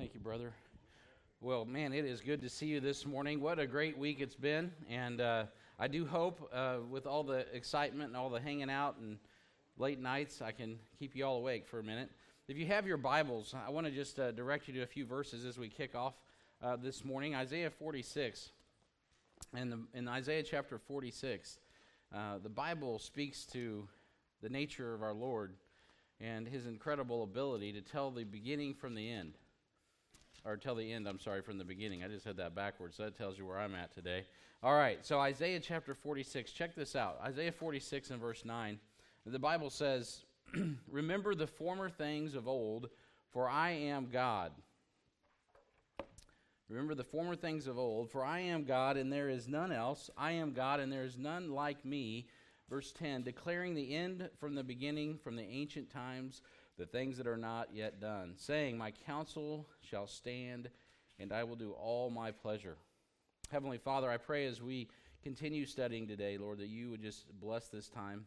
[0.00, 0.54] Thank you, brother.
[1.42, 3.38] Well, man, it is good to see you this morning.
[3.38, 4.72] What a great week it's been.
[4.88, 5.44] And uh,
[5.78, 9.18] I do hope, uh, with all the excitement and all the hanging out and
[9.76, 12.08] late nights, I can keep you all awake for a minute.
[12.48, 15.04] If you have your Bibles, I want to just uh, direct you to a few
[15.04, 16.14] verses as we kick off
[16.62, 17.34] uh, this morning.
[17.34, 18.52] Isaiah 46.
[19.52, 21.58] And in Isaiah chapter 46,
[22.14, 23.86] uh, the Bible speaks to
[24.40, 25.52] the nature of our Lord
[26.22, 29.34] and his incredible ability to tell the beginning from the end
[30.44, 32.02] or tell the end, I'm sorry, from the beginning.
[32.02, 34.24] I just had that backwards, so that tells you where I'm at today.
[34.62, 37.18] All right, so Isaiah chapter 46, check this out.
[37.24, 38.78] Isaiah 46 and verse 9.
[39.26, 40.24] The Bible says,
[40.90, 42.90] Remember the former things of old,
[43.30, 44.52] for I am God.
[46.68, 50.08] Remember the former things of old, for I am God and there is none else.
[50.16, 52.28] I am God and there is none like me.
[52.68, 56.42] Verse 10 declaring the end from the beginning, from the ancient times
[56.80, 60.70] the things that are not yet done, saying, My counsel shall stand,
[61.18, 62.78] and I will do all my pleasure.
[63.50, 64.88] Heavenly Father, I pray as we
[65.22, 68.24] continue studying today, Lord, that you would just bless this time.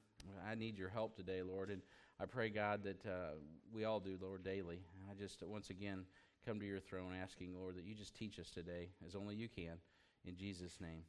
[0.47, 1.81] I need your help today, Lord, and
[2.19, 3.31] I pray, God, that uh,
[3.73, 4.81] we all do, Lord, daily.
[4.99, 6.05] And I just once again
[6.45, 9.49] come to your throne asking, Lord, that you just teach us today as only you
[9.49, 9.77] can,
[10.25, 11.01] in Jesus' name.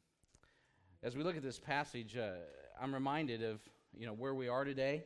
[1.03, 2.37] As we look at this passage, uh,
[2.81, 3.61] I'm reminded of
[3.95, 5.05] you know where we are today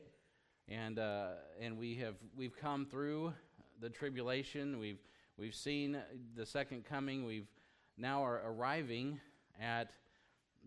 [0.68, 1.28] and uh,
[1.60, 3.32] and we have we've come through
[3.80, 4.78] the tribulation.
[4.78, 4.98] We've
[5.38, 5.98] we've seen
[6.36, 7.24] the second coming.
[7.24, 7.48] We've
[7.96, 9.20] now are arriving
[9.60, 9.90] at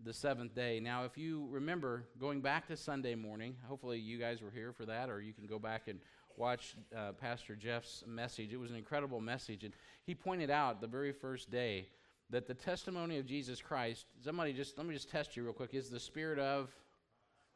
[0.04, 0.80] the seventh day.
[0.80, 4.86] Now, if you remember going back to Sunday morning, hopefully you guys were here for
[4.86, 6.00] that, or you can go back and
[6.36, 8.52] watch uh, Pastor Jeff's message.
[8.52, 11.86] It was an incredible message, and he pointed out the very first day
[12.30, 14.06] that the testimony of Jesus Christ.
[14.24, 15.74] Somebody just let me just test you real quick.
[15.74, 16.74] Is the spirit of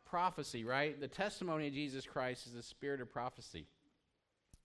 [0.06, 0.98] prophecy, right?
[0.98, 3.66] The testimony of Jesus Christ is the spirit of prophecy.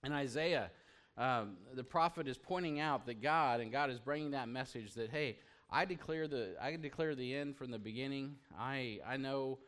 [0.02, 0.70] And Isaiah,
[1.18, 5.10] um, the prophet is pointing out that God, and God is bringing that message that,
[5.10, 5.38] hey,
[5.70, 8.36] I declare the I declare the end from the beginning.
[8.58, 9.58] I I know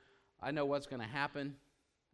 [0.42, 1.56] I know what's going to happen,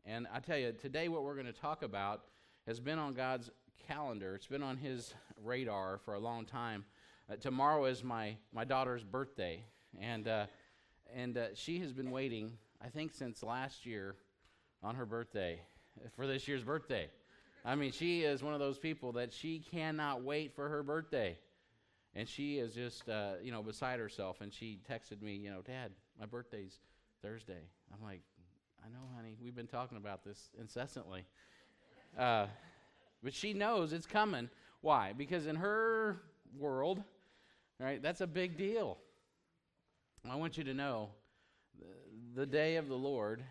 [0.05, 2.23] and I tell you today what we're going to talk about
[2.67, 3.51] has been on God's
[3.89, 4.37] calendar.
[4.37, 6.85] It's been on His radar for a long time.
[7.29, 9.65] Uh, tomorrow is my my daughter's birthday,
[10.01, 10.47] and uh,
[11.13, 12.53] and uh, she has been waiting
[12.83, 14.17] I think since last year
[14.83, 15.61] on her birthday,
[16.17, 17.09] for this year's birthday.
[17.65, 21.37] I mean, she is one of those people that she cannot wait for her birthday.
[22.15, 24.41] And she is just, uh, you know, beside herself.
[24.41, 26.79] And she texted me, you know, Dad, my birthday's
[27.23, 27.69] Thursday.
[27.93, 28.23] I'm like,
[28.85, 29.37] I know, honey.
[29.43, 31.25] We've been talking about this incessantly.
[32.19, 32.47] Uh,
[33.23, 34.49] but she knows it's coming.
[34.81, 35.13] Why?
[35.17, 36.23] Because in her
[36.59, 37.03] world,
[37.79, 38.97] right, that's a big deal.
[40.29, 41.11] I want you to know
[42.41, 43.45] the day of the Lord,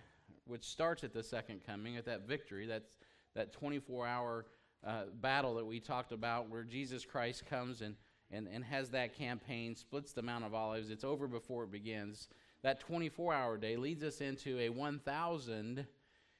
[0.45, 2.97] which starts at the second coming, at that victory, that's
[3.35, 4.47] that 24 hour
[4.83, 7.93] uh, battle that we talked about where Jesus Christ comes and,
[8.31, 10.89] and, and has that campaign, splits the Mount of Olives.
[10.89, 12.29] It's over before it begins.
[12.63, 15.85] That 24 hour day leads us into a 1,000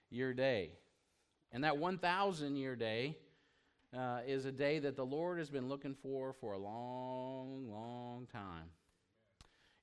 [0.09, 0.71] year day.
[1.51, 3.15] And that 1,000 year day
[3.95, 8.27] uh, is a day that the Lord has been looking for for a long, long
[8.33, 8.71] time.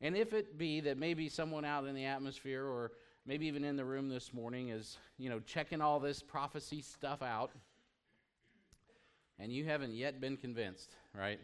[0.01, 2.93] And if it be that maybe someone out in the atmosphere or
[3.25, 7.23] maybe even in the room this morning is, you know, checking all this prophecy stuff
[7.23, 7.51] out
[9.39, 11.41] and you haven't yet been convinced, right?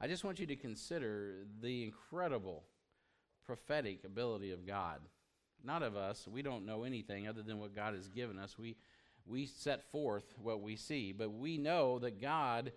[0.00, 2.64] I just want you to consider the incredible
[3.46, 5.00] prophetic ability of God.
[5.64, 6.28] Not of us.
[6.30, 8.56] We don't know anything other than what God has given us.
[8.58, 8.76] We
[9.26, 12.72] we set forth what we see, but we know that God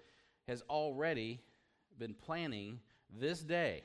[0.48, 1.40] has already
[1.98, 2.80] been planning
[3.10, 3.84] this day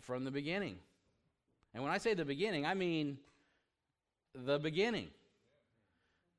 [0.00, 0.76] from the beginning.
[1.74, 3.18] And when I say the beginning, I mean
[4.34, 5.08] the beginning.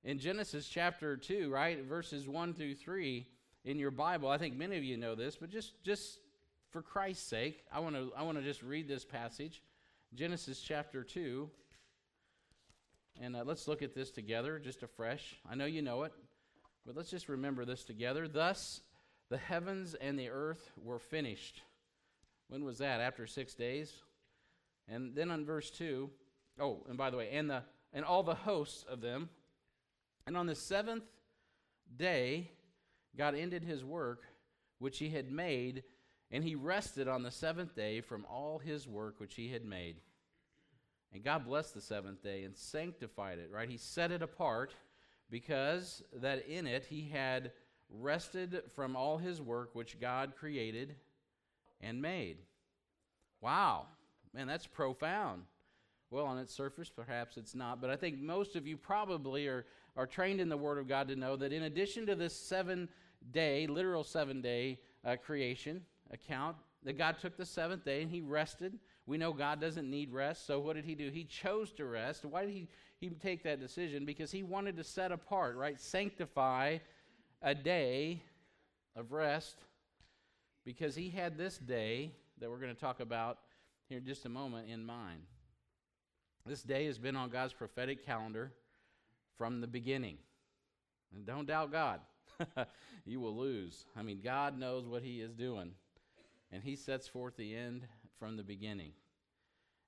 [0.03, 3.25] In Genesis chapter 2, right, verses 1 through 3
[3.66, 6.19] in your Bible, I think many of you know this, but just just
[6.69, 9.61] for Christ's sake, I want to I want to just read this passage.
[10.13, 11.50] Genesis chapter 2.
[13.22, 15.38] And uh, let's look at this together just afresh.
[15.50, 16.11] I know you know it,
[16.85, 18.28] but let's just remember this together.
[18.28, 18.81] Thus
[19.29, 21.61] the heavens and the earth were finished
[22.47, 23.02] when was that?
[23.02, 23.94] After six days?
[24.88, 26.09] And then on verse 2,
[26.59, 29.30] oh, and by the way, and, the, and all the hosts of them.
[30.28, 31.06] And on the seventh
[31.96, 32.52] day,
[33.18, 34.24] God ended his work
[34.80, 35.84] which he had made,
[36.32, 40.02] and he rested on the seventh day from all his work which he had made.
[41.14, 43.70] And God blessed the seventh day and sanctified it, right?
[43.70, 44.76] He set it apart
[45.30, 47.52] because that in it he had
[47.90, 50.96] rested from all his work which God created
[51.85, 52.37] and made.
[53.41, 53.85] Wow,
[54.34, 55.43] man, that's profound.
[56.09, 59.66] Well, on its surface, perhaps it's not, but I think most of you probably are,
[59.96, 62.90] are trained in the Word of God to know that in addition to this seven
[63.32, 68.22] day, literal seven day uh, creation account, that God took the seventh day and he
[68.22, 68.78] rested.
[69.08, 71.09] We know God doesn't need rest, so what did he do?
[71.09, 72.26] He chose to rest.
[72.26, 72.67] Why did he,
[72.99, 74.05] he take that decision?
[74.05, 75.79] Because he wanted to set apart, right?
[75.79, 76.78] Sanctify
[77.41, 78.23] a day
[78.96, 79.58] of rest
[80.66, 83.38] because he had this day that we're going to talk about
[83.88, 85.22] here in just a moment in mind.
[86.46, 88.52] This day has been on God's prophetic calendar
[89.38, 90.17] from the beginning.
[91.14, 92.02] And don't doubt God.
[93.06, 93.85] you will lose.
[93.96, 95.72] I mean, God knows what He is doing,
[96.52, 97.88] and He sets forth the end
[98.20, 98.91] from the beginning.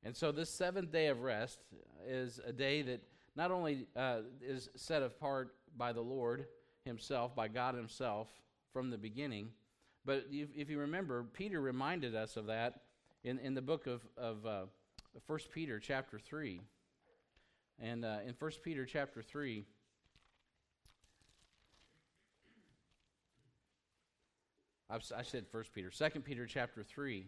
[0.04, 1.60] And so, this seventh day of rest
[2.08, 3.04] is a day that
[3.36, 6.46] not only uh, is set apart by the Lord
[6.86, 8.30] Himself, by God Himself
[8.72, 9.50] from the beginning,
[10.08, 12.80] but if, you remember, Peter reminded us of that
[13.26, 14.62] in, in the book of, of uh,
[15.26, 16.62] 1 Peter, chapter 3.
[17.78, 19.66] And uh, in 1 Peter, chapter 3,
[24.90, 27.28] I've, I said 1 Peter, 2 Peter, chapter 3.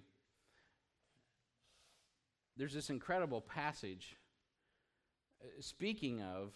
[2.56, 4.16] There's this incredible passage
[5.44, 6.54] uh, speaking of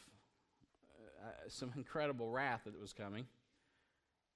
[1.22, 3.26] uh, some incredible wrath that was coming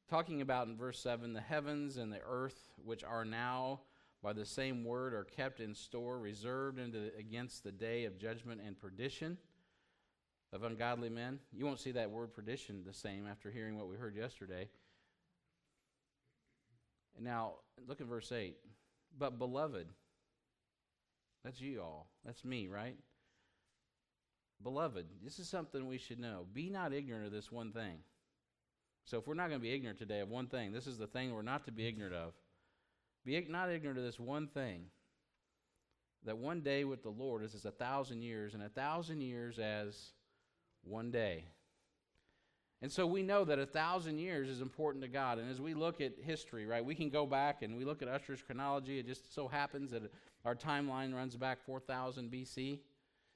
[0.09, 3.81] talking about in verse 7 the heavens and the earth, which are now
[4.23, 8.61] by the same word, are kept in store, reserved into, against the day of judgment
[8.65, 9.37] and perdition
[10.51, 11.39] of ungodly men.
[11.51, 14.69] You won't see that word perdition the same after hearing what we heard yesterday.
[17.15, 17.53] And now,
[17.87, 18.55] look at verse 8.
[19.17, 19.87] But, beloved,
[21.43, 22.07] that's you all.
[22.25, 22.97] That's me, right?
[24.63, 26.45] Beloved, this is something we should know.
[26.53, 27.99] Be not ignorant of this one thing
[29.07, 31.07] so if we're not going to be ignorant today of one thing, this is the
[31.07, 32.33] thing we're not to be ignorant of.
[33.23, 34.83] Be not ignorant of this one thing
[36.25, 39.59] that one day with the Lord is as a thousand years, and a thousand years
[39.59, 40.09] as
[40.83, 41.45] one day.
[42.81, 45.39] And so we know that a thousand years is important to God.
[45.39, 48.09] And as we look at history, right, we can go back and we look at
[48.09, 48.99] Ussher's chronology.
[48.99, 50.03] It just so happens that
[50.43, 52.79] our timeline runs back 4000 BC.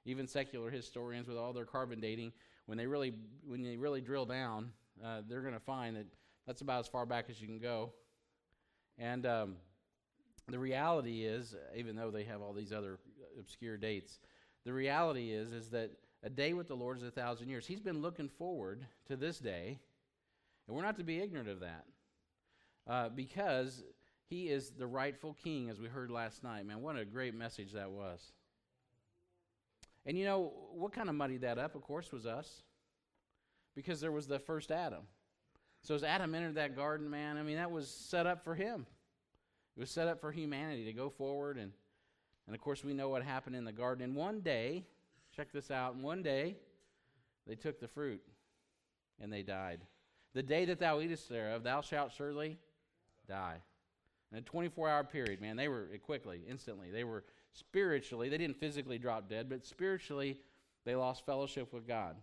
[0.03, 2.33] Even secular historians, with all their carbon dating,
[2.65, 3.13] when they really
[3.45, 4.71] when they really drill down,
[5.03, 6.06] uh, they're going to find that
[6.45, 7.92] that's about as far back as you can go.
[8.98, 9.56] And um,
[10.48, 13.00] the reality is, even though they have all these other
[13.39, 14.19] obscure dates,
[14.65, 15.92] the reality is is that
[16.24, 17.65] a day with the Lord is a thousand years.
[17.65, 19.80] He's been looking forward to this day,
[20.68, 21.86] and we're not to be ignorant of that,
[22.88, 23.83] uh, because
[24.30, 26.65] He is the rightful King, as we heard last night.
[26.65, 28.33] Man, what a great message that was!
[30.06, 31.75] And you know what kind of muddied that up?
[31.75, 32.62] Of course, was us
[33.75, 35.03] because there was the first Adam.
[35.81, 38.85] So as Adam entered that garden, man, I mean, that was set up for him.
[39.75, 41.57] It was set up for humanity to go forward.
[41.57, 41.71] And,
[42.45, 44.03] and of course, we know what happened in the garden.
[44.03, 44.83] And one day,
[45.35, 46.57] check this out, one day,
[47.47, 48.21] they took the fruit
[49.19, 49.81] and they died.
[50.33, 52.57] The day that thou eatest thereof, thou shalt surely
[53.27, 53.57] die.
[54.31, 56.89] In a 24 hour period, man, they were quickly, instantly.
[56.91, 60.38] They were spiritually, they didn't physically drop dead, but spiritually,
[60.85, 62.15] they lost fellowship with God.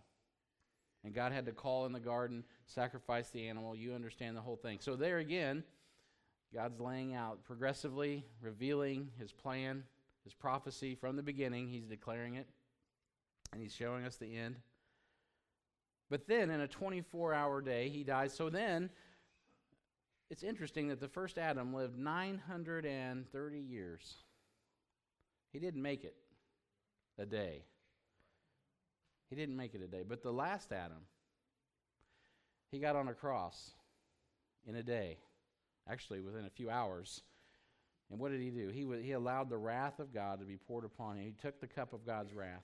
[1.03, 3.75] And God had to call in the garden, sacrifice the animal.
[3.75, 4.79] You understand the whole thing.
[4.81, 5.63] So, there again,
[6.53, 9.83] God's laying out progressively, revealing his plan,
[10.23, 11.67] his prophecy from the beginning.
[11.67, 12.47] He's declaring it,
[13.53, 14.57] and he's showing us the end.
[16.09, 18.33] But then, in a 24 hour day, he dies.
[18.33, 18.89] So then,
[20.29, 24.15] it's interesting that the first Adam lived 930 years.
[25.51, 26.15] He didn't make it
[27.17, 27.63] a day.
[29.29, 30.03] He didn't make it a day.
[30.07, 31.05] But the last Adam,
[32.71, 33.71] he got on a cross
[34.67, 35.17] in a day,
[35.89, 37.21] actually within a few hours.
[38.09, 38.69] And what did he do?
[38.69, 41.25] He, w- he allowed the wrath of God to be poured upon him.
[41.25, 42.63] He took the cup of God's wrath.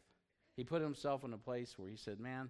[0.56, 2.50] He put himself in a place where he said, Man,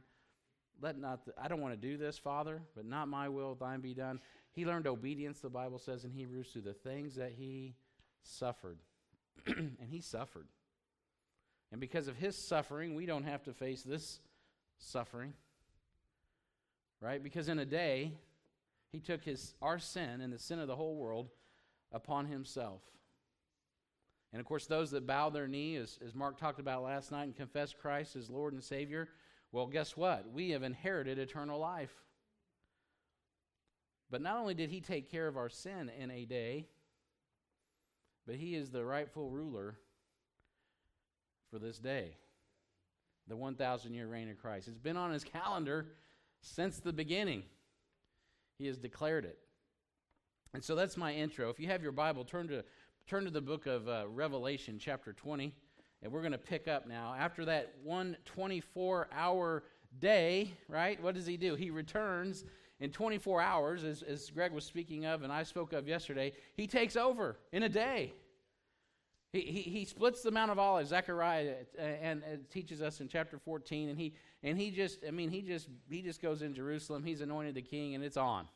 [0.82, 3.82] let not the, I don't want to do this, Father, but not my will, thine
[3.82, 4.20] be done.
[4.52, 7.76] He learned obedience, the Bible says in Hebrews, through the things that he
[8.24, 8.80] suffered.
[9.48, 10.48] and he suffered.
[11.72, 14.20] And because of his suffering, we don't have to face this
[14.78, 15.34] suffering.
[17.02, 17.22] Right?
[17.22, 18.14] Because in a day,
[18.92, 21.30] he took his our sin and the sin of the whole world
[21.92, 22.82] upon himself.
[24.32, 27.24] And of course, those that bow their knee, as, as Mark talked about last night,
[27.24, 29.10] and confess Christ as Lord and Savior,
[29.52, 30.30] well, guess what?
[30.32, 31.94] We have inherited eternal life.
[34.12, 36.68] But not only did he take care of our sin in a day,
[38.28, 39.78] but he is the rightful ruler
[41.56, 42.18] for this day
[43.30, 44.68] the 1,000 year reign of Christ.
[44.68, 45.86] It's been on his calendar
[46.42, 47.44] since the beginning.
[48.60, 49.38] He has declared it.
[50.54, 51.50] And so that's my intro.
[51.50, 52.66] If you have your Bible, turn to,
[53.08, 55.54] turn to the book of uh, Revelation, chapter 20.
[56.04, 57.16] And we're going to pick up now.
[57.18, 59.64] After that one 24 hour
[59.98, 61.02] day, right?
[61.02, 61.56] What does he do?
[61.56, 62.44] He returns
[62.82, 66.68] in 24 hours, as, as Greg was speaking of and I spoke of yesterday, he
[66.68, 68.14] takes over in a day.
[69.36, 73.38] He, he, splits the Mount of Olives, Zechariah, uh, and, and teaches us in chapter
[73.38, 74.14] 14, and he,
[74.44, 77.62] and he just, I mean, he just, he just goes in Jerusalem, he's anointed the
[77.62, 78.48] king, and it's on.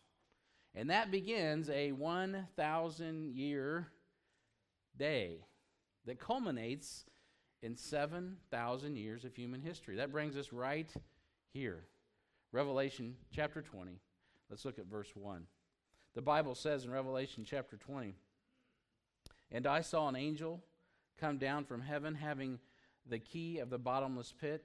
[0.74, 3.88] And that begins a 1,000 year
[4.98, 5.43] day
[6.05, 7.05] that culminates
[7.62, 9.98] in 7,000 years of human history.
[9.98, 10.89] That brings us right
[11.51, 11.83] here.
[12.53, 14.00] Revelation chapter 20.
[14.50, 15.45] Let's look at verse 1.
[16.15, 18.15] The Bible says in Revelation chapter 20
[19.51, 20.63] And I saw an angel
[21.20, 22.60] come down from heaven having
[23.08, 24.64] the key of the bottomless pit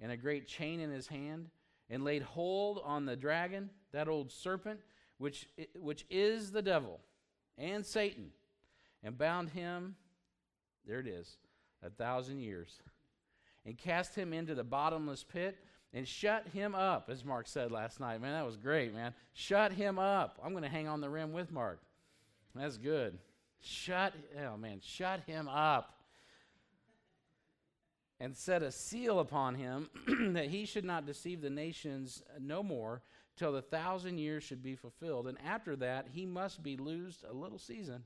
[0.00, 1.48] and a great chain in his hand,
[1.90, 4.80] and laid hold on the dragon, that old serpent,
[5.18, 5.48] which,
[5.78, 6.98] which is the devil
[7.56, 8.30] and Satan,
[9.02, 9.94] and bound him,
[10.86, 11.36] there it is,
[11.82, 12.80] a thousand years,
[13.64, 15.56] and cast him into the bottomless pit
[15.92, 18.20] and shut him up, as Mark said last night.
[18.20, 19.14] Man, that was great, man.
[19.32, 20.40] Shut him up.
[20.44, 21.80] I'm going to hang on the rim with Mark.
[22.54, 23.18] That's good.
[23.66, 24.12] Shut,
[24.46, 25.90] oh man, shut him up.
[28.20, 29.88] And set a seal upon him
[30.34, 33.02] that he should not deceive the nations no more
[33.36, 35.26] till the thousand years should be fulfilled.
[35.26, 38.04] And after that, he must be loosed a little season.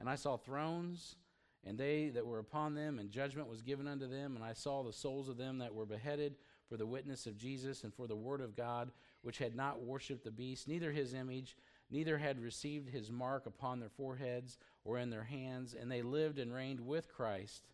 [0.00, 1.16] And I saw thrones
[1.64, 4.34] and they that were upon them, and judgment was given unto them.
[4.34, 6.34] And I saw the souls of them that were beheaded
[6.68, 8.90] for the witness of Jesus and for the word of God,
[9.22, 11.56] which had not worshipped the beast, neither his image,
[11.92, 15.76] neither had received his mark upon their foreheads or in their hands.
[15.78, 17.68] And they lived and reigned with Christ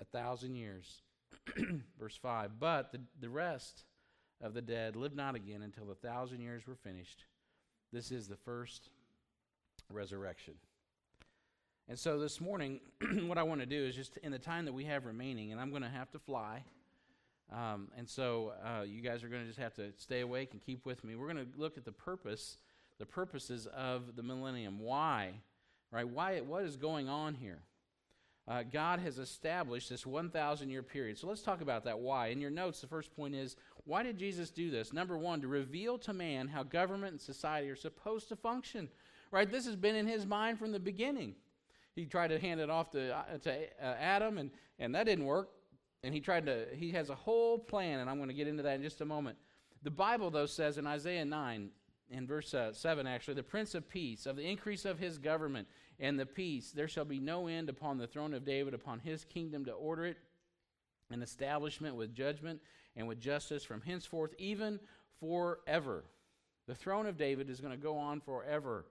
[0.00, 1.02] a thousand years.
[1.98, 3.84] Verse 5 But the, the rest
[4.40, 7.24] of the dead lived not again until the thousand years were finished.
[7.92, 8.90] This is the first
[9.90, 10.54] resurrection.
[11.88, 12.80] And so this morning,
[13.26, 15.60] what I want to do is just in the time that we have remaining, and
[15.60, 16.62] I'm going to have to fly.
[17.50, 20.60] Um, and so uh, you guys are going to just have to stay awake and
[20.60, 21.16] keep with me.
[21.16, 22.58] We're going to look at the purpose,
[22.98, 24.80] the purposes of the millennium.
[24.80, 25.32] Why?
[25.90, 26.08] Right?
[26.08, 26.40] Why?
[26.40, 27.60] What is going on here?
[28.46, 31.18] Uh, God has established this 1,000 year period.
[31.18, 31.98] So let's talk about that.
[31.98, 32.28] Why?
[32.28, 34.92] In your notes, the first point is why did Jesus do this?
[34.92, 38.88] Number one, to reveal to man how government and society are supposed to function.
[39.30, 39.50] Right?
[39.50, 41.34] This has been in his mind from the beginning
[41.98, 45.24] he tried to hand it off to, uh, to uh, Adam, and, and that didn't
[45.24, 45.50] work.
[46.04, 48.62] And he tried to, he has a whole plan, and I'm going to get into
[48.62, 49.36] that in just a moment.
[49.82, 51.70] The Bible, though, says in Isaiah 9,
[52.10, 55.68] in verse uh, 7, actually, the Prince of Peace, of the increase of his government
[56.00, 59.24] and the peace, there shall be no end upon the throne of David, upon his
[59.24, 60.16] kingdom to order it,
[61.10, 62.60] an establishment with judgment
[62.96, 64.78] and with justice from henceforth, even
[65.20, 66.04] forever.
[66.66, 68.84] The throne of David is going to go on forever.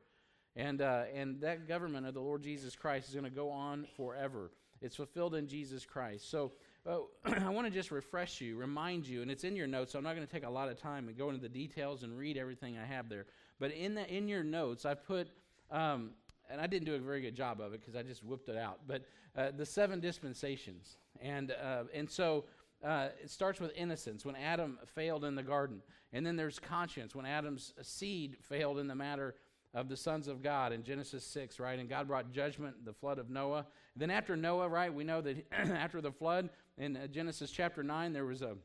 [0.56, 3.86] And, uh, and that government of the Lord Jesus Christ is going to go on
[3.96, 4.52] forever.
[4.82, 6.30] It's fulfilled in Jesus Christ.
[6.30, 6.52] So
[6.88, 7.00] uh,
[7.46, 10.04] I want to just refresh you, remind you, and it's in your notes, so I'm
[10.04, 12.38] not going to take a lot of time and go into the details and read
[12.38, 13.26] everything I have there.
[13.60, 15.30] But in, the, in your notes, I put,
[15.72, 16.12] um,
[16.50, 18.58] and I didn't do a very good job of it because I just whipped it
[18.58, 19.04] out, but
[19.36, 20.98] uh, the seven dispensations.
[21.22, 22.46] And, uh, and so
[22.84, 25.82] uh, it starts with innocence when Adam failed in the garden.
[26.14, 29.36] And then there's conscience when Adam's seed failed in the matter
[29.74, 31.78] of the sons of God in Genesis 6, right?
[31.78, 33.66] And God brought judgment, the flood of Noah.
[33.96, 38.14] Then after Noah, right, we know that after the flood in uh, Genesis chapter 9,
[38.14, 38.56] there was a,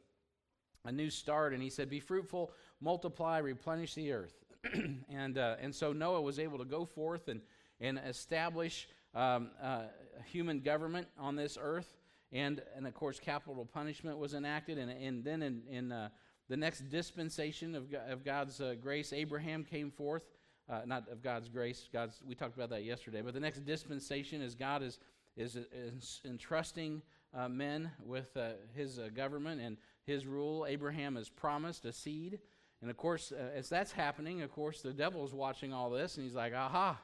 [0.85, 4.35] a new start, and he said, Be fruitful, multiply, replenish the earth.
[5.11, 7.41] and, uh, and so Noah was able to go forth and,
[7.81, 9.83] and establish um, uh,
[10.31, 11.97] human government on this earth.
[12.33, 14.79] And, and of course, capital punishment was enacted.
[14.79, 16.09] And, and then in, in uh,
[16.49, 20.27] the next dispensation of, of God's uh, grace, Abraham came forth
[20.69, 21.89] uh, not of God's grace.
[21.93, 23.21] God's we talked about that yesterday.
[23.23, 24.99] But the next dispensation is God is
[25.37, 27.03] is, is entrusting
[27.35, 30.67] uh, men with uh, His uh, government and His rule.
[30.69, 32.39] Abraham is promised a seed,
[32.81, 36.17] and of course, uh, as that's happening, of course, the devil is watching all this,
[36.17, 36.99] and he's like, "Aha,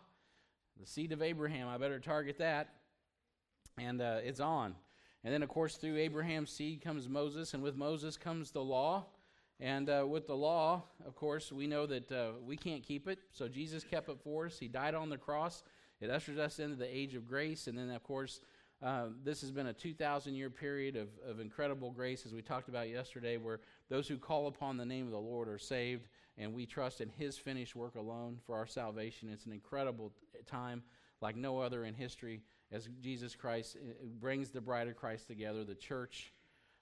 [0.78, 1.68] the seed of Abraham!
[1.68, 2.68] I better target that."
[3.78, 4.74] And uh, it's on.
[5.24, 9.06] And then, of course, through Abraham's seed comes Moses, and with Moses comes the law.
[9.60, 13.18] And uh, with the law, of course, we know that uh, we can't keep it.
[13.32, 14.58] So Jesus kept it for us.
[14.58, 15.64] He died on the cross.
[16.00, 17.66] It ushers us into the age of grace.
[17.66, 18.40] And then, of course,
[18.82, 22.68] uh, this has been a 2,000 year period of, of incredible grace, as we talked
[22.68, 26.54] about yesterday, where those who call upon the name of the Lord are saved, and
[26.54, 29.28] we trust in His finished work alone for our salvation.
[29.32, 30.12] It's an incredible
[30.46, 30.82] time,
[31.20, 35.64] like no other in history, as Jesus Christ uh, brings the bride of Christ together,
[35.64, 36.32] the church.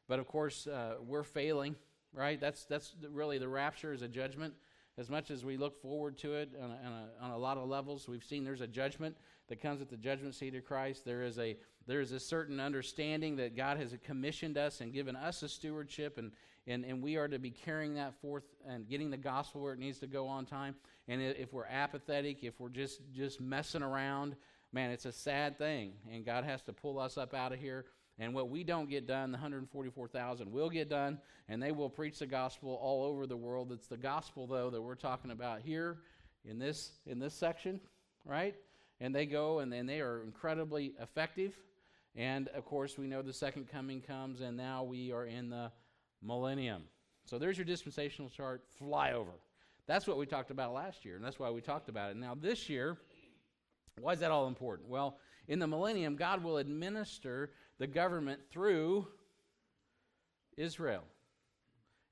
[0.08, 1.76] But of course, uh, we're failing
[2.16, 2.40] right?
[2.40, 4.54] That's, that's really the rapture is a judgment.
[4.98, 7.58] As much as we look forward to it on a, on, a, on a lot
[7.58, 9.14] of levels, we've seen there's a judgment
[9.48, 11.04] that comes at the judgment seat of Christ.
[11.04, 15.16] There is a there is a certain understanding that God has commissioned us and given
[15.16, 16.32] us a stewardship, and
[16.66, 19.78] and, and we are to be carrying that forth and getting the gospel where it
[19.78, 20.74] needs to go on time.
[21.06, 24.34] And if we're apathetic, if we're just, just messing around,
[24.72, 25.92] man, it's a sad thing.
[26.12, 27.84] And God has to pull us up out of here.
[28.18, 32.18] And what we don't get done, the 144,000 will get done, and they will preach
[32.18, 33.70] the gospel all over the world.
[33.72, 35.98] It's the gospel, though, that we're talking about here
[36.44, 37.78] in this, in this section,
[38.24, 38.56] right?
[39.00, 41.54] And they go and, and they are incredibly effective.
[42.16, 45.70] And of course, we know the second coming comes, and now we are in the
[46.22, 46.84] millennium.
[47.26, 49.38] So there's your dispensational chart flyover.
[49.86, 52.16] That's what we talked about last year, and that's why we talked about it.
[52.16, 52.96] Now, this year,
[54.00, 54.88] why is that all important?
[54.88, 59.06] Well, in the millennium, God will administer the government through
[60.56, 61.04] Israel.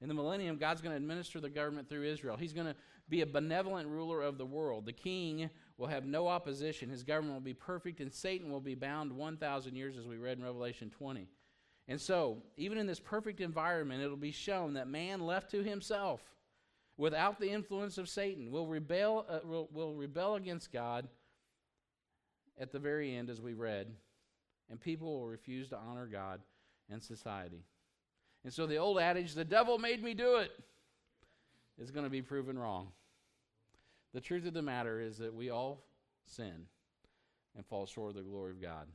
[0.00, 2.36] In the millennium, God's going to administer the government through Israel.
[2.36, 2.76] He's going to
[3.08, 4.84] be a benevolent ruler of the world.
[4.84, 6.88] The king will have no opposition.
[6.88, 10.38] His government will be perfect, and Satan will be bound 1,000 years, as we read
[10.38, 11.28] in Revelation 20.
[11.88, 16.22] And so, even in this perfect environment, it'll be shown that man left to himself,
[16.96, 21.08] without the influence of Satan, will rebel, uh, will, will rebel against God
[22.58, 23.88] at the very end, as we read,
[24.70, 26.40] and people will refuse to honor God
[26.88, 27.64] and society.
[28.44, 30.52] And so, the old adage, the devil made me do it,
[31.78, 32.92] is going to be proven wrong.
[34.14, 35.82] The truth of the matter is that we all
[36.24, 36.66] sin
[37.56, 38.86] and fall short of the glory of God.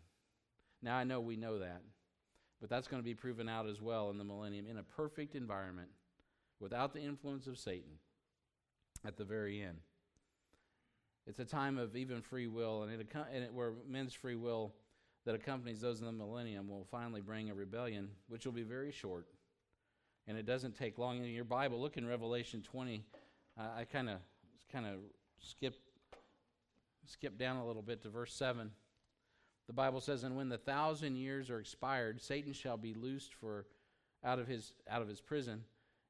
[0.81, 1.81] Now, I know we know that,
[2.61, 5.35] but that's going to be proven out as well in the millennium in a perfect
[5.35, 5.89] environment
[6.61, 7.91] without the influence of Satan
[9.05, 9.79] at the very end.
[11.27, 14.73] It's a time of even free will, and, it, and it, where men's free will
[15.25, 18.91] that accompanies those in the millennium will finally bring a rebellion, which will be very
[18.91, 19.27] short.
[20.27, 21.17] And it doesn't take long.
[21.17, 23.03] In your Bible, look in Revelation 20.
[23.57, 24.19] Uh, I kind of
[24.71, 24.95] kind of
[25.39, 25.75] skip
[27.05, 28.71] skip down a little bit to verse 7.
[29.67, 33.65] The Bible says, And when the thousand years are expired, Satan shall be loosed for
[34.23, 35.63] out of his out of his prison,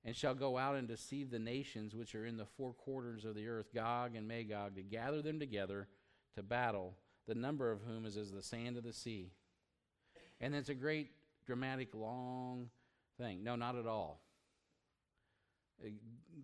[0.04, 3.36] and shall go out and deceive the nations which are in the four quarters of
[3.36, 5.88] the earth, Gog and Magog, to gather them together
[6.36, 6.96] to battle,
[7.28, 9.32] the number of whom is as the sand of the sea.
[10.42, 11.12] And it's a great,
[11.46, 12.70] dramatic, long
[13.18, 13.44] thing.
[13.44, 14.22] No, not at all.
[15.84, 15.90] Uh,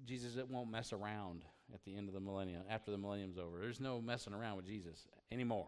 [0.06, 3.60] Jesus it won't mess around at the end of the millennium, after the millennium's over.
[3.60, 5.68] There's no messing around with Jesus anymore.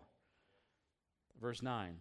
[1.41, 1.95] Verse 9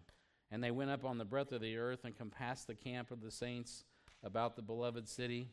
[0.51, 3.21] And they went up on the breadth of the earth and compassed the camp of
[3.21, 3.83] the saints
[4.23, 5.49] about the beloved city.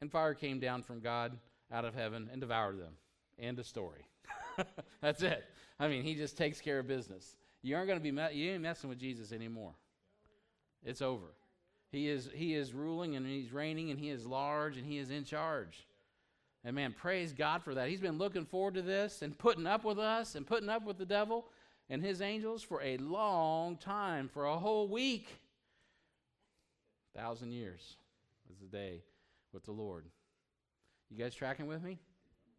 [0.00, 1.38] And fire came down from God
[1.72, 2.94] out of heaven and devoured them.
[3.38, 4.06] End of story.
[5.00, 5.44] That's it.
[5.78, 7.36] I mean, he just takes care of business.
[7.62, 9.74] You aren't going to be me- you ain't messing with Jesus anymore.
[10.84, 11.34] It's over.
[11.90, 15.10] He is he is ruling and he's reigning and he is large and he is
[15.10, 15.87] in charge.
[16.68, 17.88] And man, praise God for that.
[17.88, 20.98] He's been looking forward to this and putting up with us and putting up with
[20.98, 21.46] the devil
[21.88, 25.28] and his angels for a long time, for a whole week.
[27.16, 27.96] Thousand years
[28.52, 29.00] is the day
[29.50, 30.04] with the Lord.
[31.08, 31.96] You guys tracking with me?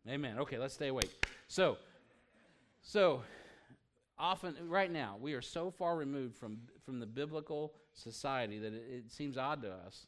[0.10, 0.40] Amen.
[0.40, 1.28] Okay, let's stay awake.
[1.48, 1.78] So,
[2.82, 3.22] so
[4.18, 8.86] often right now we are so far removed from from the biblical society that it,
[8.90, 10.08] it seems odd to us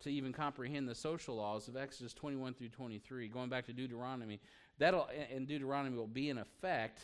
[0.00, 4.40] to even comprehend the social laws of Exodus 21 through 23, going back to Deuteronomy.
[4.78, 7.00] That'll in Deuteronomy will be in effect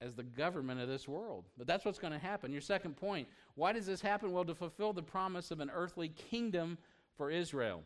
[0.00, 1.44] as the government of this world.
[1.56, 2.52] But that's what's going to happen.
[2.52, 4.32] Your second point, why does this happen?
[4.32, 6.78] Well, to fulfill the promise of an earthly kingdom
[7.16, 7.82] for Israel.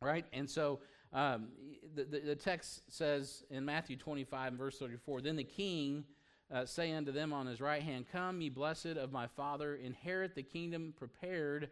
[0.00, 0.24] Right?
[0.32, 0.80] And so
[1.12, 1.48] um,
[1.94, 6.04] the, the, the, text says in Matthew 25 verse 34, Then the king
[6.52, 10.34] uh, say unto them on his right hand, Come, ye blessed of my Father, inherit
[10.34, 11.68] the kingdom prepared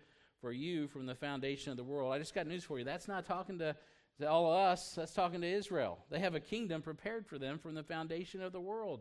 [0.47, 2.13] for you from the foundation of the world.
[2.13, 2.85] I just got news for you.
[2.85, 3.75] That's not talking to,
[4.21, 5.99] to all of us, that's talking to Israel.
[6.09, 9.01] They have a kingdom prepared for them from the foundation of the world.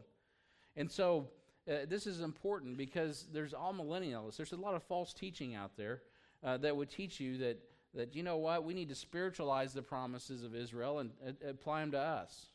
[0.75, 1.27] And so
[1.69, 4.38] uh, this is important because there's amillennials.
[4.38, 6.01] There's a lot of false teaching out there
[6.43, 7.60] uh, that would teach you that,
[7.93, 11.81] that, you know what, we need to spiritualize the promises of Israel and uh, apply
[11.81, 12.47] them to us.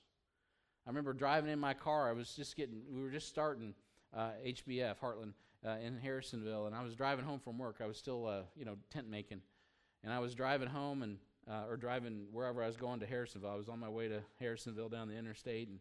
[0.84, 2.08] I remember driving in my car.
[2.08, 3.72] I was just getting, we were just starting
[4.16, 5.34] HBF, uh, Heartland
[5.66, 7.76] uh, in Harrisonville, and I was driving home from work.
[7.82, 9.42] I was still, uh, you know, tent making,
[10.02, 11.18] and I was driving home and
[11.48, 13.50] uh, or driving wherever I was going to Harrisonville.
[13.50, 15.80] I was on my way to Harrisonville down the interstate, and,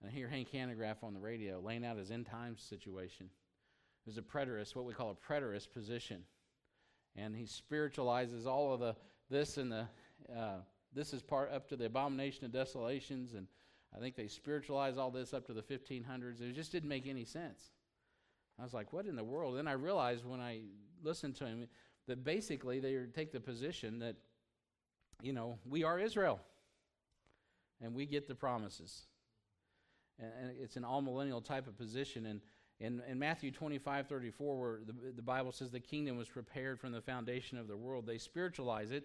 [0.00, 3.30] and I hear Hank Hanegraaff on the radio laying out his end times situation.
[4.04, 6.22] There's a preterist, what we call a preterist position,
[7.16, 8.96] and he spiritualizes all of the
[9.28, 9.86] this and the
[10.34, 10.58] uh,
[10.92, 13.46] this is part up to the abomination of desolations, and
[13.94, 16.40] I think they spiritualize all this up to the 1500s.
[16.40, 17.70] It just didn't make any sense.
[18.58, 19.56] I was like, what in the world?
[19.56, 20.60] Then I realized when I
[21.02, 21.66] listened to him
[22.06, 24.16] that basically they take the position that,
[25.22, 26.40] you know, we are Israel
[27.82, 29.06] and we get the promises.
[30.18, 32.26] And, and it's an amillennial type of position.
[32.26, 32.40] And,
[32.80, 36.92] In, in Matthew 25, 34, where the, the Bible says the kingdom was prepared from
[36.92, 39.04] the foundation of the world, they spiritualize it.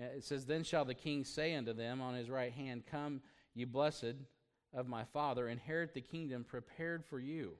[0.00, 3.20] Uh, it says, Then shall the king say unto them on his right hand, Come,
[3.54, 4.16] ye blessed
[4.72, 7.54] of my Father, inherit the kingdom prepared for you.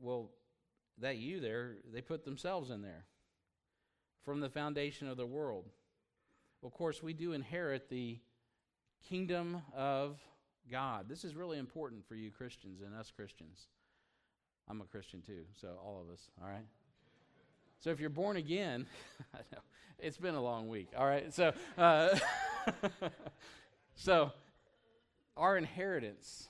[0.00, 0.30] Well,
[1.00, 3.04] that you there, they put themselves in there
[4.24, 5.64] from the foundation of the world.
[6.60, 8.18] Well, of course, we do inherit the
[9.08, 10.18] kingdom of
[10.70, 11.08] God.
[11.08, 13.66] This is really important for you Christians and us Christians.
[14.68, 16.66] I'm a Christian too, so all of us, all right?
[17.80, 18.86] So if you're born again,
[19.34, 19.60] I know
[19.98, 21.32] it's been a long week, all right?
[21.32, 22.18] So, uh,
[23.94, 24.32] so
[25.36, 26.48] our inheritance,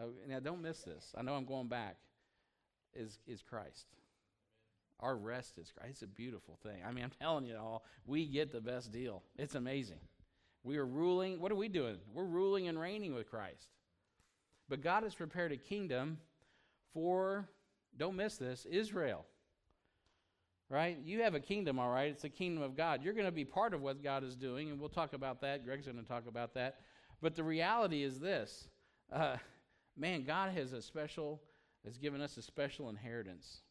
[0.00, 1.14] oh, now don't miss this.
[1.16, 1.96] I know I'm going back,
[2.94, 3.86] is, is Christ.
[5.00, 5.90] Our rest is Christ.
[5.90, 6.82] It's a beautiful thing.
[6.86, 9.22] I mean, I'm telling you all, we get the best deal.
[9.36, 10.00] It's amazing.
[10.64, 11.40] We are ruling.
[11.40, 11.98] What are we doing?
[12.12, 13.68] We're ruling and reigning with Christ.
[14.68, 16.18] But God has prepared a kingdom
[16.92, 17.48] for,
[17.96, 19.24] don't miss this, Israel.
[20.68, 20.98] Right?
[21.02, 22.10] You have a kingdom, all right?
[22.10, 23.02] It's the kingdom of God.
[23.02, 25.64] You're going to be part of what God is doing, and we'll talk about that.
[25.64, 26.80] Greg's going to talk about that.
[27.22, 28.68] But the reality is this
[29.10, 29.36] uh,
[29.96, 31.40] man, God has a special,
[31.84, 33.62] has given us a special inheritance.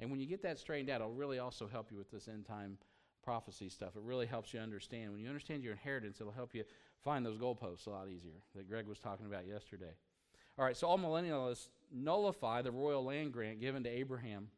[0.00, 2.46] And when you get that straightened out, it'll really also help you with this end
[2.46, 2.78] time
[3.24, 3.96] prophecy stuff.
[3.96, 5.10] It really helps you understand.
[5.10, 6.64] When you understand your inheritance, it'll help you
[7.02, 9.94] find those goalposts a lot easier that Greg was talking about yesterday.
[10.58, 14.48] All right, so amillennialists nullify the royal land grant given to Abraham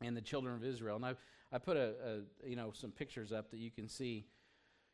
[0.00, 0.96] and the children of Israel.
[0.96, 1.14] And I,
[1.52, 4.26] I put a, a, you know some pictures up that you can see.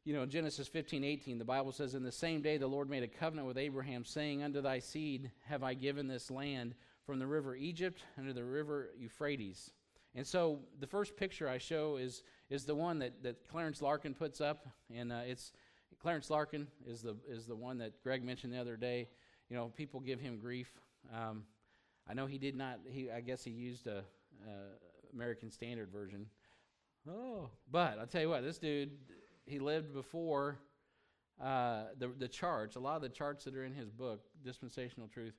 [0.05, 2.91] You know, in Genesis 15, 18, the Bible says, In the same day the Lord
[2.91, 6.75] made a covenant with Abraham, saying, Unto thy seed have I given this land
[7.07, 9.71] from the river Egypt under the river Euphrates.
[10.15, 14.15] And so the first picture I show is, is the one that, that Clarence Larkin
[14.15, 14.67] puts up.
[14.95, 15.53] And uh, it's
[16.01, 19.09] Clarence Larkin is the, is the one that Greg mentioned the other day.
[19.51, 20.71] You know, people give him grief.
[21.13, 21.45] Um,
[22.09, 24.05] I know he did not, he, I guess he used a,
[24.47, 26.27] a American Standard Version.
[27.09, 28.91] Oh, but I'll tell you what, this dude,
[29.47, 30.59] he lived before
[31.43, 32.77] uh, the, the charts.
[32.77, 35.35] A lot of the charts that are in his book, Dispensational Truth,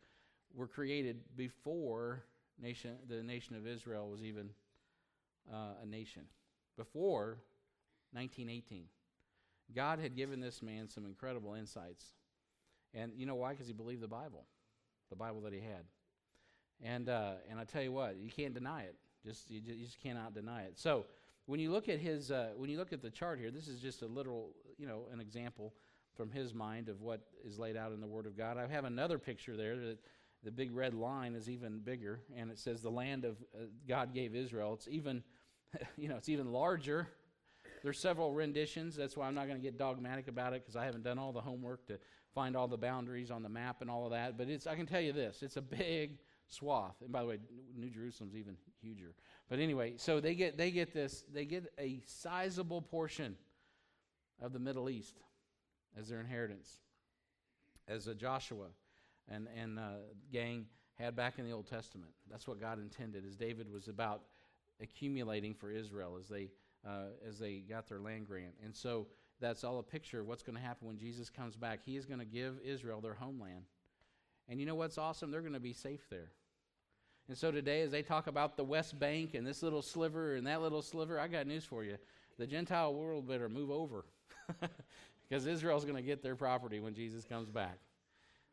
[0.56, 2.24] were created before
[2.62, 4.50] nation, the nation of Israel was even
[5.52, 6.24] uh, a nation,
[6.78, 7.38] before
[8.14, 8.86] 1918.
[9.76, 12.06] God had given this man some incredible insights.
[12.94, 13.52] And you know why?
[13.52, 14.46] Because he believed the Bible,
[15.10, 15.86] the Bible that he had.
[16.84, 18.96] And, uh, and I tell you what, you can't deny it.
[19.26, 20.78] Just, you, just, you just cannot deny it.
[20.78, 21.06] So
[21.46, 23.80] when you look at his, uh, when you look at the chart here, this is
[23.80, 25.74] just a literal, you know, an example
[26.16, 28.58] from his mind of what is laid out in the Word of God.
[28.58, 29.98] I have another picture there that
[30.46, 34.14] the big red line is even bigger, and it says the land of uh, God
[34.14, 34.76] gave Israel.
[34.76, 35.24] It's even,
[35.98, 37.10] you know, it's even larger.
[37.84, 38.96] There's several renditions.
[38.96, 41.32] That's why I'm not going to get dogmatic about it because I haven't done all
[41.32, 42.00] the homework to
[42.34, 44.38] find all the boundaries on the map and all of that.
[44.38, 46.96] But it's, I can tell you this: it's a big swath.
[47.02, 47.40] And by the way,
[47.76, 49.16] New Jerusalem's even huger.
[49.50, 53.36] But anyway, so they get they get this they get a sizable portion
[54.40, 55.18] of the Middle East
[55.98, 56.78] as their inheritance,
[57.88, 58.68] as a Joshua
[59.30, 59.98] and, and uh,
[60.32, 62.12] gang had back in the Old Testament.
[62.30, 64.22] That's what God intended, as David was about
[64.82, 66.50] accumulating for Israel as they,
[66.88, 68.54] uh, as they got their land grant.
[68.64, 69.08] And so
[69.40, 71.80] that's all a picture of what's going to happen when Jesus comes back.
[71.86, 73.66] He is going to give Israel their homeland.
[74.48, 75.32] And you know what's awesome?
[75.32, 76.32] They're going to be safe there.
[77.28, 80.46] And so today, as they talk about the West Bank and this little sliver and
[80.46, 81.98] that little sliver, I got news for you.
[82.38, 84.06] The Gentile world better move over
[85.28, 87.80] because Israel's going to get their property when Jesus comes back.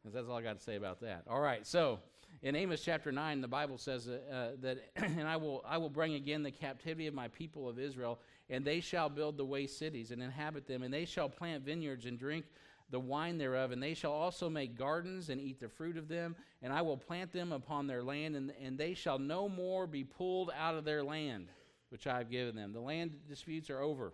[0.05, 1.23] That's all I got to say about that.
[1.29, 2.01] All right, so
[2.43, 5.91] in Amos chapter 9, the Bible says uh, uh that, and I will, I will
[5.91, 8.19] bring again the captivity of my people of Israel,
[8.51, 12.07] and they shall build the waste cities and inhabit them, and they shall plant vineyards
[12.07, 12.45] and drink
[12.91, 16.37] the wine thereof, and they shall also make gardens and eat the fruit of them,
[16.62, 20.05] and I will plant them upon their land, and, and they shall no more be
[20.05, 21.49] pulled out of their land,
[21.91, 22.73] which I have given them.
[22.73, 24.12] The land disputes are over,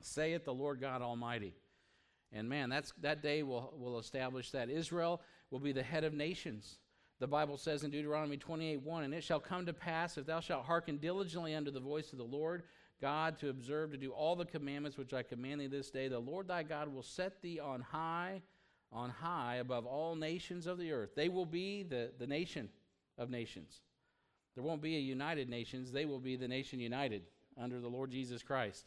[0.00, 1.54] saith the Lord God Almighty.
[2.32, 4.68] And man, that's, that day will, will establish that.
[4.68, 6.78] Israel will be the head of nations.
[7.20, 10.40] The Bible says in Deuteronomy 28 1, And it shall come to pass, if thou
[10.40, 12.64] shalt hearken diligently unto the voice of the Lord
[13.00, 16.18] God, to observe, to do all the commandments which I command thee this day, the
[16.18, 18.42] Lord thy God will set thee on high,
[18.92, 21.10] on high above all nations of the earth.
[21.16, 22.68] They will be the, the nation
[23.16, 23.80] of nations.
[24.54, 27.22] There won't be a united nations, they will be the nation united
[27.60, 28.84] under the Lord Jesus Christ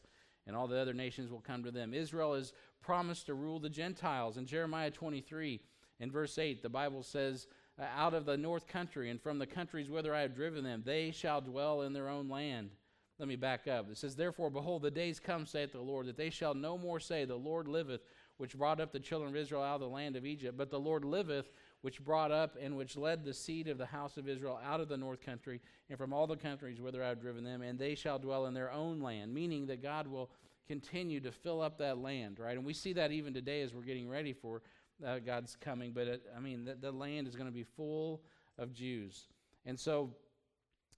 [0.47, 1.93] and all the other nations will come to them.
[1.93, 4.37] Israel is promised to rule the Gentiles.
[4.37, 5.61] In Jeremiah 23,
[5.99, 7.47] in verse 8, the Bible says,
[7.79, 10.83] uh, Out of the north country and from the countries whither I have driven them,
[10.85, 12.71] they shall dwell in their own land.
[13.19, 13.89] let me back up.
[13.91, 16.99] It says, Therefore, behold, the days come, saith the Lord, that they shall no more
[16.99, 18.01] say, The Lord liveth,
[18.37, 20.79] which brought up the children of Israel out of the land of Egypt, but the
[20.79, 24.59] Lord liveth, which brought up and which led the seed of the house of Israel
[24.65, 27.61] out of the north country and from all the countries whither I have driven them,
[27.61, 30.31] and they shall dwell in their own land, meaning that God will
[30.67, 32.55] continue to fill up that land, right?
[32.55, 34.61] And we see that even today as we're getting ready for
[35.05, 35.91] uh, God's coming.
[35.91, 38.21] But it, I mean, the, the land is going to be full
[38.57, 39.27] of Jews.
[39.65, 40.11] And so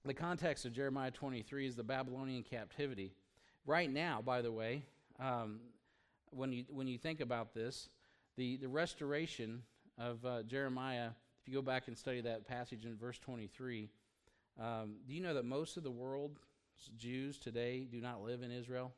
[0.04, 3.12] the context of Jeremiah 23 is the Babylonian captivity.
[3.66, 4.84] Right now, by the way,
[5.18, 5.60] um,
[6.30, 7.88] when you when you think about this,
[8.36, 9.62] the the restoration
[9.98, 11.10] of uh, Jeremiah.
[11.40, 13.90] If you go back and study that passage in verse 23,
[14.58, 16.40] um, do you know that most of the world's
[16.96, 18.92] Jews today do not live in Israel?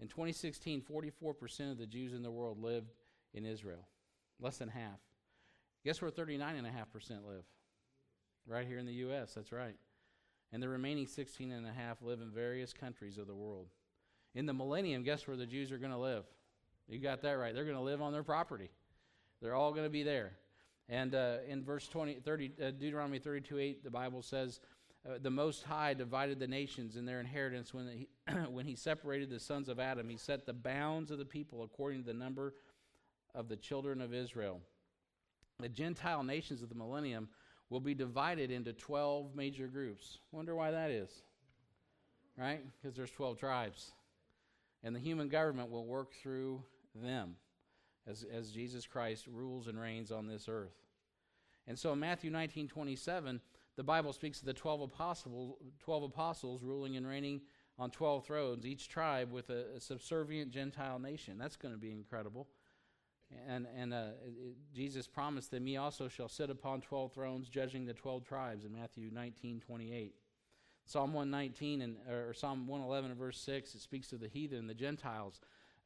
[0.00, 2.92] In 2016, 44% of the Jews in the world lived
[3.34, 3.86] in Israel,
[4.40, 5.00] less than half.
[5.84, 6.64] Guess where 39.5%
[7.26, 7.44] live?
[8.46, 9.76] Right here in the U.S., that's right
[10.52, 13.66] and the remaining 16 and a half live in various countries of the world.
[14.34, 16.24] In the millennium, guess where the Jews are going to live?
[16.88, 17.54] You got that right.
[17.54, 18.70] They're going to live on their property.
[19.42, 20.32] They're all going to be there.
[20.88, 24.60] And uh, in verse 20, 30, uh, Deuteronomy 32 8, the Bible says,
[25.06, 28.08] uh, The Most High divided the nations in their inheritance when he,
[28.50, 30.08] when he separated the sons of Adam.
[30.08, 32.54] He set the bounds of the people according to the number
[33.34, 34.60] of the children of Israel.
[35.60, 37.28] The Gentile nations of the millennium
[37.70, 40.18] will be divided into 12 major groups.
[40.32, 41.10] Wonder why that is.
[42.36, 42.60] Right?
[42.80, 43.90] Because there's 12 tribes.
[44.84, 46.62] And the human government will work through
[46.94, 47.34] them
[48.06, 50.76] as, as Jesus Christ rules and reigns on this earth.
[51.66, 53.40] And so in Matthew 19 27,
[53.76, 57.42] the Bible speaks of the 12 apostles, 12 apostles ruling and reigning
[57.78, 61.38] on 12 thrones, each tribe with a, a subservient Gentile nation.
[61.38, 62.48] That's going to be incredible.
[63.46, 64.06] And, and uh,
[64.74, 68.72] Jesus promised them, He also shall sit upon 12 thrones, judging the 12 tribes in
[68.72, 70.14] Matthew 19 28.
[70.86, 74.72] Psalm 119 and, or Psalm 111 and verse 6, it speaks of the heathen, the
[74.72, 75.38] Gentiles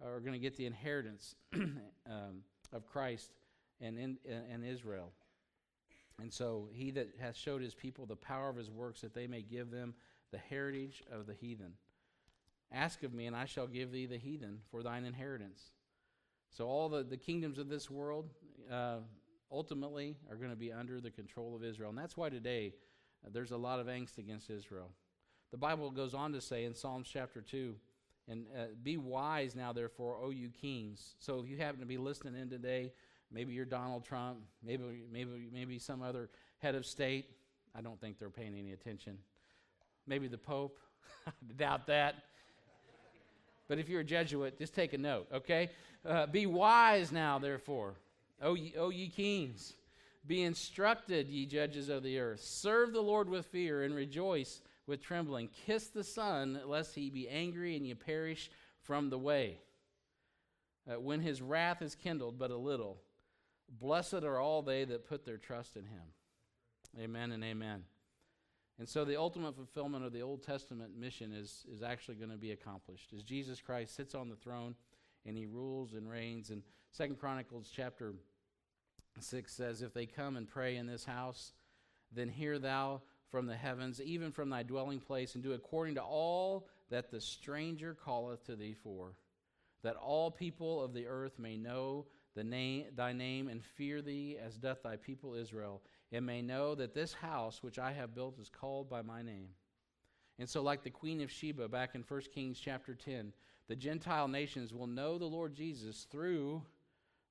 [0.04, 3.32] are going to get the inheritance um, of Christ
[3.80, 5.10] and, in, and Israel.
[6.20, 9.26] And so he that hath showed his people the power of his works, that they
[9.26, 9.94] may give them
[10.32, 11.74] the heritage of the heathen.
[12.72, 15.72] Ask of me, and I shall give thee the heathen for thine inheritance.
[16.50, 18.30] So all the, the kingdoms of this world
[18.70, 18.98] uh,
[19.50, 21.90] ultimately are going to be under the control of Israel.
[21.90, 22.74] And that's why today
[23.24, 24.90] uh, there's a lot of angst against Israel.
[25.50, 27.74] The Bible goes on to say in Psalms chapter 2,
[28.28, 31.14] and uh, be wise now, therefore, O you kings.
[31.18, 32.92] So if you happen to be listening in today,
[33.30, 37.26] maybe you're Donald Trump, maybe, maybe, maybe some other head of state.
[37.74, 39.18] I don't think they're paying any attention.
[40.06, 40.78] Maybe the Pope.
[41.26, 42.16] I doubt that.
[43.68, 45.70] But if you're a Jesuit, just take a note, okay?
[46.04, 47.94] Uh, be wise now, therefore,
[48.42, 49.74] O ye, o ye kings.
[50.26, 52.40] Be instructed, ye judges of the earth.
[52.42, 55.48] Serve the Lord with fear and rejoice with trembling.
[55.66, 58.50] Kiss the Son, lest he be angry and ye perish
[58.82, 59.58] from the way.
[60.90, 62.98] Uh, when his wrath is kindled but a little,
[63.68, 66.02] blessed are all they that put their trust in him.
[67.00, 67.84] Amen and amen.
[68.82, 72.36] And so the ultimate fulfillment of the Old Testament mission is, is actually going to
[72.36, 74.74] be accomplished as Jesus Christ sits on the throne
[75.24, 76.50] and he rules and reigns.
[76.50, 78.12] And Second Chronicles chapter
[79.20, 81.52] 6 says, If they come and pray in this house,
[82.10, 86.02] then hear thou from the heavens, even from thy dwelling place, and do according to
[86.02, 89.12] all that the stranger calleth to thee for,
[89.84, 94.38] that all people of the earth may know the name, thy name and fear thee
[94.44, 98.38] as doth thy people Israel, and may know that this house which I have built
[98.38, 99.48] is called by my name.
[100.38, 103.32] And so, like the Queen of Sheba back in 1 Kings chapter 10,
[103.68, 106.62] the Gentile nations will know the Lord Jesus through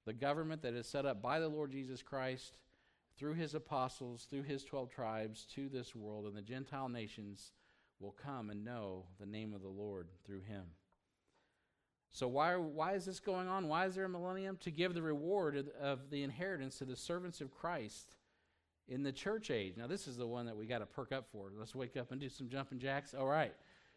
[0.06, 2.58] the government that is set up by the Lord Jesus Christ,
[3.18, 7.52] through his apostles, through his 12 tribes to this world, and the Gentile nations
[8.00, 10.64] will come and know the name of the Lord through him.
[12.12, 13.68] So, why, why is this going on?
[13.68, 14.58] Why is there a millennium?
[14.62, 18.16] To give the reward of, of the inheritance to the servants of Christ
[18.88, 19.76] in the church age.
[19.78, 21.52] Now, this is the one that we got to perk up for.
[21.58, 23.14] Let's wake up and do some jumping jacks.
[23.14, 23.54] All right.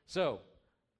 [0.06, 0.40] So,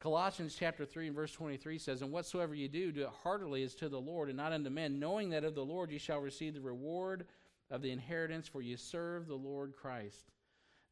[0.01, 3.75] Colossians chapter 3 and verse 23 says, And whatsoever you do, do it heartily as
[3.77, 6.55] to the Lord and not unto men, knowing that of the Lord ye shall receive
[6.55, 7.27] the reward
[7.71, 10.31] of the inheritance, for ye serve the Lord Christ.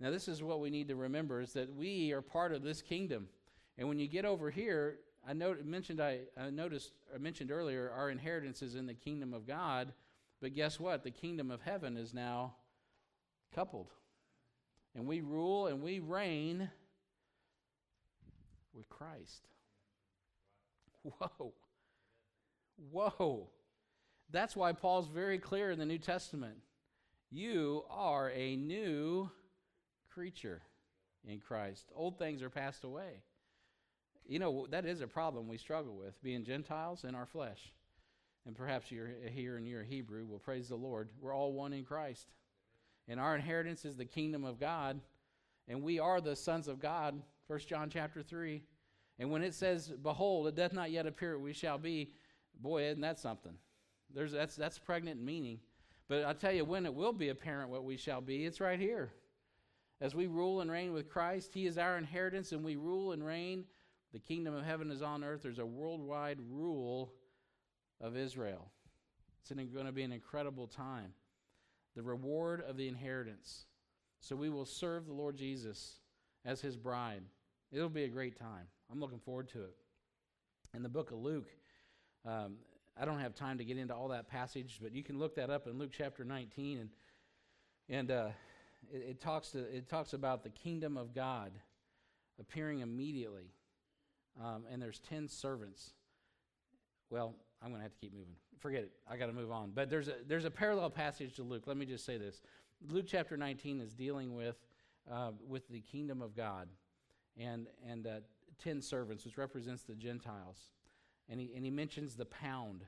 [0.00, 2.82] Now, this is what we need to remember is that we are part of this
[2.82, 3.28] kingdom.
[3.78, 8.10] And when you get over here, I mentioned I, I noticed I mentioned earlier our
[8.10, 9.92] inheritance is in the kingdom of God,
[10.40, 11.04] but guess what?
[11.04, 12.54] The kingdom of heaven is now
[13.54, 13.88] coupled.
[14.94, 16.70] And we rule and we reign
[18.74, 19.46] with Christ.
[21.02, 21.52] Whoa.
[22.90, 23.48] Whoa.
[24.30, 26.56] That's why Paul's very clear in the New Testament.
[27.30, 29.30] You are a new
[30.12, 30.62] creature.
[31.26, 31.90] in Christ.
[31.94, 33.22] Old things are passed away.
[34.26, 37.72] You know, that is a problem we struggle with, being Gentiles in our flesh.
[38.46, 40.24] And perhaps you're here and you're a Hebrew.
[40.28, 41.08] Well, praise the Lord.
[41.20, 42.28] We're all one in Christ.
[43.08, 45.00] And our inheritance is the kingdom of God.
[45.68, 47.20] And we are the sons of God.
[47.46, 48.62] 1 John chapter 3.
[49.18, 52.12] And when it says, Behold, it doth not yet appear we shall be,
[52.60, 53.54] boy, isn't that something?
[54.14, 55.60] There's, that's, that's pregnant meaning.
[56.08, 58.78] But I'll tell you when it will be apparent what we shall be, it's right
[58.78, 59.12] here.
[60.00, 63.24] As we rule and reign with Christ, He is our inheritance, and we rule and
[63.24, 63.64] reign.
[64.12, 65.42] The kingdom of heaven is on earth.
[65.42, 67.12] There's a worldwide rule
[68.00, 68.70] of Israel.
[69.40, 71.14] It's going to be an incredible time.
[71.96, 73.66] The reward of the inheritance.
[74.20, 75.98] So we will serve the Lord Jesus
[76.44, 77.22] as His bride.
[77.70, 78.66] It'll be a great time.
[78.90, 79.74] I'm looking forward to it.
[80.74, 81.48] In the book of Luke,
[82.26, 82.56] um,
[82.98, 85.50] I don't have time to get into all that passage, but you can look that
[85.50, 86.90] up in Luke chapter 19, and
[87.88, 88.28] and uh,
[88.92, 91.52] it, it, talks to, it talks about the kingdom of God
[92.40, 93.52] appearing immediately.
[94.42, 95.92] Um, and there's 10 servants.
[97.10, 98.36] Well, I'm going to have to keep moving.
[98.62, 98.92] Forget it.
[99.10, 99.72] I got to move on.
[99.74, 101.64] But there's a, there's a parallel passage to Luke.
[101.66, 102.40] Let me just say this.
[102.88, 104.56] Luke chapter 19 is dealing with,
[105.10, 106.68] uh, with the kingdom of God
[107.36, 108.20] and, and uh,
[108.62, 110.70] 10 servants, which represents the Gentiles.
[111.28, 112.84] And he, and he mentions the pound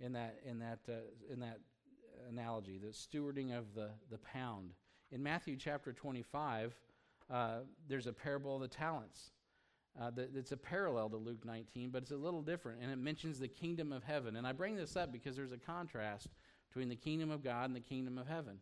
[0.00, 1.60] in that, in that, uh, in that
[2.28, 4.70] analogy, the stewarding of the, the pound.
[5.12, 6.74] In Matthew chapter 25,
[7.30, 9.30] uh, there's a parable of the talents.
[10.00, 12.98] Uh, that, it's a parallel to Luke 19, but it's a little different, and it
[12.98, 14.36] mentions the kingdom of heaven.
[14.36, 16.28] And I bring this up because there's a contrast
[16.68, 18.58] between the kingdom of God and the kingdom of heaven.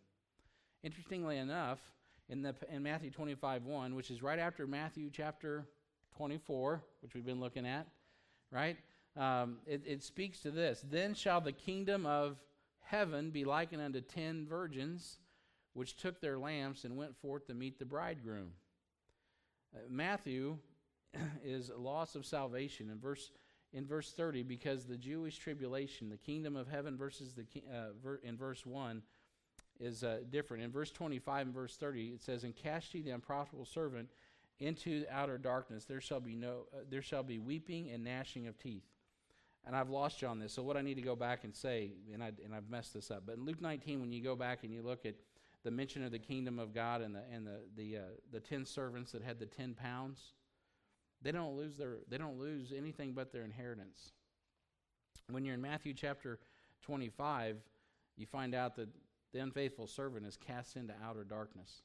[0.82, 1.78] Interestingly enough,
[2.28, 5.66] in, the, in Matthew 25 1, which is right after Matthew chapter
[6.16, 7.86] 24, which we've been looking at,
[8.50, 8.76] right?
[9.16, 12.36] Um, it, it speaks to this Then shall the kingdom of
[12.80, 15.18] heaven be likened unto ten virgins
[15.74, 18.50] which took their lamps and went forth to meet the bridegroom.
[19.74, 20.58] Uh, Matthew
[21.44, 23.30] is loss of salvation in verse
[23.72, 28.36] in verse 30 because the Jewish tribulation, the kingdom of heaven versus the uh, in
[28.36, 29.02] verse 1
[29.80, 30.62] is uh, different.
[30.62, 34.08] In verse 25 and verse 30 it says and cast ye the unprofitable servant
[34.60, 38.58] into outer darkness there shall be no uh, there shall be weeping and gnashing of
[38.58, 38.84] teeth.
[39.64, 40.52] And I've lost you on this.
[40.52, 43.10] So what I need to go back and say and I and I've messed this
[43.10, 43.24] up.
[43.26, 45.14] But in Luke 19 when you go back and you look at
[45.64, 48.00] the mention of the kingdom of God and the and the the uh,
[48.32, 50.34] the ten servants that had the ten pounds,
[51.22, 54.12] they don't lose their they don't lose anything but their inheritance.
[55.30, 56.38] When you're in Matthew chapter
[56.82, 57.56] 25,
[58.16, 58.88] you find out that
[59.32, 61.82] the unfaithful servant is cast into outer darkness.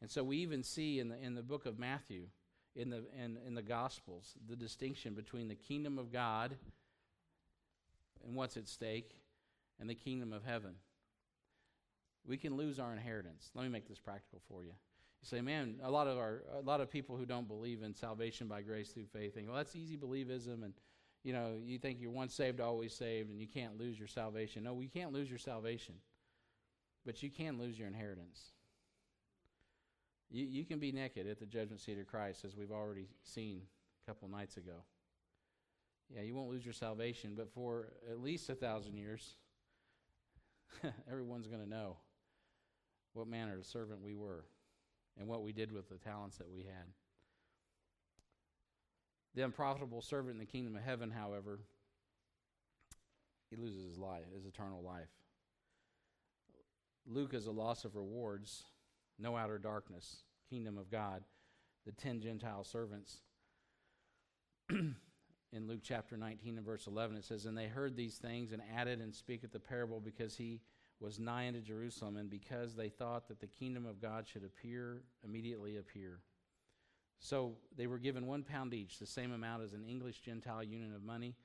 [0.00, 2.26] And so we even see in the in the book of Matthew,
[2.74, 6.56] in the in, in the Gospels, the distinction between the kingdom of God
[8.24, 9.12] and what's at stake
[9.78, 10.76] and the kingdom of heaven
[12.26, 13.50] we can lose our inheritance.
[13.54, 14.72] Let me make this practical for you.
[15.24, 17.94] You say, man, a lot of our a lot of people who don't believe in
[17.94, 20.74] salvation by grace through faith think, well, that's easy believism, and
[21.22, 24.64] you know, you think you're once saved, always saved, and you can't lose your salvation.
[24.64, 25.94] No, we can't lose your salvation,
[27.06, 28.52] but you can lose your inheritance.
[30.30, 33.62] You, you can be naked at the judgment seat of Christ, as we've already seen
[34.04, 34.84] a couple nights ago.
[36.14, 39.36] Yeah, you won't lose your salvation, but for at least a thousand years,
[41.10, 41.96] everyone's going to know
[43.14, 44.44] what manner of servant we were
[45.18, 46.86] and what we did with the talents that we had.
[49.34, 51.60] The unprofitable servant in the kingdom of heaven, however,
[53.50, 55.10] he loses his life, his eternal life.
[57.06, 58.64] Luke is a loss of rewards,
[59.18, 61.22] no outer darkness, kingdom of God,
[61.84, 63.18] the ten Gentile servants.
[65.54, 68.62] in Luke chapter 19 and verse 11, it says, And they heard these things and
[68.76, 70.60] added and speaketh the parable because he
[71.04, 75.02] was nigh unto Jerusalem, and because they thought that the kingdom of God should appear,
[75.22, 76.20] immediately appear.
[77.18, 80.94] So they were given one pound each, the same amount as an English Gentile unit
[80.94, 81.36] of money.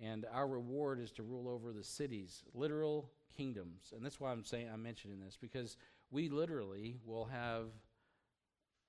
[0.00, 3.92] And our reward is to rule over the cities, literal kingdoms.
[3.96, 5.76] And that's why I'm saying I'm mentioning this, because
[6.10, 7.66] we literally will have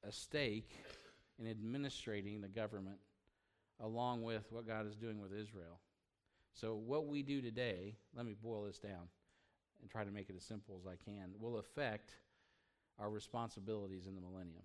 [0.07, 0.69] a stake
[1.39, 2.99] in administrating the government
[3.79, 5.79] along with what God is doing with Israel.
[6.53, 9.07] So, what we do today, let me boil this down
[9.81, 12.11] and try to make it as simple as I can, will affect
[12.99, 14.63] our responsibilities in the millennium.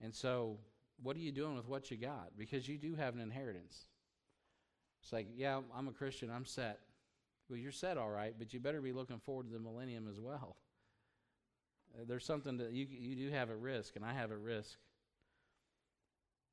[0.00, 0.58] And so,
[1.02, 2.32] what are you doing with what you got?
[2.36, 3.86] Because you do have an inheritance.
[5.02, 6.80] It's like, yeah, I'm a Christian, I'm set.
[7.48, 10.20] Well, you're set all right, but you better be looking forward to the millennium as
[10.20, 10.56] well.
[11.94, 14.78] Uh, there's something that you, you do have at risk, and I have at risk.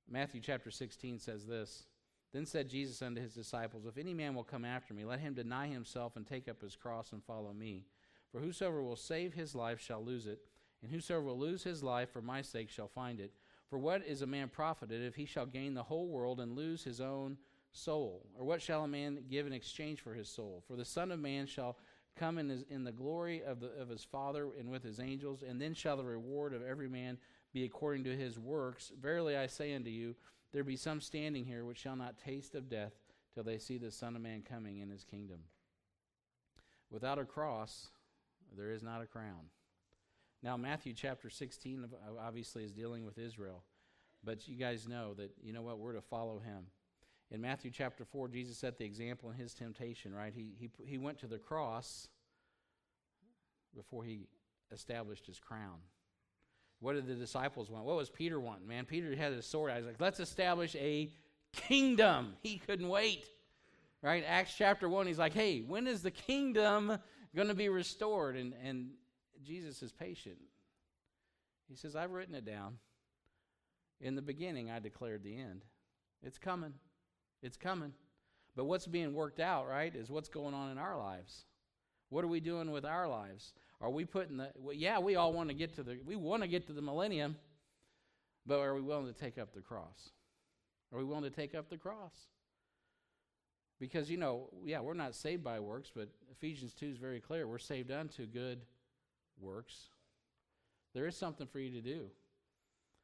[0.09, 1.85] Matthew chapter 16 says this
[2.33, 5.35] then said Jesus unto his disciples, If any man will come after me, let him
[5.35, 7.85] deny himself and take up his cross and follow me.
[8.31, 10.39] For whosoever will save his life shall lose it,
[10.81, 13.31] And whosoever will lose his life for my sake shall find it.
[13.69, 16.83] For what is a man profited if he shall gain the whole world and lose
[16.83, 17.37] his own
[17.71, 18.25] soul?
[18.37, 20.63] Or what shall a man give in exchange for his soul?
[20.67, 21.77] For the Son of Man shall
[22.15, 25.43] come in, his, in the glory of, the, of his Father and with his angels,
[25.47, 27.17] and then shall the reward of every man
[27.53, 28.91] be according to his works.
[28.99, 30.15] Verily I say unto you,
[30.53, 32.93] there be some standing here which shall not taste of death
[33.33, 35.39] till they see the Son of Man coming in his kingdom.
[36.91, 37.89] Without a cross,
[38.55, 39.49] there is not a crown.
[40.43, 43.63] Now, Matthew chapter 16 uh, obviously is dealing with Israel,
[44.23, 46.65] but you guys know that, you know what, we're to follow him.
[47.31, 50.33] In Matthew chapter 4, Jesus set the example in his temptation, right?
[50.35, 52.09] He, he, he went to the cross
[53.75, 54.27] before he
[54.71, 55.79] established his crown.
[56.83, 57.85] What did the disciples want?
[57.85, 58.67] What was Peter want?
[58.67, 59.71] Man, Peter had his sword.
[59.71, 61.09] I was like, let's establish a
[61.53, 62.33] kingdom.
[62.41, 63.23] He couldn't wait.
[64.01, 64.21] Right?
[64.27, 66.97] Acts chapter 1, he's like, hey, when is the kingdom
[67.33, 68.35] going to be restored?
[68.35, 68.89] And, and
[69.41, 70.35] Jesus is patient.
[71.69, 72.79] He says, I've written it down.
[74.01, 75.63] In the beginning, I declared the end.
[76.21, 76.73] It's coming.
[77.41, 77.93] It's coming.
[78.57, 81.45] But what's being worked out, right, is what's going on in our lives.
[82.09, 83.53] What are we doing with our lives?
[83.83, 86.41] Are we putting the well, yeah, we all want to get to the we want
[86.41, 87.35] to get to the millennium,
[88.45, 90.11] but are we willing to take up the cross?
[90.93, 92.15] Are we willing to take up the cross?
[93.81, 97.45] Because you know, yeah, we're not saved by works, but Ephesians 2 is very clear.
[97.45, 98.61] We're saved unto good
[99.37, 99.89] works.
[100.93, 102.05] There is something for you to do.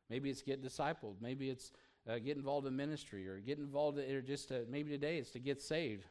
[0.09, 1.15] Maybe it's get discipled.
[1.19, 1.73] Maybe it's
[2.09, 5.31] uh, get involved in ministry or get involved in, or just to, maybe today it's
[5.31, 6.05] to get saved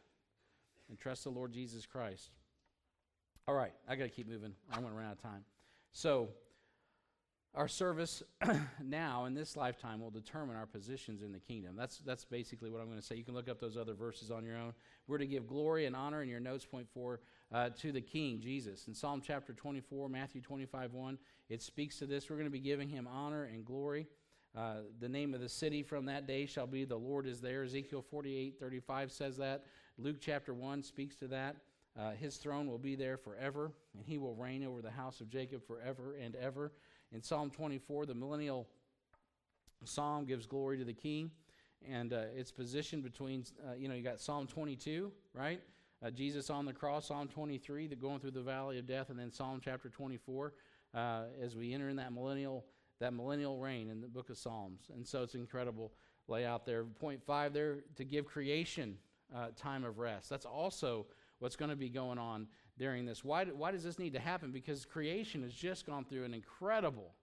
[0.90, 2.32] and trust the Lord Jesus Christ.
[3.48, 4.52] All right, I got to keep moving.
[4.70, 5.42] I'm going to run out of time.
[5.92, 6.28] So,
[7.54, 8.22] our service
[8.84, 11.74] now in this lifetime will determine our positions in the kingdom.
[11.74, 13.14] That's, that's basically what I'm going to say.
[13.14, 14.74] You can look up those other verses on your own.
[15.06, 17.20] We're to give glory and honor in your notes, point four,
[17.50, 18.86] uh, to the King, Jesus.
[18.86, 21.18] In Psalm chapter 24, Matthew 25, 1,
[21.48, 22.28] it speaks to this.
[22.28, 24.08] We're going to be giving him honor and glory.
[24.54, 27.62] Uh, the name of the city from that day shall be the Lord is there.
[27.62, 29.64] Ezekiel 48, 35 says that.
[29.96, 31.56] Luke chapter 1 speaks to that.
[31.98, 35.28] Uh, his throne will be there forever, and he will reign over the house of
[35.28, 36.72] Jacob forever and ever.
[37.12, 38.68] In Psalm 24, the millennial
[39.84, 41.30] psalm gives glory to the king,
[41.88, 45.60] and uh, it's positioned between, uh, you know, you got Psalm 22, right?
[46.04, 49.18] Uh, Jesus on the cross, Psalm 23, the going through the valley of death, and
[49.18, 50.52] then Psalm chapter 24,
[50.94, 52.64] uh, as we enter in that millennial,
[53.00, 54.82] that millennial reign in the book of Psalms.
[54.94, 55.92] And so it's incredible
[56.28, 56.84] layout there.
[56.84, 58.96] Point five there to give creation
[59.34, 60.30] uh, time of rest.
[60.30, 61.06] That's also
[61.38, 62.46] what's going to be going on
[62.78, 63.24] during this.
[63.24, 64.50] Why, why does this need to happen?
[64.50, 67.14] Because creation has just gone through an incredible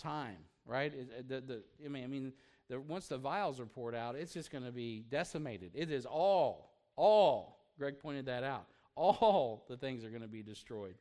[0.00, 0.92] time, right?
[1.28, 2.32] The, the, I mean, I mean
[2.68, 5.72] the, once the vials are poured out, it's just going to be decimated.
[5.74, 10.42] It is all, all, Greg pointed that out, all the things are going to be
[10.42, 10.94] destroyed.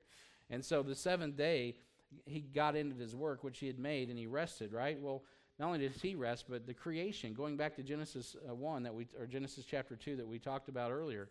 [0.49, 1.76] And so the seventh day,
[2.26, 4.99] he got into his work, which he had made, and he rested, right?
[4.99, 5.24] Well,
[5.59, 8.93] not only did he rest, but the creation, going back to Genesis uh, 1 that
[8.93, 11.30] we, or Genesis chapter 2 that we talked about earlier,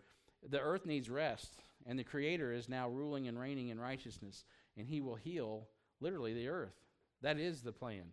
[0.48, 1.52] the earth needs rest.
[1.86, 4.44] And the Creator is now ruling and reigning in righteousness,
[4.76, 5.66] and He will heal
[6.00, 6.74] literally the earth.
[7.22, 8.04] That is the plan.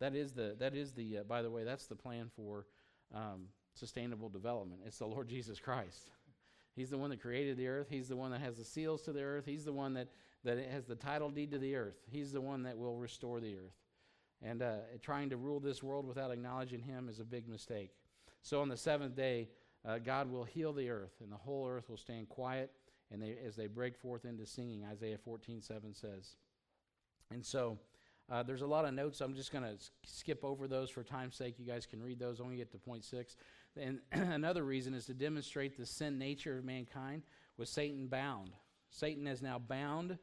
[0.00, 2.66] That is the, that is the uh, by the way, that's the plan for
[3.14, 4.82] um, sustainable development.
[4.86, 6.10] It's the Lord Jesus Christ.
[6.74, 7.86] He's the one that created the earth.
[7.88, 9.44] He's the one that has the seals to the earth.
[9.46, 10.08] He's the one that,
[10.42, 12.00] that has the title deed to the earth.
[12.10, 13.76] He's the one that will restore the earth.
[14.42, 17.90] And uh, trying to rule this world without acknowledging Him is a big mistake.
[18.42, 19.48] So on the seventh day,
[19.86, 22.70] uh, God will heal the earth, and the whole earth will stand quiet
[23.10, 26.36] and they, as they break forth into singing, Isaiah 14 7 says.
[27.30, 27.78] And so
[28.30, 29.20] uh, there's a lot of notes.
[29.20, 31.58] I'm just going to skip over those for time's sake.
[31.58, 32.40] You guys can read those.
[32.40, 33.36] Only get to point six.
[33.76, 37.22] And another reason is to demonstrate the sin nature of mankind
[37.56, 38.50] with Satan bound.
[38.90, 40.18] Satan is now bound,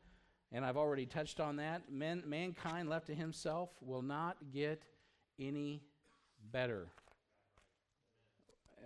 [0.52, 1.92] and I've already touched on that.
[1.92, 4.84] Men, mankind left to himself will not get
[5.40, 5.82] any
[6.52, 6.88] better.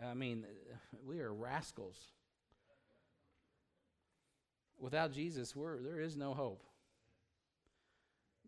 [0.04, 0.46] I mean,
[1.06, 1.98] we are rascals.
[4.78, 6.64] Without Jesus, we're, there is no hope.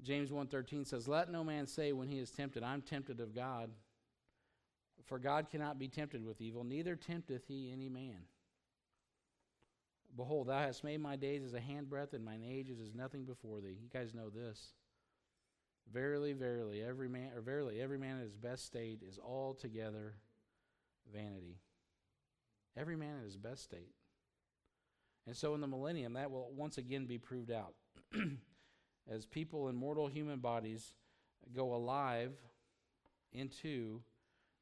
[0.04, 3.72] James 1:13 says, "Let no man say when he is tempted, I'm tempted of God,
[5.06, 8.28] for God cannot be tempted with evil, neither tempteth he any man.
[10.16, 13.26] Behold, thou hast made my days as a handbreadth, and mine age is as nothing
[13.26, 14.74] before thee." You guys know this.
[15.92, 20.16] Verily, verily, every man, or verily, every man in his best state is altogether
[21.14, 21.60] vanity.
[22.76, 23.94] Every man in his best state.
[25.26, 27.74] And so in the millennium, that will once again be proved out.
[29.10, 30.94] As people in mortal human bodies
[31.54, 32.32] go alive
[33.34, 34.02] into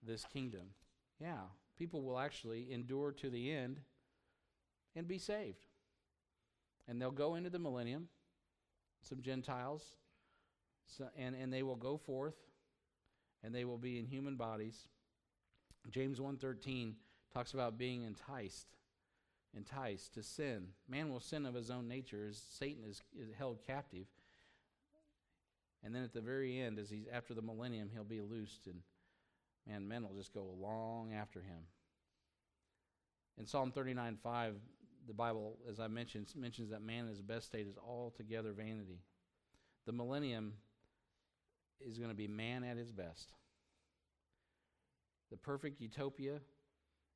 [0.03, 0.67] this kingdom.
[1.19, 1.41] Yeah,
[1.77, 3.79] people will actually endure to the end
[4.95, 5.65] and be saved.
[6.87, 8.07] And they'll go into the millennium,
[9.01, 9.83] some Gentiles,
[10.87, 12.35] So, and, and they will go forth,
[13.43, 14.87] and they will be in human bodies.
[15.91, 16.93] James 1.13
[17.33, 18.67] talks about being enticed,
[19.55, 20.67] enticed to sin.
[20.87, 24.07] Man will sin of his own nature as Satan is, is held captive.
[25.83, 28.81] And then at the very end, as he's after the millennium, he'll be loosed, and
[29.67, 31.59] man, men will just go along after him.
[33.37, 34.55] In Psalm 39 5,
[35.07, 39.01] the Bible, as I mentioned, mentions that man in his best state is altogether vanity.
[39.85, 40.53] The millennium
[41.79, 43.31] is going to be man at his best.
[45.35, 46.39] The perfect utopia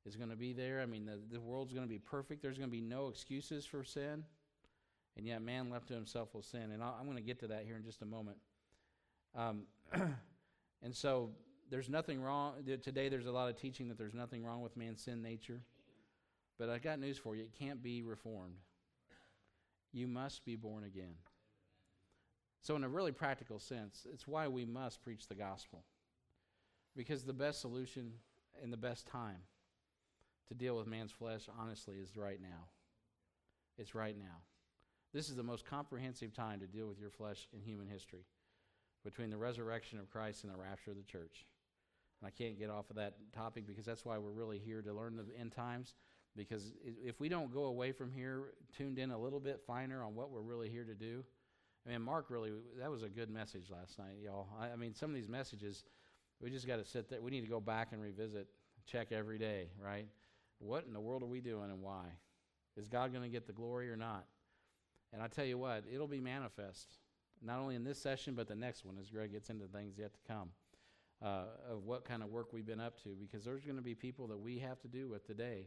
[0.04, 0.82] is going to be there.
[0.82, 2.42] I mean, the, the world's going to be perfect.
[2.42, 4.24] There's going to be no excuses for sin.
[5.16, 6.70] And yet, man left to himself will sin.
[6.72, 8.36] And i am going to get to that here in just a moment.
[9.34, 9.62] Um,
[10.82, 11.30] and so,
[11.70, 12.56] there's nothing wrong.
[12.82, 15.62] Today, there's a lot of teaching that there's nothing wrong with man's sin nature.
[16.58, 18.56] But I've got news for you it can't be reformed.
[19.92, 21.14] You must be born again.
[22.60, 25.84] So, in a really practical sense, it's why we must preach the gospel.
[27.00, 28.12] Because the best solution
[28.62, 29.38] and the best time
[30.48, 32.68] to deal with man's flesh, honestly, is right now.
[33.78, 34.42] It's right now.
[35.14, 38.26] This is the most comprehensive time to deal with your flesh in human history
[39.02, 41.46] between the resurrection of Christ and the rapture of the church.
[42.20, 44.92] And I can't get off of that topic because that's why we're really here to
[44.92, 45.94] learn the end times.
[46.36, 50.14] Because if we don't go away from here tuned in a little bit finer on
[50.14, 51.24] what we're really here to do,
[51.86, 54.48] I mean, Mark really, that was a good message last night, y'all.
[54.60, 55.84] I, I mean, some of these messages,
[56.40, 57.20] we just got to sit there.
[57.20, 58.48] We need to go back and revisit,
[58.86, 60.06] check every day, right?
[60.58, 62.04] What in the world are we doing and why?
[62.76, 64.26] Is God going to get the glory or not?
[65.12, 66.98] And I tell you what, it'll be manifest,
[67.42, 70.12] not only in this session, but the next one as Greg gets into things yet
[70.14, 70.50] to come.
[71.22, 73.94] Uh, of what kind of work we've been up to, because there's going to be
[73.94, 75.66] people that we have to do with today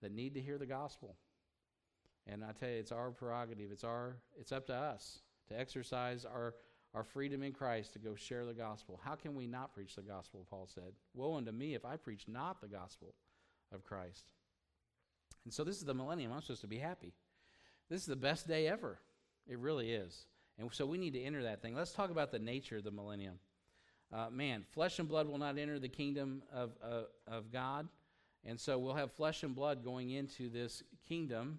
[0.00, 1.16] that need to hear the gospel.
[2.26, 3.70] And I tell you, it's our prerogative.
[3.70, 4.16] It's our.
[4.38, 6.54] It's up to us to exercise our,
[6.94, 9.00] our freedom in Christ to go share the gospel.
[9.02, 10.92] How can we not preach the gospel, Paul said?
[11.14, 13.14] Woe unto me if I preach not the gospel
[13.72, 14.24] of Christ.
[15.44, 16.32] And so this is the millennium.
[16.32, 17.12] I'm supposed to be happy.
[17.88, 18.98] This is the best day ever.
[19.46, 20.26] It really is.
[20.58, 21.74] And so we need to enter that thing.
[21.74, 23.38] Let's talk about the nature of the millennium.
[24.12, 27.88] Uh, man, flesh and blood will not enter the kingdom of, uh, of God.
[28.44, 31.58] And so we'll have flesh and blood going into this kingdom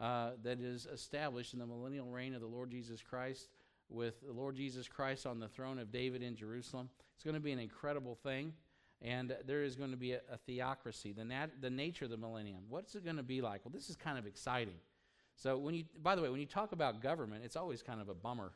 [0.00, 3.48] uh, that is established in the millennial reign of the Lord Jesus Christ,
[3.88, 6.88] with the Lord Jesus Christ on the throne of David in Jerusalem.
[7.14, 8.52] It's going to be an incredible thing.
[9.02, 12.16] And there is going to be a, a theocracy, the, nat- the nature of the
[12.16, 12.62] millennium.
[12.68, 13.60] What's it going to be like?
[13.64, 14.76] Well, this is kind of exciting.
[15.36, 18.08] So, when you, by the way, when you talk about government, it's always kind of
[18.08, 18.52] a bummer.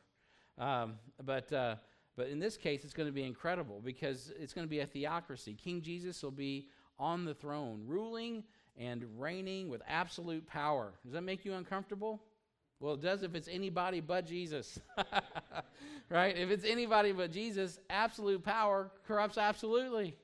[0.57, 1.75] Um, but, uh,
[2.17, 4.85] but in this case, it's going to be incredible because it's going to be a
[4.87, 5.53] theocracy.
[5.53, 8.43] King Jesus will be on the throne, ruling
[8.77, 10.93] and reigning with absolute power.
[11.03, 12.23] Does that make you uncomfortable?
[12.81, 14.79] Well, it does if it's anybody but Jesus.
[16.09, 16.35] right?
[16.35, 20.17] If it's anybody but Jesus, absolute power corrupts absolutely.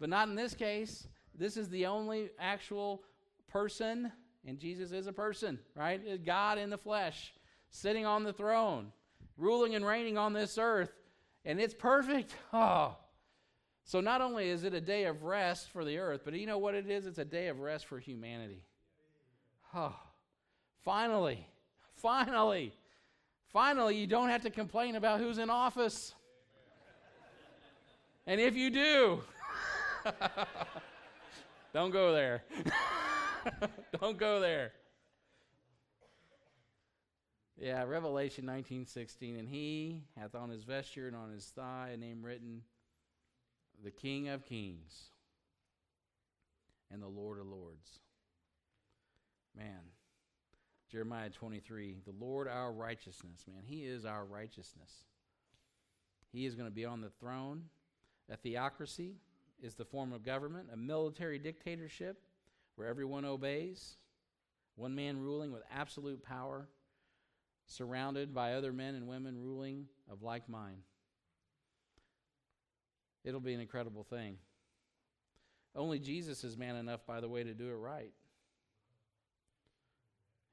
[0.00, 1.06] But not in this case.
[1.32, 3.04] This is the only actual
[3.48, 4.10] person,
[4.44, 6.24] and Jesus is a person, right?
[6.26, 7.32] God in the flesh,
[7.70, 8.92] sitting on the throne,
[9.36, 10.92] ruling and reigning on this earth.
[11.44, 12.34] And it's perfect.
[12.52, 12.96] Oh,
[13.84, 16.58] so not only is it a day of rest for the earth, but you know
[16.58, 17.06] what it is?
[17.06, 18.64] It's a day of rest for humanity.
[19.74, 19.96] Oh,
[20.84, 21.46] finally,
[22.02, 22.74] finally,
[23.52, 26.14] finally, you don't have to complain about who's in office.
[28.26, 29.22] And if you do,
[31.72, 32.42] don't go there.
[34.00, 34.72] don't go there.
[37.58, 42.22] Yeah, Revelation 19:16 and he hath on his vesture and on his thigh a name
[42.22, 42.62] written
[43.84, 45.10] the King of Kings
[46.90, 48.00] and the Lord of Lords.
[49.56, 49.80] Man,
[50.92, 54.92] Jeremiah 23, the Lord our righteousness, man, He is our righteousness.
[56.30, 57.62] He is going to be on the throne.
[58.30, 59.14] A theocracy
[59.62, 62.20] is the form of government, a military dictatorship
[62.76, 63.96] where everyone obeys,
[64.76, 66.68] one man ruling with absolute power,
[67.64, 70.82] surrounded by other men and women ruling of like mind.
[73.24, 74.36] It'll be an incredible thing.
[75.74, 78.12] Only Jesus is man enough, by the way, to do it right.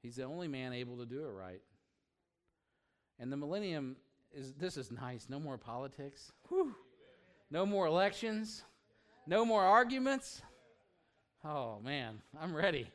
[0.02, 1.60] He's the only man able to do it right.
[3.18, 3.96] And the millennium
[4.32, 5.28] is this is nice.
[5.28, 6.32] No more politics.
[6.48, 6.74] Whew.
[7.50, 8.64] No more elections.
[9.26, 10.42] No more arguments.
[11.44, 12.90] Oh man, I'm ready.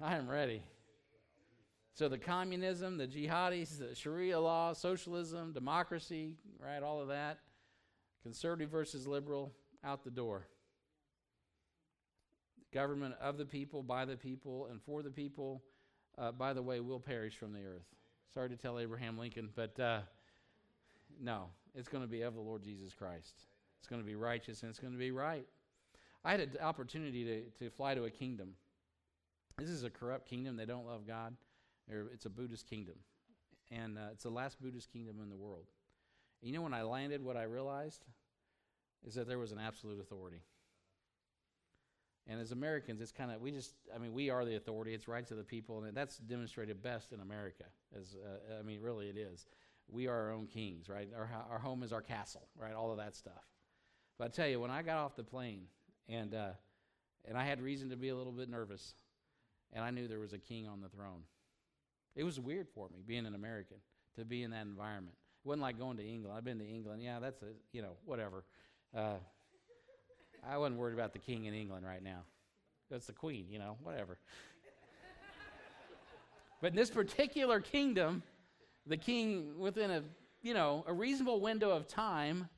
[0.00, 0.62] I am ready.
[1.94, 7.38] So the communism, the jihadis, the Sharia law, socialism, democracy, right, all of that
[8.22, 9.52] Conservative versus liberal,
[9.82, 10.46] out the door.
[12.72, 15.62] Government of the people, by the people, and for the people,
[16.20, 17.86] uh, by the way, will perish from the earth.
[18.32, 20.00] Sorry to tell Abraham Lincoln, but uh,
[21.20, 21.46] no.
[21.74, 23.34] It's going to be of the Lord Jesus Christ.
[23.78, 25.46] It's going to be righteous and it's going to be right.
[26.24, 28.54] I had an opportunity to, to fly to a kingdom.
[29.58, 30.56] This is a corrupt kingdom.
[30.56, 31.34] They don't love God.
[32.12, 32.96] It's a Buddhist kingdom.
[33.70, 35.66] And uh, it's the last Buddhist kingdom in the world.
[36.42, 38.04] And you know, when I landed, what I realized
[39.06, 40.42] is that there was an absolute authority.
[42.26, 44.94] And as Americans, it's kind of, we just, I mean, we are the authority.
[44.94, 45.82] It's rights of the people.
[45.82, 47.64] And that's demonstrated best in America.
[47.98, 49.46] As uh, I mean, really, it is.
[49.88, 51.08] We are our own kings, right?
[51.16, 52.74] Our, our home is our castle, right?
[52.74, 53.42] All of that stuff.
[54.18, 55.62] But I tell you, when I got off the plane,
[56.08, 56.50] and, uh,
[57.26, 58.94] and I had reason to be a little bit nervous,
[59.72, 61.22] and I knew there was a king on the throne.
[62.14, 63.78] It was weird for me, being an American,
[64.16, 65.16] to be in that environment.
[65.44, 66.36] It wasn't like going to England.
[66.36, 67.02] I've been to England.
[67.02, 68.44] Yeah, that's a, you know, whatever.
[68.94, 69.14] Uh,
[70.48, 72.22] I wasn't worried about the king in England right now.
[72.90, 74.18] That's the queen, you know, whatever.
[76.60, 78.22] but in this particular kingdom,
[78.86, 80.02] the king, within a,
[80.42, 82.48] you know, a reasonable window of time,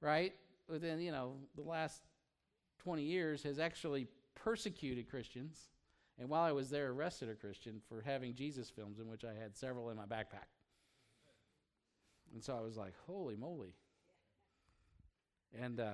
[0.00, 0.32] right,
[0.68, 2.02] within, you know, the last
[2.78, 5.68] 20 years, has actually persecuted Christians.
[6.18, 9.34] And while I was there, arrested a Christian for having Jesus films, in which I
[9.40, 10.48] had several in my backpack.
[12.32, 13.74] And so I was like, holy moly.
[15.60, 15.92] And uh,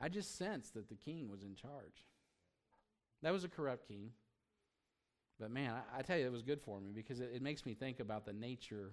[0.00, 2.06] I just sensed that the king was in charge.
[3.22, 4.10] That was a corrupt king.
[5.40, 7.66] But man, I, I tell you, it was good for me because it, it makes
[7.66, 8.92] me think about the nature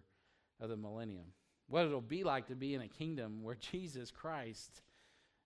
[0.60, 1.26] of the millennium.
[1.68, 4.82] What it'll be like to be in a kingdom where Jesus Christ,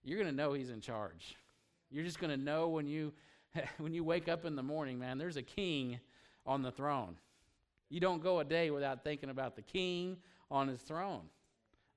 [0.02, 1.36] you're going to know he's in charge.
[1.90, 3.12] You're just going to know when you
[3.78, 5.98] when you wake up in the morning, man, there's a king
[6.46, 7.16] on the throne.
[7.88, 10.18] You don't go a day without thinking about the king
[10.50, 11.22] on his throne.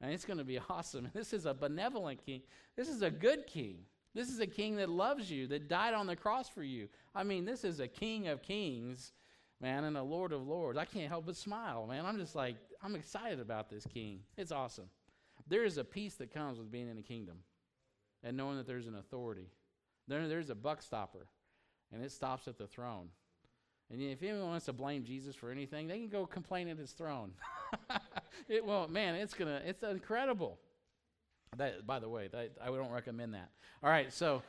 [0.03, 1.09] And it's going to be awesome.
[1.13, 2.41] This is a benevolent king.
[2.75, 3.77] This is a good king.
[4.13, 6.89] This is a king that loves you, that died on the cross for you.
[7.15, 9.13] I mean, this is a king of kings,
[9.59, 10.77] man, and a lord of lords.
[10.77, 12.05] I can't help but smile, man.
[12.05, 14.19] I'm just like, I'm excited about this king.
[14.37, 14.89] It's awesome.
[15.47, 17.37] There is a peace that comes with being in a kingdom
[18.23, 19.49] and knowing that there's an authority.
[20.07, 21.27] There, there's a buck stopper,
[21.91, 23.07] and it stops at the throne.
[23.93, 26.91] And if anyone wants to blame Jesus for anything, they can go complain at his
[26.91, 27.31] throne.
[28.49, 30.57] it won't, man, it's gonna, it's incredible.
[31.57, 33.51] That, by the way, that, I don't recommend that.
[33.83, 34.41] All right, so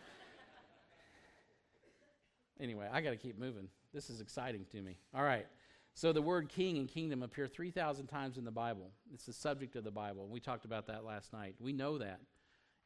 [2.58, 3.68] anyway, I got to keep moving.
[3.92, 4.96] This is exciting to me.
[5.14, 5.46] All right.
[5.92, 8.90] So the word king and kingdom appear 3,000 times in the Bible.
[9.12, 10.26] It's the subject of the Bible.
[10.26, 11.54] We talked about that last night.
[11.60, 12.20] We know that,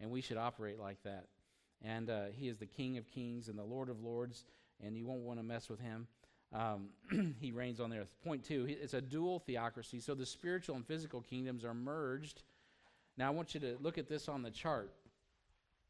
[0.01, 1.27] and we should operate like that.
[1.83, 4.45] And uh, he is the King of kings and the Lord of lords,
[4.85, 6.09] and you won't want to mess with him.
[6.53, 6.89] Um,
[7.41, 8.15] he reigns on the earth.
[8.25, 10.01] Point two, it's a dual theocracy.
[10.01, 12.43] So the spiritual and physical kingdoms are merged
[13.19, 14.95] now, I want you to look at this on the chart.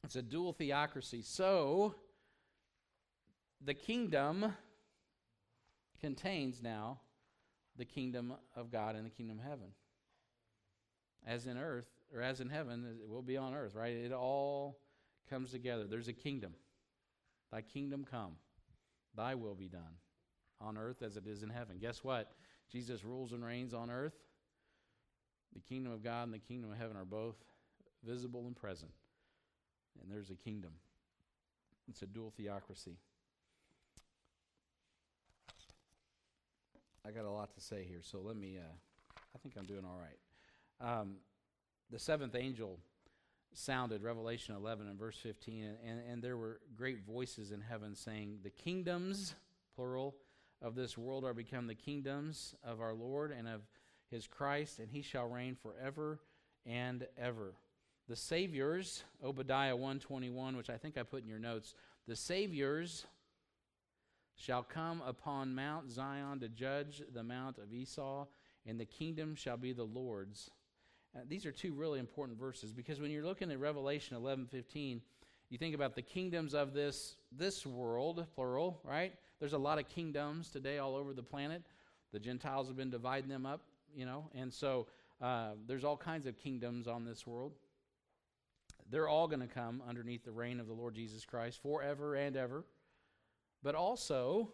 [0.02, 1.20] It's a dual theocracy.
[1.20, 1.94] So,
[3.60, 4.54] the kingdom
[6.00, 7.00] contains now
[7.76, 9.66] the kingdom of God and the kingdom of heaven.
[11.26, 13.94] As in earth, or as in heaven, it will be on earth, right?
[13.94, 14.78] It all
[15.28, 15.84] comes together.
[15.84, 16.54] There's a kingdom.
[17.52, 18.36] Thy kingdom come,
[19.14, 19.98] thy will be done
[20.60, 21.78] on earth as it is in heaven.
[21.80, 22.32] Guess what?
[22.70, 24.14] Jesus rules and reigns on earth
[25.54, 27.36] the kingdom of God and the kingdom of heaven are both
[28.04, 28.92] visible and present.
[30.00, 30.72] And there's a kingdom.
[31.88, 32.96] It's a dual theocracy.
[37.06, 39.84] I got a lot to say here, so let me, uh, I think I'm doing
[39.84, 41.00] all right.
[41.00, 41.16] Um,
[41.90, 42.78] the seventh angel
[43.54, 47.94] sounded, Revelation 11 and verse 15, and, and, and there were great voices in heaven
[47.94, 49.34] saying, The kingdoms,
[49.74, 50.16] plural,
[50.62, 53.62] of this world are become the kingdoms of our Lord and of
[54.10, 56.20] his Christ, and he shall reign forever
[56.66, 57.54] and ever.
[58.08, 61.74] The saviors, Obadiah 121, which I think I put in your notes,
[62.06, 63.06] the saviors
[64.34, 68.26] shall come upon Mount Zion to judge the mount of Esau,
[68.66, 70.50] and the kingdom shall be the Lord's.
[71.14, 75.02] Uh, these are two really important verses because when you're looking at Revelation 11:15,
[75.50, 79.14] you think about the kingdoms of this this world, plural, right?
[79.40, 81.62] There's a lot of kingdoms today all over the planet.
[82.12, 83.62] The Gentiles have been dividing them up
[83.94, 84.86] you know, and so
[85.20, 87.52] uh, there's all kinds of kingdoms on this world.
[88.90, 92.36] They're all going to come underneath the reign of the Lord Jesus Christ forever and
[92.36, 92.64] ever.
[93.62, 94.52] But also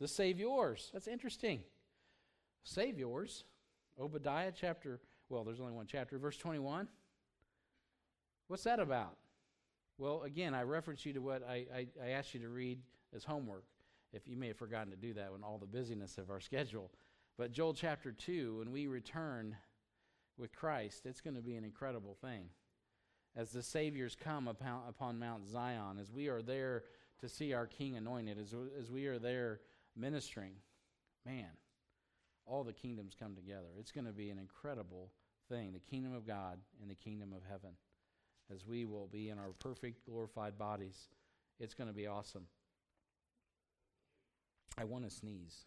[0.00, 0.90] the Saviors.
[0.92, 1.60] That's interesting.
[2.62, 3.44] Saviors.
[4.00, 6.86] Obadiah chapter, well, there's only one chapter, verse 21.
[8.46, 9.16] What's that about?
[9.98, 12.78] Well, again, I reference you to what I, I, I asked you to read
[13.14, 13.64] as homework.
[14.12, 16.90] If you may have forgotten to do that when all the busyness of our schedule.
[17.36, 19.56] But Joel chapter 2, when we return
[20.38, 22.46] with Christ, it's going to be an incredible thing.
[23.36, 26.84] As the Saviors come upon, upon Mount Zion, as we are there
[27.20, 29.60] to see our King anointed, as, as we are there
[29.96, 30.54] ministering,
[31.26, 31.50] man,
[32.46, 33.68] all the kingdoms come together.
[33.78, 35.12] It's going to be an incredible
[35.48, 37.70] thing the kingdom of God and the kingdom of heaven.
[38.52, 41.08] As we will be in our perfect, glorified bodies.
[41.60, 42.46] It's going to be awesome.
[44.78, 45.64] I want to sneeze.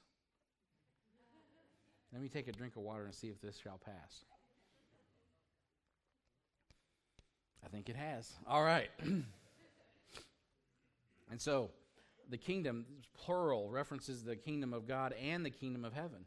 [2.13, 4.25] Let me take a drink of water and see if this shall pass.
[7.63, 8.31] I think it has.
[8.47, 8.89] All right.
[9.03, 9.25] and
[11.37, 11.71] so
[12.29, 16.25] the kingdom, plural, references the kingdom of God and the kingdom of heaven.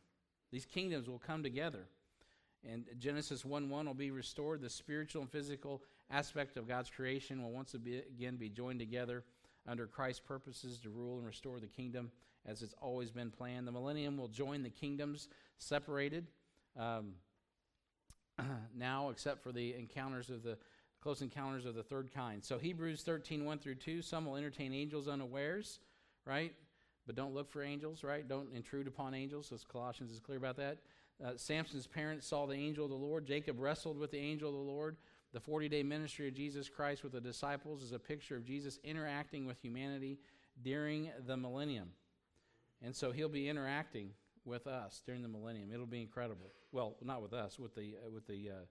[0.51, 1.87] These kingdoms will come together.
[2.67, 4.63] And Genesis 1 1 will be restored.
[4.63, 9.25] The spiritual and physical aspect of God's creation will once again be joined together
[9.67, 12.11] under Christ's purposes to rule and restore the kingdom
[12.47, 13.67] as it's always been planned.
[13.67, 15.29] The millennium will join the kingdoms
[15.59, 16.27] separated
[16.79, 17.13] um,
[18.77, 20.59] now, except for the encounters of the
[21.01, 22.43] close encounters of the third kind.
[22.43, 25.81] So Hebrews 13, 1 through 2, some will entertain angels unawares,
[26.25, 26.55] right?
[27.07, 28.27] But don't look for angels, right?
[28.27, 30.79] Don't intrude upon angels, as Colossians is clear about that.
[31.23, 33.27] Uh, Samson's parents saw the angel of the Lord.
[33.27, 34.97] Jacob wrestled with the angel of the Lord.
[35.35, 38.79] The 40 day ministry of Jesus Christ with the disciples is a picture of Jesus
[38.83, 40.19] interacting with humanity
[40.63, 41.91] during the millennium.
[42.85, 44.11] And so he'll be interacting
[44.45, 45.73] with us during the millennium.
[45.73, 46.53] It'll be incredible.
[46.71, 48.65] Well, not with us, with the, uh, with the uh,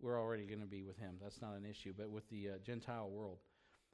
[0.00, 1.16] we're already going to be with him.
[1.20, 3.38] That's not an issue, but with the uh, Gentile world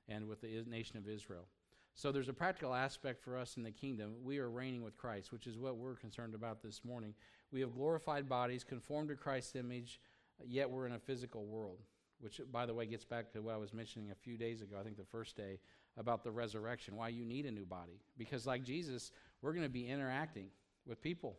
[0.08, 1.46] and with the nation of Israel.
[1.94, 4.14] So there's a practical aspect for us in the kingdom.
[4.22, 7.14] We are reigning with Christ, which is what we're concerned about this morning.
[7.52, 10.00] We have glorified bodies, conformed to Christ's image,
[10.44, 11.78] yet we're in a physical world,
[12.20, 14.76] which, by the way, gets back to what I was mentioning a few days ago,
[14.78, 15.60] I think the first day,
[15.96, 18.00] about the resurrection, why you need a new body.
[18.18, 19.12] Because, like Jesus,
[19.44, 20.46] we're going to be interacting
[20.86, 21.36] with people,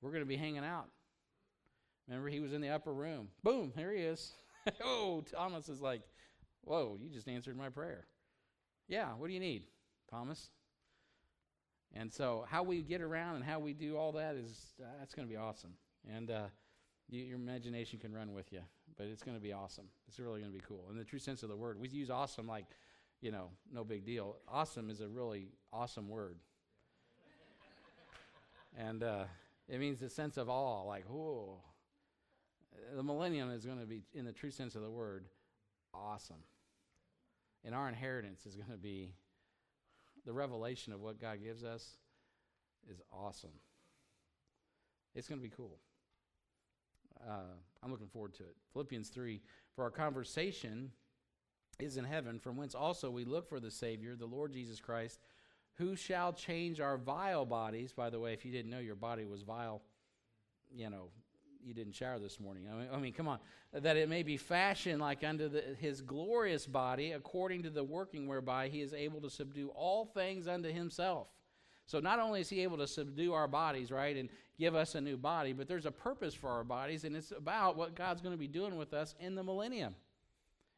[0.00, 0.88] we're going to be hanging out.
[2.08, 3.28] Remember, he was in the upper room.
[3.42, 4.32] Boom, here he is.
[4.84, 6.02] oh, Thomas is like,
[6.62, 8.06] Whoa, you just answered my prayer.
[8.88, 9.64] Yeah, what do you need,
[10.10, 10.50] Thomas?
[11.92, 15.14] And so, how we get around and how we do all that is uh, that's
[15.14, 15.74] going to be awesome.
[16.12, 16.46] And uh,
[17.08, 18.62] you, your imagination can run with you,
[18.96, 19.86] but it's going to be awesome.
[20.08, 20.86] It's really going to be cool.
[20.90, 22.64] In the true sense of the word, we use awesome like,
[23.20, 24.36] you know, no big deal.
[24.48, 26.38] Awesome is a really awesome word.
[28.76, 29.24] And uh,
[29.68, 31.60] it means a sense of awe, like, whoa.
[32.94, 35.26] The millennium is going to be, in the true sense of the word,
[35.94, 36.44] awesome.
[37.64, 39.14] And our inheritance is going to be
[40.24, 41.96] the revelation of what God gives us
[42.90, 43.50] is awesome.
[45.14, 45.78] It's going to be cool.
[47.26, 48.56] Uh, I'm looking forward to it.
[48.72, 49.40] Philippians 3
[49.74, 50.90] For our conversation
[51.80, 55.20] is in heaven, from whence also we look for the Savior, the Lord Jesus Christ,
[55.78, 57.92] who shall change our vile bodies.
[57.92, 59.82] By the way, if you didn't know your body was vile,
[60.74, 61.08] you know,
[61.62, 62.64] you didn't shower this morning.
[62.70, 63.38] I mean, I mean, come on.
[63.72, 68.26] That it may be fashioned like unto the, his glorious body, according to the working
[68.26, 71.28] whereby he is able to subdue all things unto himself.
[71.86, 75.00] So not only is he able to subdue our bodies, right, and give us a
[75.00, 78.34] new body, but there's a purpose for our bodies, and it's about what God's going
[78.34, 79.94] to be doing with us in the millennium.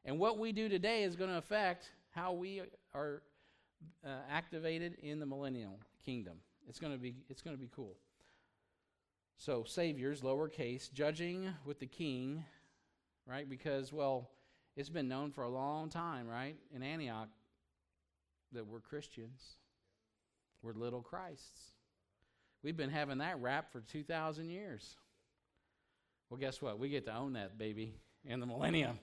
[0.05, 2.62] And what we do today is going to affect how we
[2.94, 3.22] are
[4.05, 6.39] uh, activated in the millennial kingdom.
[6.68, 7.97] It's going to be it's going to be cool.
[9.41, 12.45] So, saviors, lowercase, judging with the king,
[13.24, 13.49] right?
[13.49, 14.31] Because, well,
[14.76, 16.57] it's been known for a long time, right?
[16.74, 17.29] In Antioch,
[18.53, 19.41] that we're Christians.
[20.61, 21.72] We're little Christs.
[22.64, 24.97] We've been having that rap for 2,000 years.
[26.29, 26.81] Well, guess what?
[26.81, 28.99] We get to own that baby in the millennium.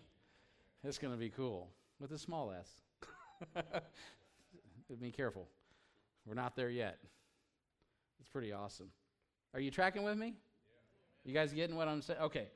[0.84, 1.70] It's going to be cool
[2.00, 2.70] with a small s.
[4.94, 5.48] be careful.
[6.26, 7.00] We're not there yet.
[8.20, 8.90] It's pretty awesome.
[9.54, 10.34] Are you tracking with me?
[11.24, 12.20] You guys getting what I'm saying?
[12.22, 12.48] Okay.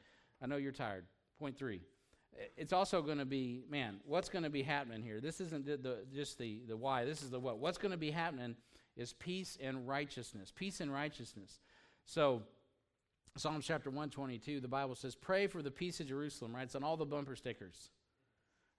[0.41, 1.05] I know you're tired.
[1.39, 1.81] Point three.
[2.55, 5.19] It's also going to be, man, what's going to be happening here?
[5.19, 7.57] This isn't the, the, just the, the why, this is the what.
[7.57, 8.55] What's going to be happening
[8.95, 10.53] is peace and righteousness.
[10.55, 11.59] Peace and righteousness.
[12.05, 12.43] So,
[13.35, 16.63] Psalm chapter 122, the Bible says, Pray for the peace of Jerusalem, right?
[16.63, 17.89] It's on all the bumper stickers.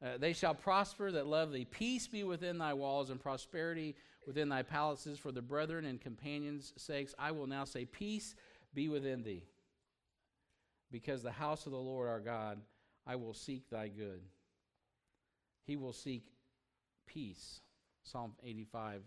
[0.03, 1.65] Uh, they shall prosper that love thee.
[1.65, 3.95] Peace be within thy walls and prosperity
[4.27, 5.19] within thy palaces.
[5.19, 8.35] For the brethren and companions' sakes, I will now say, Peace
[8.73, 9.45] be within thee.
[10.91, 12.59] Because the house of the Lord our God,
[13.07, 14.21] I will seek thy good.
[15.67, 16.27] He will seek
[17.07, 17.61] peace.
[18.03, 19.03] Psalm 85,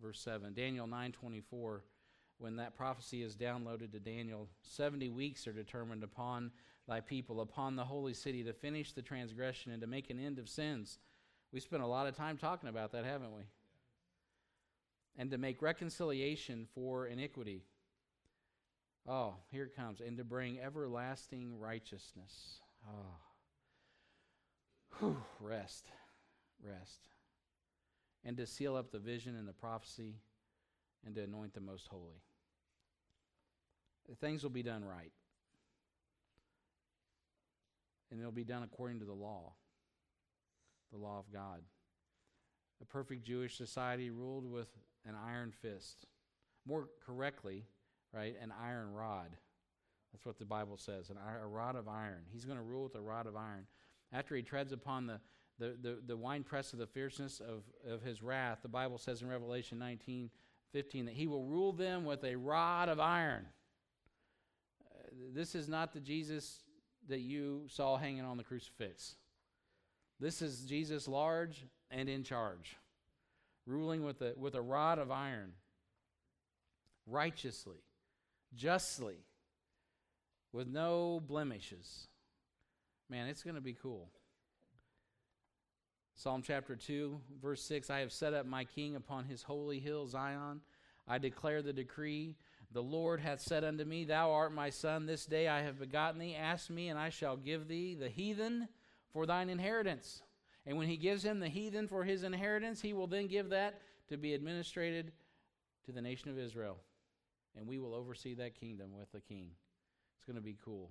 [0.00, 0.54] verse 7.
[0.54, 1.82] Daniel 9 24
[2.38, 6.52] when that prophecy is downloaded to Daniel, 70 weeks are determined upon
[6.88, 10.38] thy people, upon the holy city, to finish the transgression and to make an end
[10.38, 10.98] of sins.
[11.52, 13.42] We spent a lot of time talking about that, haven't we?
[15.16, 17.64] And to make reconciliation for iniquity.
[19.06, 20.00] Oh, here it comes.
[20.00, 22.60] And to bring everlasting righteousness.
[22.88, 23.16] Oh.
[24.98, 25.86] Whew, rest.
[26.62, 27.08] Rest.
[28.24, 30.16] And to seal up the vision and the prophecy
[31.04, 32.22] and to anoint the most holy
[34.16, 35.12] things will be done right.
[38.10, 39.52] And it'll be done according to the law,
[40.92, 41.62] the law of God.
[42.80, 44.68] A perfect Jewish society ruled with
[45.06, 46.06] an iron fist.
[46.66, 47.64] More correctly,
[48.12, 49.36] right, an iron rod.
[50.12, 52.22] That's what the Bible says, an, a rod of iron.
[52.32, 53.66] He's going to rule with a rod of iron.
[54.12, 55.20] After he treads upon the,
[55.58, 59.28] the, the, the winepress of the fierceness of, of his wrath, the Bible says in
[59.28, 60.30] Revelation 19
[60.72, 63.46] 15 that he will rule them with a rod of iron.
[64.84, 66.60] Uh, this is not the Jesus
[67.08, 69.16] that you saw hanging on the crucifix.
[70.20, 72.76] This is Jesus large and in charge,
[73.66, 75.52] ruling with a, with a rod of iron,
[77.06, 77.82] righteously,
[78.54, 79.18] justly,
[80.52, 82.08] with no blemishes.
[83.08, 84.10] Man, it's going to be cool.
[86.14, 90.06] Psalm chapter 2, verse 6 I have set up my king upon his holy hill,
[90.06, 90.60] Zion.
[91.06, 92.34] I declare the decree.
[92.70, 95.06] The Lord hath said unto me, Thou art my son.
[95.06, 96.34] This day I have begotten thee.
[96.34, 98.68] Ask me, and I shall give thee the heathen
[99.12, 100.22] for thine inheritance.
[100.66, 103.80] And when he gives him the heathen for his inheritance, he will then give that
[104.08, 105.12] to be administrated
[105.86, 106.76] to the nation of Israel.
[107.56, 109.52] And we will oversee that kingdom with the king.
[110.16, 110.90] It's going to be cool.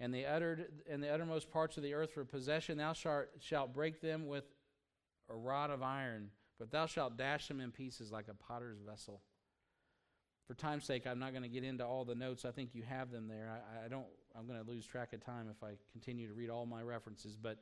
[0.00, 3.72] And the uttered and the uttermost parts of the earth for possession, thou shalt, shalt
[3.72, 4.44] break them with
[5.30, 9.22] a rod of iron, but thou shalt dash them in pieces like a potter's vessel.
[10.48, 12.46] For time's sake, I'm not going to get into all the notes.
[12.46, 13.50] I think you have them there.
[13.52, 14.06] I, I don't.
[14.34, 17.36] I'm going to lose track of time if I continue to read all my references.
[17.36, 17.58] But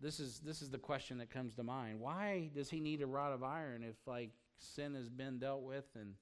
[0.00, 2.00] this is this is the question that comes to mind.
[2.00, 5.84] Why does he need a rod of iron if like sin has been dealt with
[5.94, 6.14] and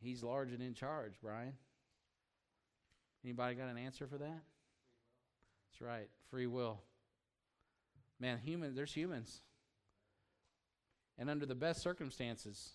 [0.00, 1.54] he's large and in charge, Brian?
[3.24, 4.42] Anybody got an answer for that?
[5.70, 6.78] That's right, free will.
[8.20, 9.40] Man, human there's humans.
[11.18, 12.70] And under the best circumstances,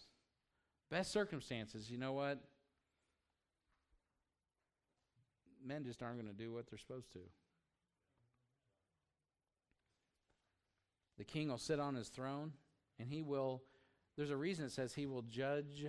[0.90, 2.40] best circumstances, you know what?
[5.66, 7.20] Men just aren't going to do what they're supposed to.
[11.18, 12.54] The king will sit on his throne
[12.98, 13.62] and he will,
[14.16, 15.86] there's a reason it says he will judge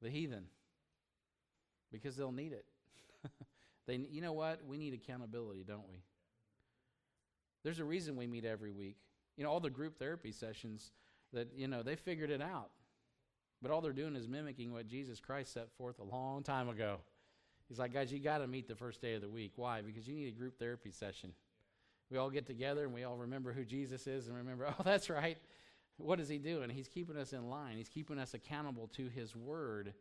[0.00, 0.44] the heathen
[1.92, 2.64] because they'll need it.
[3.86, 4.60] they, you know what?
[4.66, 6.02] We need accountability, don't we?
[7.62, 8.96] There's a reason we meet every week.
[9.36, 10.92] You know, all the group therapy sessions
[11.32, 12.70] that, you know, they figured it out.
[13.62, 16.98] But all they're doing is mimicking what Jesus Christ set forth a long time ago.
[17.68, 19.52] He's like, guys, you got to meet the first day of the week.
[19.56, 19.82] Why?
[19.82, 21.32] Because you need a group therapy session.
[22.10, 25.08] We all get together and we all remember who Jesus is and remember, oh, that's
[25.08, 25.38] right.
[25.96, 26.70] What is he doing?
[26.70, 27.76] He's keeping us in line.
[27.76, 29.94] He's keeping us accountable to his word.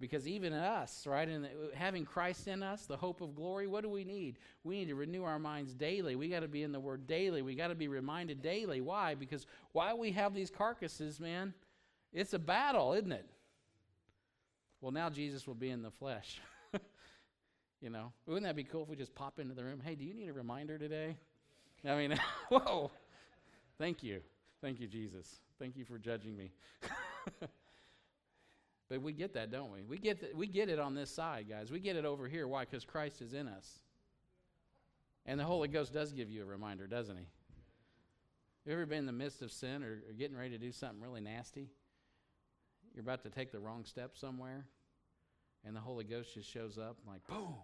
[0.00, 3.88] Because even us, right, and having Christ in us, the hope of glory, what do
[3.88, 4.38] we need?
[4.62, 6.14] We need to renew our minds daily.
[6.14, 7.42] We got to be in the Word daily.
[7.42, 8.80] We got to be reminded daily.
[8.80, 9.16] Why?
[9.16, 11.52] Because while we have these carcasses, man,
[12.12, 13.26] it's a battle, isn't it?
[14.80, 16.40] Well, now Jesus will be in the flesh.
[17.80, 19.80] you know, wouldn't that be cool if we just pop into the room?
[19.84, 21.16] Hey, do you need a reminder today?
[21.86, 22.90] I mean, whoa.
[23.78, 24.20] Thank you.
[24.60, 25.40] Thank you, Jesus.
[25.58, 26.52] Thank you for judging me.
[28.88, 29.82] but we get that, don't we?
[29.82, 31.70] We get, the, we get it on this side, guys.
[31.70, 32.48] We get it over here.
[32.48, 32.64] Why?
[32.64, 33.80] Because Christ is in us.
[35.26, 37.26] And the Holy Ghost does give you a reminder, doesn't he?
[38.64, 41.00] You ever been in the midst of sin or, or getting ready to do something
[41.00, 41.68] really nasty?
[42.98, 44.64] You're about to take the wrong step somewhere,
[45.64, 47.54] and the Holy Ghost just shows up, like, boom,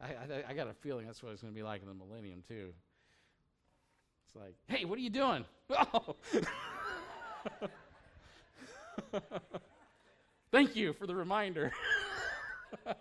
[0.00, 1.94] I, I, I got a feeling that's what it's going to be like in the
[1.94, 2.72] millennium, too.
[4.26, 5.44] It's like, hey, what are you doing?
[5.70, 6.16] Oh.
[10.50, 11.70] Thank you for the reminder.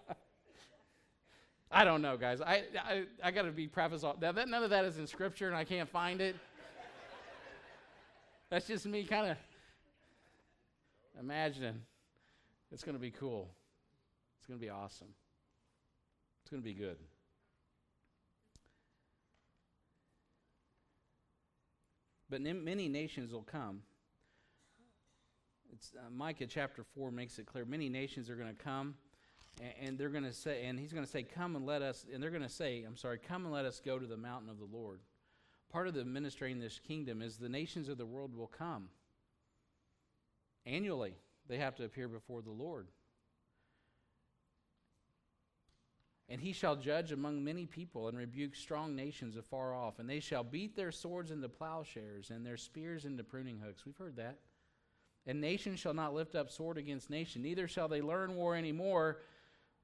[1.72, 2.39] I don't know, guys.
[2.39, 4.03] I, I, I got to be preface.
[4.03, 6.36] Now, that, none of that is in Scripture, and I can't find it.
[8.51, 9.38] That's just me kind of
[11.20, 11.82] imagining.
[12.72, 13.49] It's going to be cool.
[14.38, 15.14] It's going to be awesome.
[16.41, 16.97] It's going to be good.
[22.30, 23.82] But many nations will come.
[25.74, 27.66] It's, uh, Micah chapter 4 makes it clear.
[27.66, 28.95] Many nations are going to come,
[29.62, 32.05] and, and they're going to say, and he's going to say, Come and let us,
[32.12, 34.49] and they're going to say, I'm sorry, come and let us go to the mountain
[34.49, 35.01] of the Lord.
[35.72, 38.89] Part of the ministry in this kingdom is the nations of the world will come.
[40.66, 41.16] Annually,
[41.47, 42.88] they have to appear before the Lord.
[46.30, 49.99] And he shall judge among many people and rebuke strong nations afar off.
[49.99, 53.86] And they shall beat their swords into plowshares and their spears into pruning hooks.
[53.86, 54.38] We've heard that.
[55.28, 59.20] And nation shall not lift up sword against nation, neither shall they learn war anymore.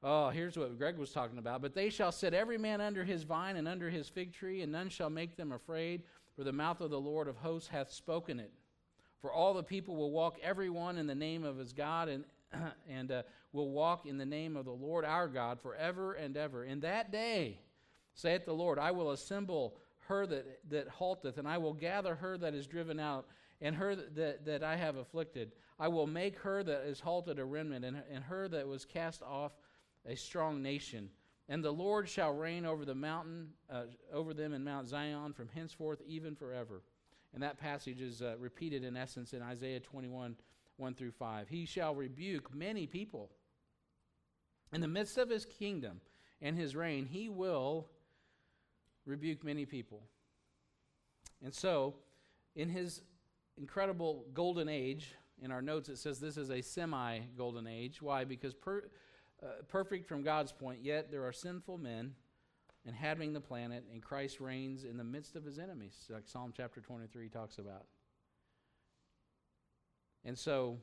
[0.02, 1.62] Oh, here's what Greg was talking about.
[1.62, 4.72] But they shall set every man under his vine and under his fig tree, and
[4.72, 6.04] none shall make them afraid,
[6.36, 8.52] for the mouth of the Lord of hosts hath spoken it.
[9.22, 12.24] For all the people will walk everyone in the name of his God, and
[12.90, 16.64] and uh, will walk in the name of the Lord our God forever and ever.
[16.64, 17.60] In that day,
[18.14, 18.80] saith the Lord.
[18.80, 23.00] I will assemble her that, that halteth, and I will gather her that is driven
[23.00, 23.28] out,
[23.62, 25.52] and her that, that I have afflicted.
[25.80, 29.22] I will make her that is halted a remnant, and, and her that was cast
[29.22, 29.52] off
[30.06, 31.10] a strong nation.
[31.50, 35.50] And the Lord shall reign over the mountain, uh, over them in Mount Zion from
[35.54, 36.82] henceforth even forever.
[37.38, 40.36] And that passage is uh, repeated in essence in Isaiah 21,
[40.78, 41.48] 1 through 5.
[41.48, 43.30] He shall rebuke many people.
[44.74, 46.02] In the midst of his kingdom
[46.42, 47.90] and his reign, he will
[49.06, 50.02] rebuke many people.
[51.46, 51.98] And so,
[52.56, 53.04] in his
[53.56, 58.02] incredible golden age, in our notes it says this is a semi golden age.
[58.02, 58.24] Why?
[58.24, 58.90] Because per,
[59.44, 62.16] uh, perfect from God's point, yet there are sinful men
[62.88, 66.80] inhabiting the planet, and Christ reigns in the midst of his enemies, like Psalm chapter
[66.80, 67.86] 23 talks about.
[70.24, 70.78] And so,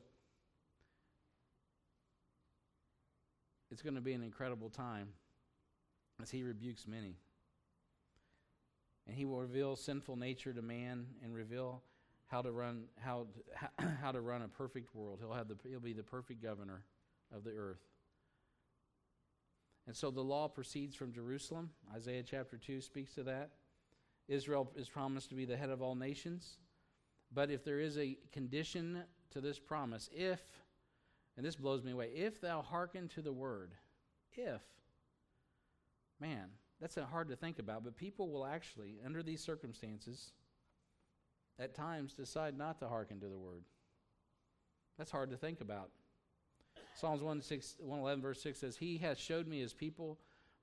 [3.71, 5.09] it's going to be an incredible time
[6.21, 7.15] as he rebukes many.
[9.07, 11.81] And he will reveal sinful nature to man and reveal
[12.27, 13.27] how to run how
[14.01, 15.19] how to run a perfect world.
[15.19, 16.81] He'll have the he'll be the perfect governor
[17.35, 17.81] of the earth.
[19.87, 21.69] And so the law proceeds from Jerusalem.
[21.93, 23.51] Isaiah chapter 2 speaks to that.
[24.27, 26.57] Israel is promised to be the head of all nations.
[27.31, 30.41] But if there is a condition to this promise, if,
[31.37, 33.73] and this blows me away, if thou hearken to the word,
[34.33, 34.61] if,
[36.19, 36.49] man,
[36.81, 40.31] that's hard to think about, but people will actually, under these circumstances,
[41.59, 43.63] at times decide not to hearken to the word.
[44.97, 45.89] That's hard to think about.
[46.95, 50.17] Psalms 111, verse 6 says, He has showed me his people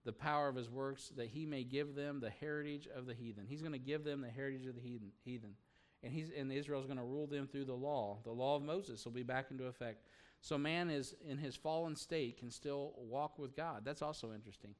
[0.05, 3.45] the power of his works, that he may give them the heritage of the heathen.
[3.47, 5.13] He's going to give them the heritage of the heathen.
[5.25, 5.55] heathen.
[6.03, 8.19] And, he's, and Israel's going to rule them through the law.
[8.25, 10.07] The law of Moses will be back into effect.
[10.41, 13.83] So man is in his fallen state can still walk with God.
[13.85, 14.75] That's also interesting.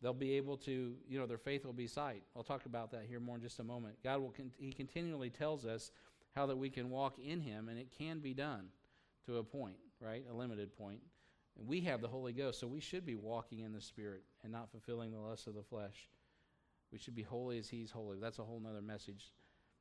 [0.00, 2.22] They'll be able to, you know, their faith will be sight.
[2.34, 3.96] I'll talk about that here more in just a moment.
[4.02, 5.90] God will, con- he continually tells us
[6.34, 8.68] how that we can walk in him, and it can be done
[9.26, 10.24] to a point right?
[10.30, 11.00] A limited point.
[11.58, 14.52] And we have the Holy Ghost, so we should be walking in the Spirit and
[14.52, 16.08] not fulfilling the lusts of the flesh.
[16.92, 18.18] We should be holy as He's holy.
[18.20, 19.32] That's a whole other message.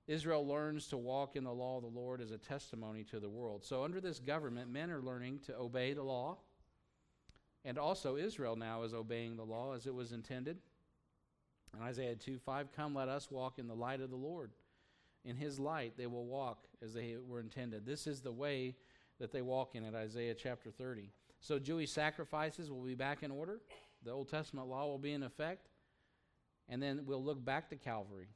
[0.08, 3.30] Israel learns to walk in the law of the Lord as a testimony to the
[3.30, 3.64] world.
[3.64, 6.38] So, under this government, men are learning to obey the law.
[7.66, 10.58] And also, Israel now is obeying the law as it was intended.
[11.76, 14.52] In Isaiah 2 5, come, let us walk in the light of the Lord.
[15.26, 17.86] In his light, they will walk as they were intended.
[17.86, 18.76] This is the way
[19.20, 21.12] that they walk in at Isaiah chapter 30.
[21.40, 23.60] So Jewish sacrifices will be back in order.
[24.04, 25.70] The Old Testament law will be in effect.
[26.70, 28.28] And then we'll look back to Calvary.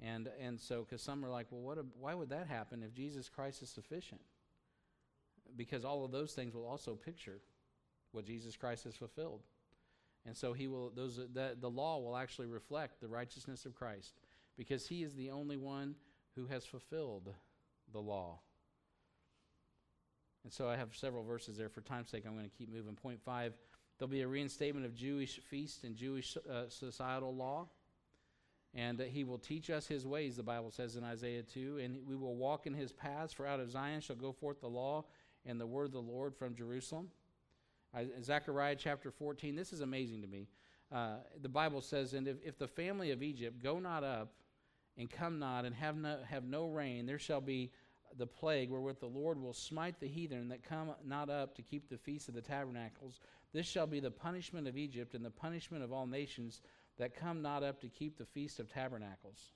[0.00, 2.94] And, and so, because some are like, well, what a, why would that happen if
[2.94, 4.20] Jesus Christ is sufficient?
[5.56, 7.40] Because all of those things will also picture
[8.12, 9.40] what Jesus Christ has fulfilled.
[10.24, 14.12] And so he will those the, the law will actually reflect the righteousness of Christ
[14.56, 15.94] because he is the only one
[16.34, 17.32] who has fulfilled
[17.92, 18.40] the law.
[20.48, 21.68] And so I have several verses there.
[21.68, 22.94] For time's sake, I'm going to keep moving.
[22.94, 23.52] Point five
[23.98, 27.66] there'll be a reinstatement of Jewish feast and Jewish uh, societal law.
[28.72, 31.80] And uh, he will teach us his ways, the Bible says in Isaiah 2.
[31.84, 34.68] And we will walk in his paths, for out of Zion shall go forth the
[34.68, 35.04] law
[35.44, 37.10] and the word of the Lord from Jerusalem.
[37.94, 40.48] Uh, Zechariah chapter 14, this is amazing to me.
[40.90, 44.32] Uh, the Bible says, And if, if the family of Egypt go not up
[44.96, 47.70] and come not and have no, have no rain, there shall be
[48.16, 51.88] the plague wherewith the Lord will smite the heathen that come not up to keep
[51.88, 53.20] the feast of the tabernacles.
[53.52, 56.62] This shall be the punishment of Egypt and the punishment of all nations
[56.98, 59.52] that come not up to keep the feast of tabernacles.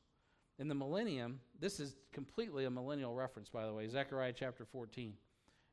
[0.59, 5.15] In the millennium, this is completely a millennial reference, by the way, Zechariah chapter 14.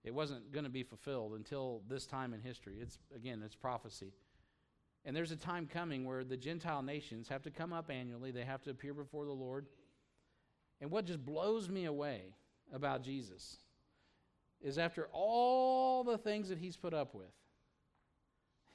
[0.04, 2.78] It wasn't going to be fulfilled until this time in history.
[2.82, 4.14] It's, again, it's prophecy.
[5.06, 8.44] And there's a time coming where the Gentile nations have to come up annually, they
[8.44, 9.68] have to appear before the Lord.
[10.82, 12.34] And what just blows me away
[12.74, 13.58] about Jesus
[14.62, 17.32] is after all the things that he's put up with,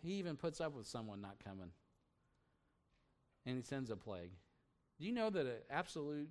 [0.03, 1.71] he even puts up with someone not coming.
[3.47, 4.31] And he sends a plague.
[4.99, 6.29] Do you know that an absolute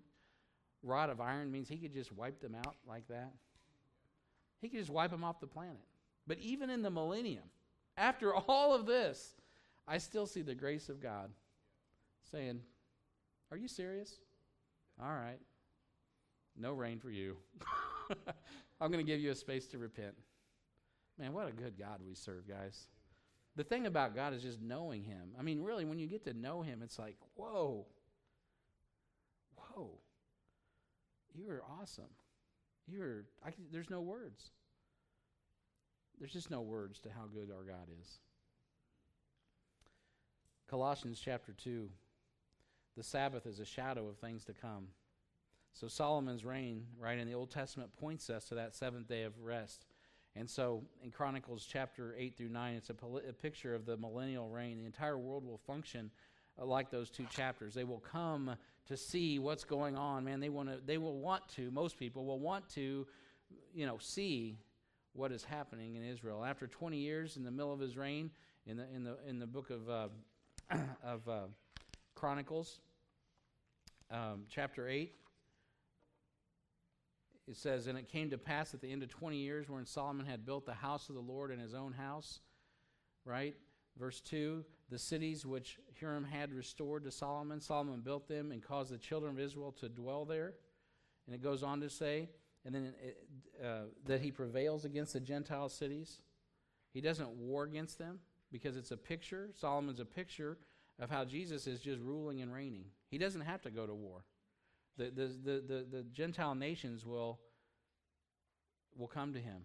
[0.81, 3.31] rod of iron means he could just wipe them out like that?
[4.61, 5.83] He could just wipe them off the planet.
[6.25, 7.43] But even in the millennium,
[7.97, 9.35] after all of this,
[9.87, 11.29] I still see the grace of God
[12.31, 12.61] saying,
[13.51, 14.17] Are you serious?
[15.01, 15.39] All right.
[16.57, 17.37] No rain for you.
[18.81, 20.13] I'm going to give you a space to repent.
[21.17, 22.87] Man, what a good God we serve, guys.
[23.55, 25.29] The thing about God is just knowing Him.
[25.39, 27.85] I mean, really, when you get to know Him, it's like, whoa,
[29.55, 29.91] whoa,
[31.33, 32.09] you are awesome.
[32.87, 34.51] You're, I, there's no words.
[36.19, 38.19] There's just no words to how good our God is.
[40.67, 41.89] Colossians chapter 2.
[42.97, 44.87] The Sabbath is a shadow of things to come.
[45.73, 49.33] So Solomon's reign, right in the Old Testament, points us to that seventh day of
[49.41, 49.85] rest.
[50.35, 53.97] And so in Chronicles chapter 8 through 9, it's a, poli- a picture of the
[53.97, 54.77] millennial reign.
[54.77, 56.11] The entire world will function
[56.59, 57.73] uh, like those two chapters.
[57.73, 58.55] They will come
[58.87, 60.23] to see what's going on.
[60.23, 63.07] Man, they want to they will want to, most people will want to,
[63.73, 64.57] you know, see
[65.13, 66.43] what is happening in Israel.
[66.43, 68.31] After 20 years in the middle of his reign
[68.65, 70.07] in the in the in the book of uh,
[71.03, 71.41] of uh,
[72.15, 72.79] Chronicles
[74.11, 75.11] um, chapter 8
[77.47, 80.25] it says, And it came to pass at the end of 20 years, wherein Solomon
[80.25, 82.39] had built the house of the Lord in his own house,
[83.25, 83.55] right?
[83.97, 88.91] Verse 2 The cities which Hiram had restored to Solomon, Solomon built them and caused
[88.91, 90.53] the children of Israel to dwell there.
[91.25, 92.29] And it goes on to say,
[92.65, 93.17] and then it,
[93.63, 96.21] uh, that he prevails against the Gentile cities.
[96.93, 98.19] He doesn't war against them
[98.51, 99.49] because it's a picture.
[99.55, 100.57] Solomon's a picture
[100.99, 102.85] of how Jesus is just ruling and reigning.
[103.09, 104.25] He doesn't have to go to war.
[104.97, 107.39] The, the, the, the, the Gentile nations will,
[108.95, 109.63] will come to him.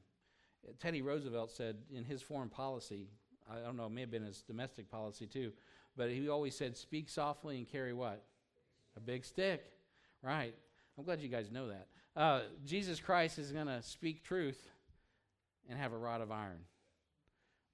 [0.80, 3.08] Teddy Roosevelt said in his foreign policy,
[3.50, 5.52] I don't know, it may have been his domestic policy too,
[5.96, 8.24] but he always said, speak softly and carry what?
[8.96, 9.64] A big stick.
[10.22, 10.54] Right.
[10.96, 11.86] I'm glad you guys know that.
[12.16, 14.68] Uh, Jesus Christ is going to speak truth
[15.68, 16.60] and have a rod of iron.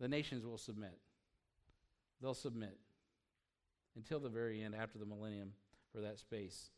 [0.01, 0.99] The nations will submit.
[2.21, 2.77] They'll submit
[3.97, 5.53] until the very end, after the millennium,
[5.93, 6.71] for that space.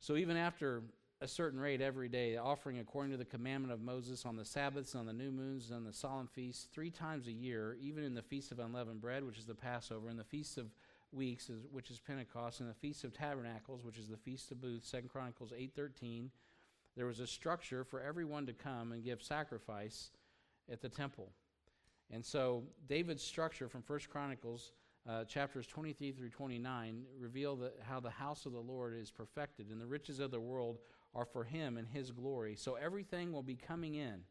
[0.00, 0.82] So even after
[1.20, 4.94] a certain rate every day, offering according to the commandment of Moses on the Sabbaths,
[4.94, 8.22] on the new moons, on the solemn feasts, three times a year, even in the
[8.22, 10.66] Feast of Unleavened Bread, which is the Passover, and the Feast of
[11.12, 14.88] Weeks, which is Pentecost, and the Feast of Tabernacles, which is the Feast of Booths,
[14.88, 16.30] Second Chronicles 8.13,
[16.96, 20.10] there was a structure for everyone to come and give sacrifice
[20.70, 21.30] at the temple.
[22.10, 24.72] And so David's structure from First Chronicles
[25.08, 29.70] uh, chapters 23 through 29 reveal that how the house of the Lord is perfected,
[29.70, 30.78] and the riches of the world
[31.14, 32.54] are for him and his glory.
[32.56, 34.22] So everything will be coming in.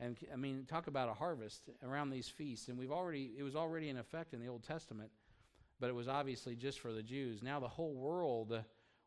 [0.00, 2.68] And I mean, talk about a harvest around these feasts.
[2.68, 5.10] And we've already, it was already in effect in the Old Testament,
[5.78, 7.42] but it was obviously just for the Jews.
[7.42, 8.58] Now the whole world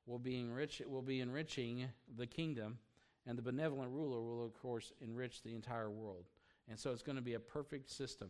[0.05, 2.77] will be enrich, will be enriching the kingdom,
[3.25, 6.25] and the benevolent ruler will, of course, enrich the entire world.
[6.69, 8.29] And so it's going to be a perfect system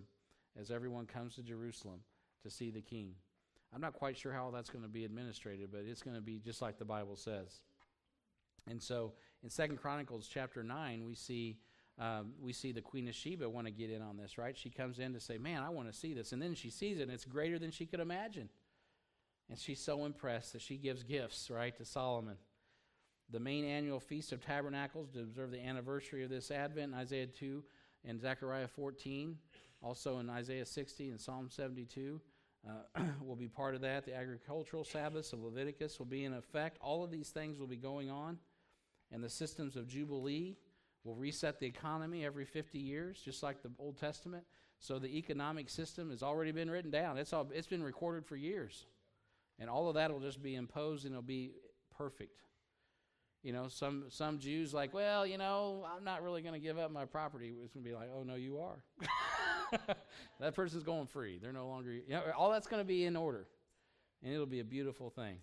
[0.60, 2.00] as everyone comes to Jerusalem
[2.44, 3.16] to see the king.
[3.74, 6.40] I'm not quite sure how that's going to be administrated, but it's going to be
[6.40, 7.62] just like the Bible says.
[8.70, 9.14] And so
[9.44, 11.58] in Second Chronicles chapter 9, we see
[12.00, 14.58] um, we see the Queen of Sheba want to get in on this, right?
[14.58, 16.32] She comes in to say, Man, I want to see this.
[16.32, 18.50] And then she sees it, and it's greater than she could imagine.
[19.48, 22.38] And she's so impressed that she gives gifts, right, to Solomon.
[23.30, 27.64] The main annual Feast of Tabernacles to observe the anniversary of this Advent Isaiah 2
[28.06, 29.38] and Zechariah 14,
[29.84, 32.20] also in Isaiah 60 and Psalm 72
[32.68, 34.06] uh, will be part of that.
[34.06, 36.78] The agricultural Sabbaths of Leviticus will be in effect.
[36.82, 38.38] All of these things will be going on.
[39.12, 40.58] And the systems of Jubilee
[41.04, 44.44] will reset the economy every 50 years, just like the Old Testament.
[44.80, 47.18] So the economic system has already been written down.
[47.18, 48.86] It's, all, it's been recorded for years.
[49.60, 51.52] And all of that will just be imposed and it'll be
[51.96, 52.40] perfect.
[53.44, 56.80] You know, some, some Jews like, well, you know, I'm not really going to give
[56.80, 57.54] up my property.
[57.64, 58.84] It's going to be like, oh, no, you are.
[60.40, 61.40] that person's going free.
[61.42, 63.46] They're no longer, you know, all that's going to be in order.
[64.24, 65.38] And it'll be a beautiful thing.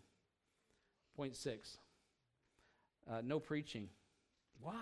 [1.16, 1.78] Point six
[3.10, 3.88] uh, no preaching.
[4.60, 4.76] What?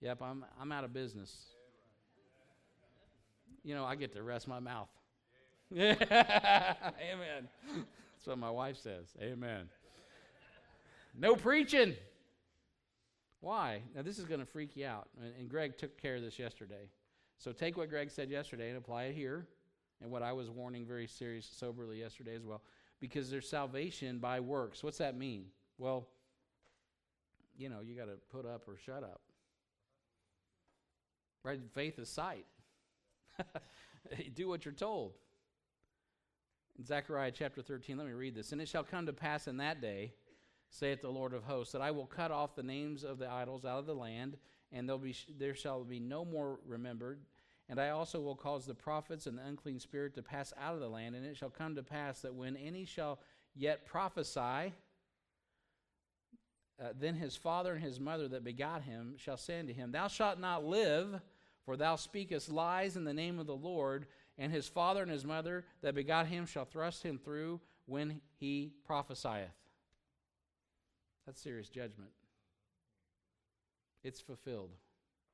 [0.00, 1.34] Yep, I'm, I'm out of business.
[3.64, 4.88] You know, I get to rest my mouth.
[5.72, 5.98] Amen.
[7.74, 9.06] That's what my wife says.
[9.20, 9.68] Amen.
[11.18, 11.94] No preaching.
[13.40, 13.82] Why?
[13.94, 15.08] Now, this is going to freak you out.
[15.20, 16.88] And, and Greg took care of this yesterday.
[17.38, 19.46] So take what Greg said yesterday and apply it here,
[20.02, 22.62] and what I was warning very serious, soberly yesterday as well,
[23.00, 24.82] because there's salvation by works.
[24.82, 25.46] What's that mean?
[25.78, 26.08] Well,
[27.56, 29.20] you know, you got to put up or shut up.
[31.44, 31.60] Right?
[31.74, 32.46] Faith is sight.
[34.34, 35.14] Do what you're told.
[36.76, 38.52] In Zechariah chapter 13, let me read this.
[38.52, 40.12] And it shall come to pass in that day,
[40.70, 43.64] saith the Lord of hosts, that I will cut off the names of the idols
[43.64, 44.36] out of the land,
[44.72, 47.20] and be, there shall be no more remembered.
[47.68, 50.80] And I also will cause the prophets and the unclean spirit to pass out of
[50.80, 51.14] the land.
[51.14, 53.18] And it shall come to pass that when any shall
[53.54, 54.72] yet prophesy,
[56.80, 60.08] uh, then his father and his mother that begot him shall say unto him, Thou
[60.08, 61.20] shalt not live,
[61.64, 64.06] for thou speakest lies in the name of the Lord.
[64.38, 68.72] And his father and his mother that begot him shall thrust him through when he
[68.86, 69.50] prophesieth.
[71.26, 72.10] That's serious judgment.
[74.02, 74.70] It's fulfilled,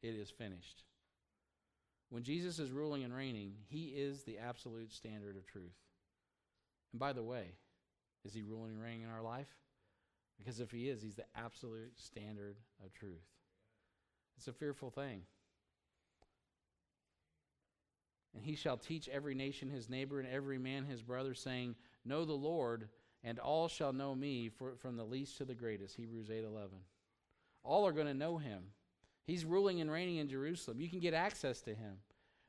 [0.02, 0.82] it is finished.
[2.10, 5.74] When Jesus is ruling and reigning, he is the absolute standard of truth.
[6.92, 7.54] And by the way,
[8.24, 9.48] is he ruling and reigning in our life?
[10.38, 13.24] Because if he is, he's the absolute standard of truth.
[14.36, 15.22] It's a fearful thing.
[18.34, 22.24] And he shall teach every nation his neighbor and every man his brother, saying, Know
[22.24, 22.88] the Lord,
[23.22, 25.96] and all shall know me, for, from the least to the greatest.
[25.96, 26.70] Hebrews 8 11.
[27.64, 28.62] All are going to know him.
[29.26, 30.80] He's ruling and reigning in Jerusalem.
[30.80, 31.96] You can get access to him.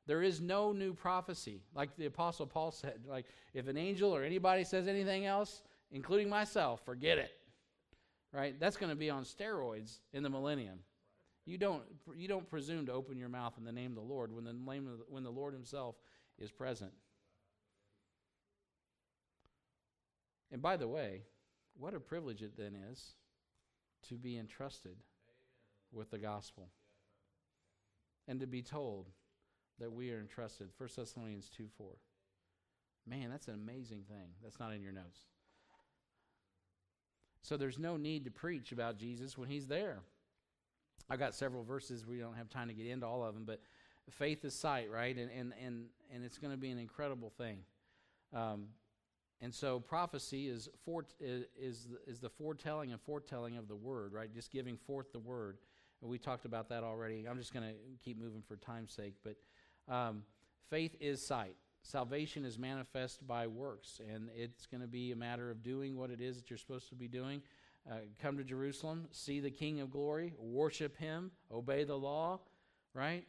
[0.08, 1.64] There is no new prophecy.
[1.74, 6.30] Like the Apostle Paul said, like if an angel or anybody says anything else, including
[6.30, 7.32] myself, forget it.
[8.32, 8.60] Right?
[8.60, 10.80] That's going to be on steroids in the millennium.
[11.46, 11.84] You don't,
[12.16, 14.54] you don't presume to open your mouth in the name of the Lord when the,
[14.54, 15.96] name the, when the Lord Himself
[16.38, 16.92] is present.
[20.52, 21.22] And by the way,
[21.78, 23.14] what a privilege it then is
[24.10, 24.98] to be entrusted
[25.92, 26.70] with the gospel
[28.28, 29.08] and to be told
[29.80, 30.70] that we are entrusted.
[30.78, 31.88] 1 Thessalonians 2 4.
[33.08, 34.30] Man, that's an amazing thing.
[34.44, 35.20] That's not in your notes.
[37.42, 40.00] So there's no need to preach about Jesus when he's there.
[41.10, 42.06] I've got several verses.
[42.08, 43.60] We don't have time to get into all of them, but
[44.10, 45.16] faith is sight, right?
[45.16, 47.60] And and and and it's going to be an incredible thing.
[48.34, 48.70] Um,
[49.42, 50.70] and so prophecy is
[51.60, 54.34] is is the foretelling and foretelling of the word, right?
[54.34, 55.58] Just giving forth the word.
[56.02, 57.26] And we talked about that already.
[57.28, 59.36] I'm just going to keep moving for time's sake, but
[59.94, 60.24] um,
[60.70, 61.56] faith is sight.
[61.82, 66.10] Salvation is manifest by works, and it's going to be a matter of doing what
[66.10, 67.42] it is that you're supposed to be doing.
[67.90, 72.40] Uh, come to Jerusalem, see the King of glory, worship him, obey the law,
[72.96, 73.26] right?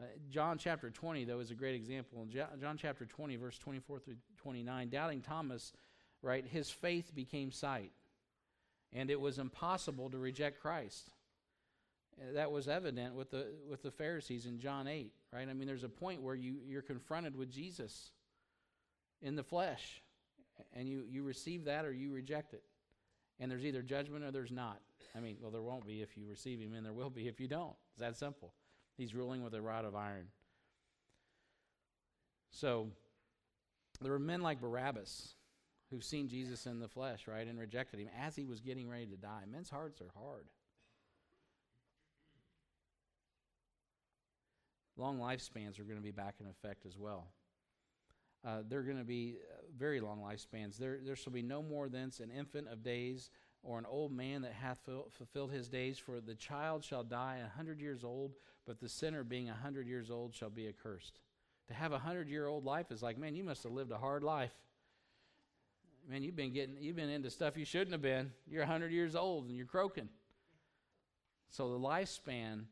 [0.00, 2.22] Uh, John chapter 20, though, is a great example.
[2.22, 5.72] In John chapter 20, verse 24 through 29, doubting Thomas,
[6.20, 7.92] right, his faith became sight,
[8.92, 11.10] and it was impossible to reject Christ.
[12.20, 15.48] Uh, that was evident with the, with the Pharisees in John 8, right?
[15.48, 18.10] I mean, there's a point where you, you're confronted with Jesus
[19.22, 20.02] in the flesh,
[20.74, 22.64] and you, you receive that or you reject it.
[23.38, 24.80] And there's either judgment or there's not.
[25.16, 27.40] I mean, well, there won't be if you receive him, and there will be if
[27.40, 27.74] you don't.
[27.92, 28.52] It's that simple.
[28.96, 30.28] He's ruling with a rod of iron.
[32.50, 32.88] So,
[34.00, 35.34] there were men like Barabbas
[35.90, 39.06] who've seen Jesus in the flesh, right, and rejected him as he was getting ready
[39.06, 39.42] to die.
[39.50, 40.46] Men's hearts are hard.
[44.96, 47.26] Long lifespans are going to be back in effect as well.
[48.44, 50.76] Uh, they're going to be uh, very long lifespans.
[50.76, 53.30] There, there shall be no more thence an infant of days
[53.62, 54.80] or an old man that hath
[55.10, 58.32] fulfilled his days, for the child shall die a hundred years old,
[58.66, 61.20] but the sinner being a hundred years old shall be accursed.
[61.68, 63.98] To have a hundred year old life is like, man, you must have lived a
[63.98, 64.52] hard life.
[66.08, 68.30] Man, you've been getting, you've been into stuff you shouldn't have been.
[68.46, 70.08] You're a hundred years old and you're croaking.
[71.48, 72.64] So the lifespan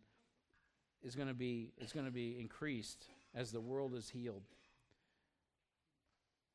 [1.02, 4.42] is going to be is going to be increased as the world is healed.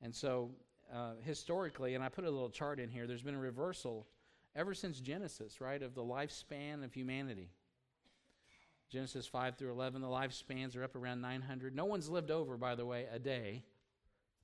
[0.02, 0.52] And so,
[0.94, 4.06] uh, historically, and I put a little chart in here, there's been a reversal
[4.56, 7.50] ever since Genesis, right, of the lifespan of humanity.
[8.90, 11.76] Genesis 5 through 11, the lifespans are up around 900.
[11.76, 13.64] No one's lived over, by the way, a day,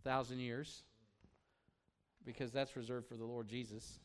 [0.03, 0.83] 1,000 years,
[2.25, 3.99] because that's reserved for the Lord Jesus.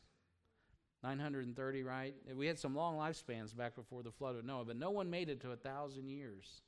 [1.02, 2.15] 930, right?
[2.35, 5.28] We had some long lifespans back before the flood of Noah, but no one made
[5.28, 6.62] it to a thousand years.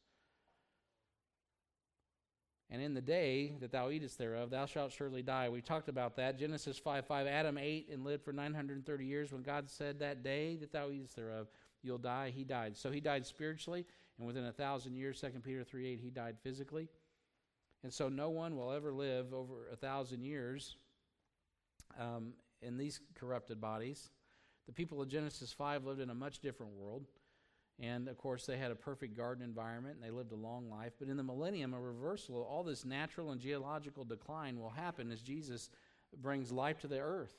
[2.73, 5.49] And in the day that thou eatest thereof, thou shalt surely die.
[5.49, 6.39] We talked about that.
[6.39, 7.27] Genesis 5 5.
[7.27, 9.33] Adam ate and lived for 930 years.
[9.33, 11.49] When God said that day that thou eatest thereof,
[11.83, 12.77] you'll die, he died.
[12.77, 13.87] So he died spiritually,
[14.19, 16.89] and within a thousand years, 2 Peter 3 8, he died physically.
[17.83, 20.77] And so no one will ever live over a thousand years
[21.99, 24.11] um, in these corrupted bodies.
[24.67, 27.07] The people of Genesis 5 lived in a much different world.
[27.79, 30.93] And of course, they had a perfect garden environment and they lived a long life.
[30.99, 35.11] But in the millennium, a reversal of all this natural and geological decline will happen
[35.11, 35.71] as Jesus
[36.19, 37.35] brings life to the earth.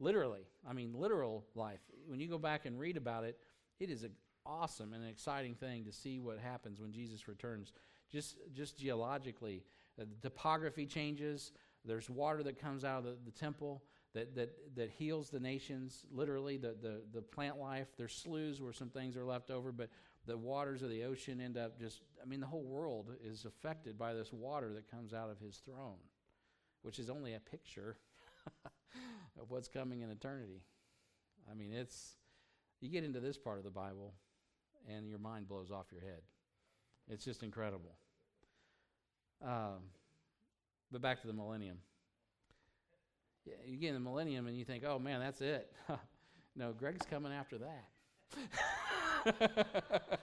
[0.00, 0.46] Literally.
[0.66, 1.80] I mean, literal life.
[2.06, 3.38] When you go back and read about it,
[3.80, 4.12] it is an
[4.44, 7.72] awesome and an exciting thing to see what happens when Jesus returns.
[8.10, 9.64] Just, just geologically,
[10.00, 11.52] uh, the topography changes.
[11.84, 13.82] There's water that comes out of the, the temple
[14.14, 17.88] that, that, that heals the nations, literally, the, the, the plant life.
[17.96, 19.90] There's sloughs where some things are left over, but
[20.26, 23.98] the waters of the ocean end up just, I mean, the whole world is affected
[23.98, 25.98] by this water that comes out of his throne,
[26.82, 27.96] which is only a picture
[29.40, 30.62] of what's coming in eternity.
[31.50, 32.17] I mean, it's,
[32.80, 34.14] you get into this part of the Bible
[34.88, 36.20] and your mind blows off your head.
[37.08, 37.96] It's just incredible.
[39.44, 39.90] Um,
[40.90, 41.78] but back to the millennium
[43.46, 45.72] Yeah, you get in the millennium and you think, oh man, that's it.
[46.56, 47.84] no, Greg's coming after that.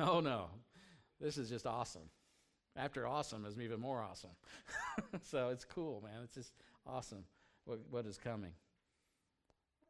[0.00, 0.46] oh no,
[1.20, 2.10] this is just awesome.
[2.76, 4.30] After awesome is even more awesome.
[5.22, 6.22] so it's cool, man.
[6.24, 6.52] It's just
[6.86, 7.24] awesome
[7.64, 8.52] what, what is coming.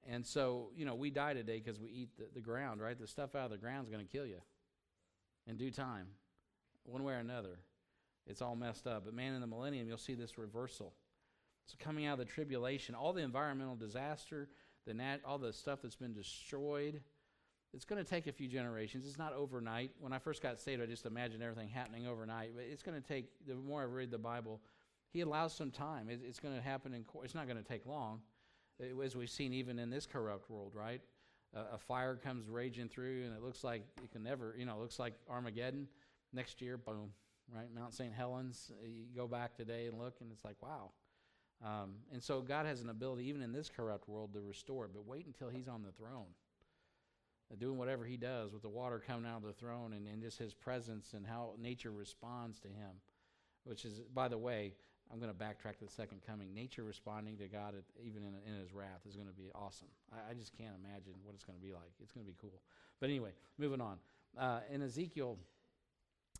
[0.08, 2.98] And so, you know, we die today because we eat the, the ground, right?
[2.98, 4.40] The stuff out of the ground is going to kill you
[5.46, 6.06] in due time,
[6.84, 7.58] one way or another.
[8.26, 9.04] It's all messed up.
[9.04, 10.94] But man, in the millennium, you'll see this reversal.
[11.66, 14.48] So coming out of the tribulation, all the environmental disaster,
[14.86, 17.00] the nat- all the stuff that's been destroyed,
[17.72, 19.06] it's going to take a few generations.
[19.06, 19.92] It's not overnight.
[20.00, 22.52] When I first got saved, I just imagined everything happening overnight.
[22.54, 23.26] But it's going to take.
[23.46, 24.60] The more I read the Bible,
[25.12, 26.08] He allows some time.
[26.08, 27.04] It, it's going to happen in.
[27.22, 28.20] It's not going to take long,
[29.04, 30.72] as we've seen even in this corrupt world.
[30.74, 31.00] Right,
[31.56, 34.54] uh, a fire comes raging through, and it looks like it can never.
[34.58, 35.88] You know, it looks like Armageddon.
[36.32, 37.12] Next year, boom.
[37.52, 38.12] Right, Mount St.
[38.12, 38.70] Helens.
[38.84, 40.90] You go back today and look, and it's like wow.
[41.62, 44.92] Um, and so God has an ability, even in this corrupt world, to restore it.
[44.94, 46.26] But wait until He's on the throne
[47.58, 50.38] doing whatever he does with the water coming out of the throne and, and just
[50.38, 53.00] his presence and how nature responds to him.
[53.64, 54.74] Which is, by the way,
[55.12, 56.54] I'm going to backtrack to the second coming.
[56.54, 59.88] Nature responding to God, at, even in, in, his wrath, is going to be awesome.
[60.12, 61.90] I, I, just can't imagine what it's going to be like.
[62.00, 62.62] It's going to be cool.
[63.00, 63.98] But anyway, moving on.
[64.38, 65.36] Uh, in Ezekiel,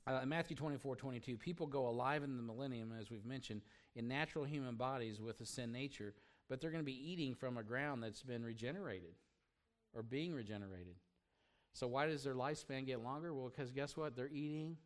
[0.07, 3.63] uh, Matthew 24, 22, people go alive in the millennium, as we've mentioned,
[3.97, 6.15] in natural human bodies with a sin nature,
[6.49, 9.15] but they're going to be eating from a ground that's been regenerated
[9.95, 10.95] or being regenerated.
[11.73, 13.33] So, why does their lifespan get longer?
[13.33, 14.17] Well, because guess what?
[14.17, 14.77] They're eating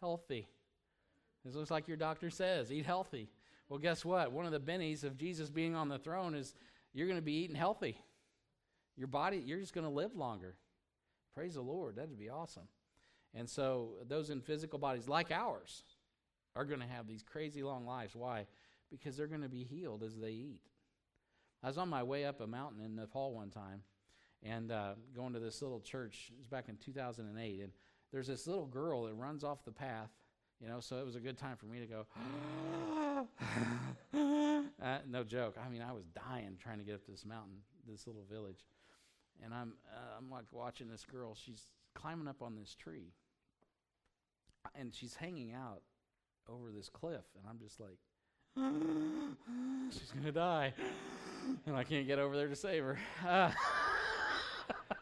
[0.00, 0.48] healthy.
[1.44, 3.28] This looks like your doctor says eat healthy.
[3.68, 4.32] Well, guess what?
[4.32, 6.54] One of the bennies of Jesus being on the throne is
[6.92, 7.98] you're going to be eating healthy.
[8.96, 10.56] Your body, you're just going to live longer.
[11.34, 11.96] Praise the Lord.
[11.96, 12.68] That'd be awesome.
[13.34, 15.82] And so, those in physical bodies like ours
[16.54, 18.14] are going to have these crazy long lives.
[18.14, 18.46] Why?
[18.90, 20.62] Because they're going to be healed as they eat.
[21.62, 23.82] I was on my way up a mountain in Nepal one time
[24.42, 26.30] and uh, going to this little church.
[26.30, 27.72] It was back in 2008, and
[28.12, 30.10] there's this little girl that runs off the path.
[30.64, 32.06] You know, so it was a good time for me to go.
[34.82, 35.56] uh, no joke.
[35.62, 38.64] I mean, I was dying trying to get up to this mountain, this little village,
[39.44, 41.34] and I'm uh, I'm like watching this girl.
[41.34, 43.12] She's climbing up on this tree,
[44.74, 45.82] and she's hanging out
[46.48, 47.98] over this cliff, and I'm just like,
[49.92, 50.72] she's gonna die,
[51.66, 52.98] and I can't get over there to save her.
[53.22, 53.50] Uh,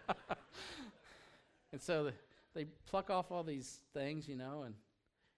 [1.72, 2.12] and so the,
[2.52, 4.74] they pluck off all these things, you know, and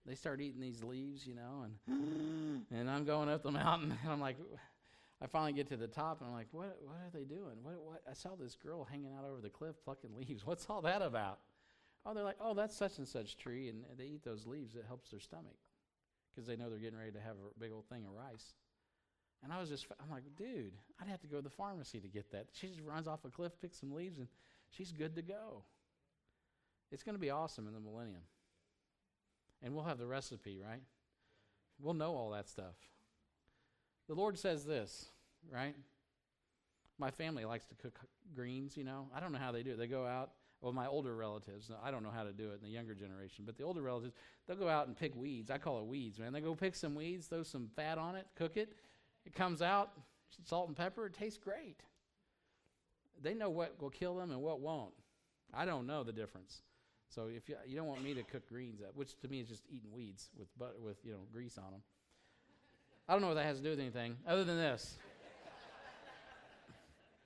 [0.07, 4.13] they start eating these leaves, you know, and and I'm going up the mountain, and
[4.13, 4.37] I'm like,
[5.23, 7.57] I finally get to the top, and I'm like, what What are they doing?
[7.63, 8.03] What What?
[8.09, 10.47] I saw this girl hanging out over the cliff plucking leaves.
[10.47, 11.39] What's all that about?
[12.07, 14.75] Oh, they're like, oh, that's such and such tree, and they eat those leaves.
[14.75, 15.57] It helps their stomach
[16.31, 18.55] because they know they're getting ready to have a big old thing of rice.
[19.43, 22.09] And I was just, I'm like, dude, I'd have to go to the pharmacy to
[22.09, 22.47] get that.
[22.53, 24.27] She just runs off a cliff, picks some leaves, and
[24.71, 25.65] she's good to go.
[26.91, 28.23] It's going to be awesome in the millennium.
[29.63, 30.83] And we'll have the recipe, right?
[31.81, 32.75] We'll know all that stuff.
[34.09, 35.07] The Lord says this,
[35.51, 35.75] right?
[36.99, 37.99] My family likes to cook
[38.35, 39.09] greens, you know.
[39.15, 39.79] I don't know how they do it.
[39.79, 42.63] They go out, well, my older relatives, I don't know how to do it in
[42.63, 44.15] the younger generation, but the older relatives,
[44.47, 45.51] they'll go out and pick weeds.
[45.51, 46.33] I call it weeds, man.
[46.33, 48.75] They go pick some weeds, throw some fat on it, cook it,
[49.27, 49.93] it comes out,
[50.45, 51.81] salt and pepper, it tastes great.
[53.23, 54.95] They know what will kill them and what won't.
[55.53, 56.63] I don't know the difference.
[57.15, 59.63] So if you, you don't want me to cook greens which to me is just
[59.69, 61.81] eating weeds with butter, with you know grease on them.
[63.09, 64.97] I don't know what that has to do with anything other than this.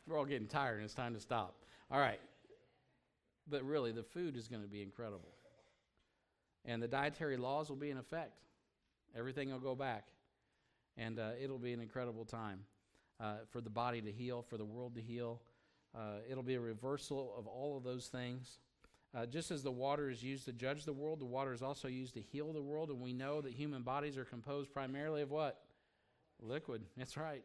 [0.07, 1.55] We're all getting tired and it's time to stop.
[1.91, 2.21] All right.
[3.49, 5.33] But really, the food is going to be incredible.
[6.67, 8.43] And the dietary laws will be in effect.
[9.17, 10.05] Everything will go back
[10.99, 12.61] and uh, it'll be an incredible time
[13.21, 15.41] uh, for the body to heal, for the world to heal.
[15.97, 18.59] Uh, it'll be a reversal of all of those things.
[19.19, 21.89] Uh, just as the water is used to judge the world, the water is also
[21.89, 25.31] used to heal the world, and we know that human bodies are composed primarily of
[25.31, 25.61] what?
[26.41, 26.85] Liquid.
[26.97, 27.43] That's right.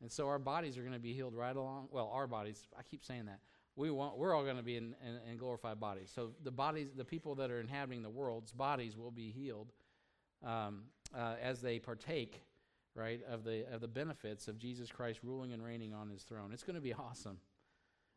[0.00, 1.86] And so our bodies are going to be healed right along.
[1.92, 2.66] Well, our bodies.
[2.76, 3.38] I keep saying that.
[3.76, 4.18] We want.
[4.18, 6.10] We're all going to be in, in, in glorified bodies.
[6.12, 9.70] So the bodies, the people that are inhabiting the world's bodies, will be healed
[10.44, 10.82] um,
[11.16, 12.42] uh, as they partake
[12.96, 16.50] right, of the, of the benefits of Jesus Christ ruling and reigning on his throne.
[16.52, 17.38] It's going to be awesome.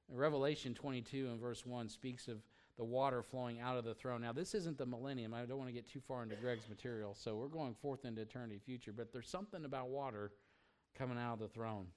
[0.09, 2.41] Revelation 22 and verse 1 speaks of
[2.77, 4.21] the water flowing out of the throne.
[4.21, 5.33] Now, this isn't the millennium.
[5.33, 8.21] I don't want to get too far into Greg's material, so we're going forth into
[8.21, 10.31] eternity future, but there's something about water
[10.97, 11.87] coming out of the throne.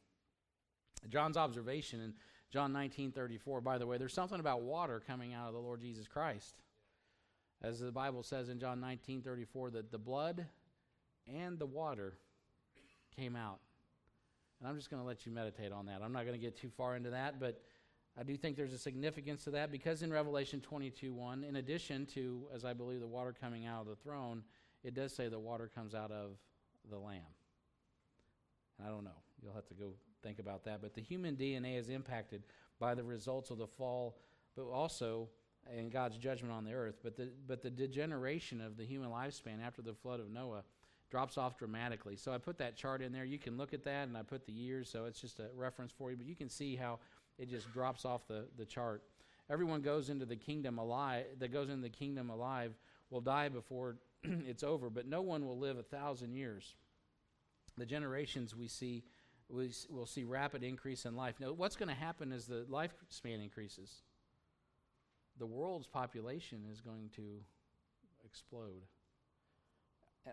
[1.08, 2.14] John's observation in
[2.50, 6.06] John 19:34, by the way, there's something about water coming out of the Lord Jesus
[6.08, 6.62] Christ.
[7.60, 10.46] As the Bible says in John 19:34 that the blood
[11.26, 12.18] and the water
[13.14, 13.60] came out.
[14.60, 16.02] And I'm just going to let you meditate on that.
[16.02, 17.60] I'm not going to get too far into that, but
[18.18, 22.04] I do think there's a significance to that because in Revelation 22 1, in addition
[22.06, 24.42] to, as I believe, the water coming out of the throne,
[24.82, 26.32] it does say the water comes out of
[26.90, 27.20] the Lamb.
[28.78, 29.10] And I don't know.
[29.42, 29.92] You'll have to go
[30.22, 30.82] think about that.
[30.82, 32.42] But the human DNA is impacted
[32.80, 34.18] by the results of the fall,
[34.56, 35.28] but also
[35.76, 36.96] in God's judgment on the earth.
[37.02, 40.64] But the, but the degeneration of the human lifespan after the flood of Noah
[41.10, 42.16] drops off dramatically.
[42.16, 43.24] So I put that chart in there.
[43.24, 45.92] You can look at that, and I put the years, so it's just a reference
[45.92, 46.16] for you.
[46.16, 46.98] But you can see how
[47.38, 49.02] it just drops off the, the chart.
[49.50, 52.72] Everyone goes into the kingdom alive, that goes into the kingdom alive
[53.10, 56.74] will die before it's over, but no one will live a thousand years.
[57.76, 59.04] The generations we see,
[59.48, 61.36] we will see rapid increase in life.
[61.40, 64.02] Now, what's going to happen as the lifespan increases?
[65.38, 67.22] The world's population is going to
[68.24, 68.82] explode.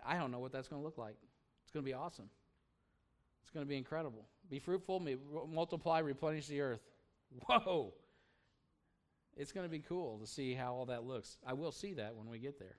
[0.05, 1.15] I don't know what that's going to look like.
[1.63, 2.29] It's going to be awesome.
[3.43, 4.25] It's going to be incredible.
[4.49, 5.05] Be fruitful,
[5.47, 6.81] multiply, replenish the earth.
[7.47, 7.93] Whoa!
[9.37, 11.37] It's going to be cool to see how all that looks.
[11.45, 12.77] I will see that when we get there.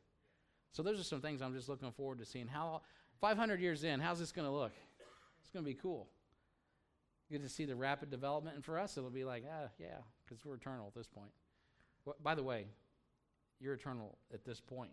[0.72, 2.48] So those are some things I'm just looking forward to seeing.
[2.48, 2.82] How
[3.20, 4.72] 500 years in, how's this going to look?
[5.40, 6.08] It's going to be cool.
[7.30, 10.44] Good to see the rapid development, and for us, it'll be like, ah, yeah, because
[10.44, 11.30] we're eternal at this point.
[12.04, 12.66] Well, by the way,
[13.60, 14.92] you're eternal at this point.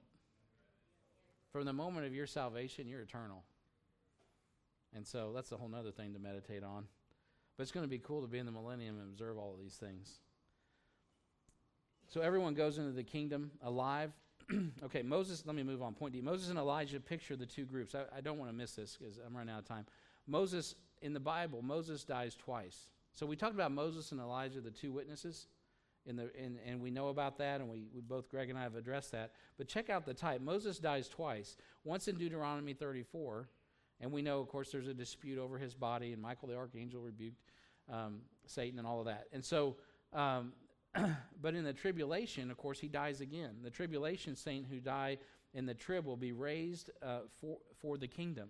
[1.52, 3.44] From the moment of your salvation, you're eternal.
[4.96, 6.86] And so that's a whole other thing to meditate on.
[7.58, 9.60] But it's going to be cool to be in the millennium and observe all of
[9.60, 10.20] these things.
[12.08, 14.12] So everyone goes into the kingdom alive.
[14.84, 15.94] okay, Moses, let me move on.
[15.94, 16.22] Point D.
[16.22, 17.96] Moses and Elijah picture the two groups.
[17.96, 19.86] I, I don't want to miss this because I'm running out of time.
[20.28, 22.90] Moses, in the Bible, Moses dies twice.
[23.14, 25.48] So we talked about Moses and Elijah, the two witnesses,
[26.06, 28.64] in the, in, and we know about that, and we, we both, Greg and I,
[28.64, 29.32] have addressed that.
[29.58, 30.42] But check out the type.
[30.42, 31.56] Moses dies twice.
[31.84, 33.48] Once in Deuteronomy 34,
[34.02, 37.02] and we know, of course, there's a dispute over his body, and Michael the archangel
[37.02, 37.42] rebuked
[37.92, 39.28] um, Satan and all of that.
[39.32, 39.76] And so
[40.14, 40.54] um,
[41.42, 43.56] but in the tribulation, of course, he dies again.
[43.64, 45.18] The tribulation saint who die
[45.54, 48.50] in the trib will be raised uh, for, for the kingdom.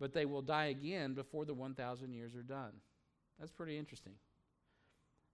[0.00, 2.72] But they will die again before the 1,000 years are done.
[3.38, 4.14] That's pretty interesting.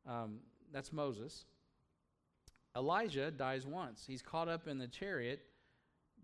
[0.08, 0.38] Um,
[0.72, 1.44] that's Moses.
[2.76, 4.04] Elijah dies once.
[4.06, 5.42] He's caught up in the chariot,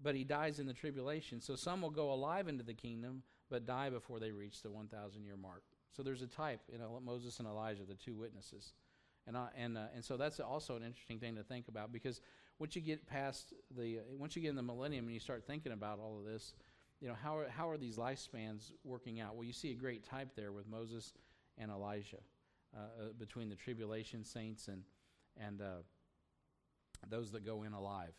[0.03, 1.41] but he dies in the tribulation.
[1.41, 5.25] So some will go alive into the kingdom, but die before they reach the 1,000
[5.25, 5.63] year mark.
[5.97, 8.75] So there's a type in Moses and Elijah, the two witnesses.
[9.27, 12.21] And, I, and, uh, and so that's also an interesting thing to think about because
[12.59, 15.73] once you get past the, once you get in the millennium and you start thinking
[15.73, 16.55] about all of this,
[17.01, 19.35] you know, how are, how are these lifespans working out?
[19.35, 21.13] Well, you see a great type there with Moses
[21.59, 22.19] and Elijah
[22.75, 24.83] uh, uh, between the tribulation saints and,
[25.37, 25.83] and uh,
[27.09, 28.13] those that go in alive.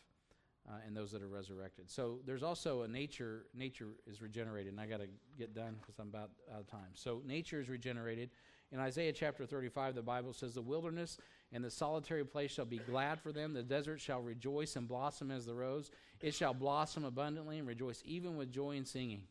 [0.69, 1.89] Uh, and those that are resurrected.
[1.89, 3.45] So there's also a nature.
[3.53, 5.07] Nature is regenerated, and I got to
[5.37, 6.89] get done because I'm about out of time.
[6.93, 8.31] So nature is regenerated,
[8.71, 11.17] in Isaiah chapter 35, the Bible says, The wilderness
[11.53, 13.53] and the solitary place shall be glad for them.
[13.53, 15.89] The desert shall rejoice and blossom as the rose.
[16.19, 19.23] It shall blossom abundantly and rejoice even with joy and singing.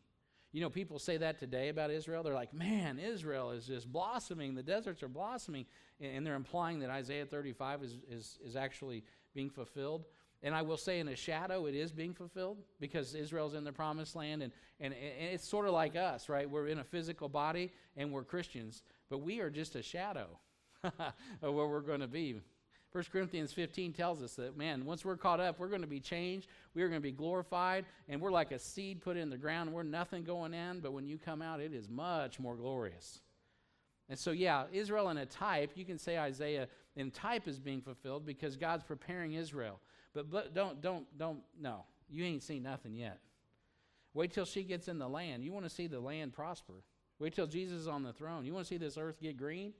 [0.53, 2.23] You know, people say that today about Israel.
[2.23, 4.55] They're like, man, Israel is just blossoming.
[4.55, 5.65] The deserts are blossoming.
[5.99, 9.03] And they're implying that Isaiah 35 is, is, is actually
[9.35, 10.05] being fulfilled.
[10.43, 13.71] And I will say, in a shadow, it is being fulfilled because Israel's in the
[13.71, 14.43] promised land.
[14.43, 16.49] And, and, and it's sort of like us, right?
[16.49, 20.27] We're in a physical body and we're Christians but we are just a shadow
[20.83, 20.93] of
[21.41, 22.35] where we're going to be.
[22.93, 25.99] 1 Corinthians 15 tells us that, man, once we're caught up, we're going to be
[25.99, 26.47] changed.
[26.73, 29.71] We're going to be glorified, and we're like a seed put in the ground.
[29.71, 33.19] We're nothing going in, but when you come out, it is much more glorious.
[34.09, 37.81] And so, yeah, Israel in a type, you can say Isaiah in type is being
[37.81, 39.79] fulfilled because God's preparing Israel.
[40.17, 43.19] But, but don't, don't, don't, no, you ain't seen nothing yet.
[44.15, 45.43] Wait till she gets in the land.
[45.43, 46.73] You want to see the land prosper.
[47.19, 48.43] Wait till Jesus is on the throne.
[48.43, 49.73] You want to see this earth get green?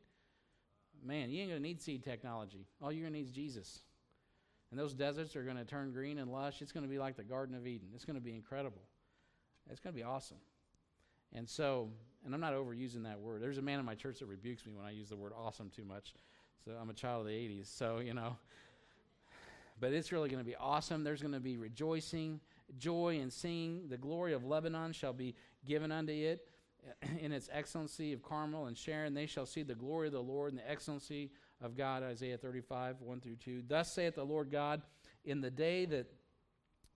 [1.04, 2.68] Man, you ain't going to need seed technology.
[2.84, 3.82] All you're going to need is Jesus.
[4.70, 6.62] And those deserts are going to turn green and lush.
[6.62, 7.88] It's going to be like the Garden of Eden.
[7.96, 8.84] It's going to be incredible.
[9.72, 10.38] It's going to be awesome.
[11.34, 11.90] And so,
[12.26, 13.42] and I'm not overusing that word.
[13.42, 15.72] There's a man in my church that rebukes me when I use the word awesome
[15.76, 16.14] too much.
[16.64, 17.76] So I'm a child of the 80s.
[17.76, 18.38] So, you know.
[19.80, 21.04] But it's really going to be awesome.
[21.04, 22.40] There's going to be rejoicing,
[22.78, 23.90] joy, and singing.
[23.90, 25.36] The glory of Lebanon shall be
[25.66, 26.48] given unto it.
[27.20, 30.52] in its excellency of Carmel and Sharon, they shall see the glory of the Lord
[30.52, 31.32] and the excellency
[31.62, 32.04] of God.
[32.04, 33.64] Isaiah 35, 1 through 2.
[33.68, 34.82] Thus saith the Lord God,
[35.26, 36.08] in the day that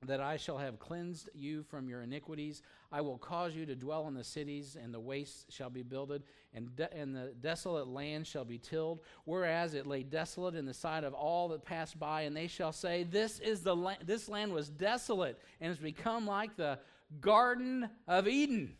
[0.07, 2.63] that I shall have cleansed you from your iniquities.
[2.91, 6.23] I will cause you to dwell in the cities, and the wastes shall be builded,
[6.55, 10.73] and, de- and the desolate land shall be tilled, whereas it lay desolate in the
[10.73, 12.23] sight of all that passed by.
[12.23, 16.25] And they shall say, This is the la- this land was desolate, and has become
[16.25, 16.79] like the
[17.19, 18.75] Garden of Eden.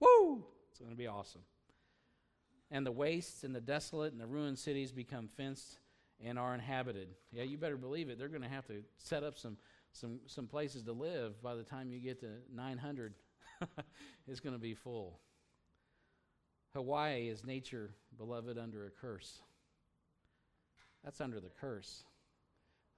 [0.00, 0.44] Woo!
[0.70, 1.42] It's going to be awesome.
[2.70, 5.78] And the wastes and the desolate and the ruined cities become fenced
[6.24, 7.08] and are inhabited.
[7.30, 8.18] Yeah, you better believe it.
[8.18, 9.56] They're going to have to set up some,
[9.92, 13.14] some, some places to live by the time you get to 900
[14.28, 15.20] is going to be full.
[16.72, 19.40] Hawaii is nature, beloved, under a curse.
[21.04, 22.04] That's under the curse.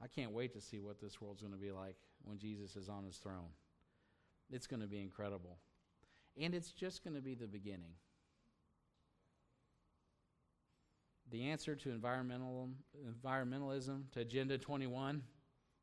[0.02, 2.88] I can't wait to see what this world's going to be like when Jesus is
[2.88, 3.50] on his throne.
[4.50, 5.58] It's going to be incredible.
[6.40, 7.94] And it's just going to be the beginning.
[11.30, 12.68] The answer to environmental,
[13.24, 15.22] environmentalism, to Agenda 21,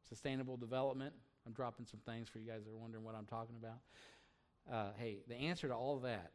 [0.08, 1.14] sustainable development.
[1.46, 3.80] I'm dropping some things for you guys that are wondering what I'm talking about.
[4.72, 6.32] Uh, hey, the answer to all of that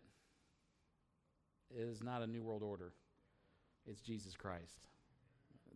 [1.75, 2.93] is not a new world order.
[3.89, 4.81] It's Jesus Christ,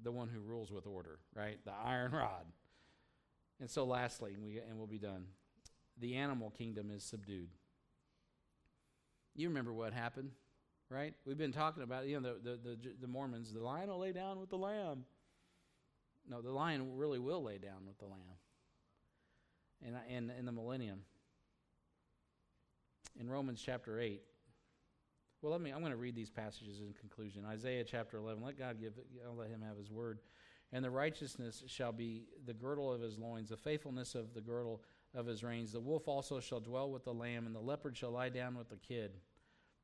[0.03, 1.59] the one who rules with order, right?
[1.65, 2.47] The iron rod.
[3.61, 5.27] And so, lastly, we, and we'll be done.
[6.01, 7.51] The animal kingdom is subdued.
[9.37, 10.31] You remember what happened,
[10.89, 11.15] right?
[11.25, 14.13] We've been talking about, you know, the, the, the, the Mormons, the lion will lay
[14.13, 15.05] down with the lamb.
[16.29, 18.21] No, the lion really will lay down with the lamb.
[19.83, 21.01] In, in, in the millennium.
[23.19, 24.23] In Romans chapter 8,
[25.43, 25.71] well, let me.
[25.71, 27.45] I'm going to read these passages in conclusion.
[27.47, 28.43] Isaiah chapter 11.
[28.43, 28.93] Let God give.
[29.27, 30.19] I'll let Him have His word.
[30.73, 34.83] And the righteousness shall be the girdle of His loins, the faithfulness of the girdle
[35.15, 35.73] of His reins.
[35.73, 38.69] The wolf also shall dwell with the lamb, and the leopard shall lie down with
[38.69, 39.13] the kid.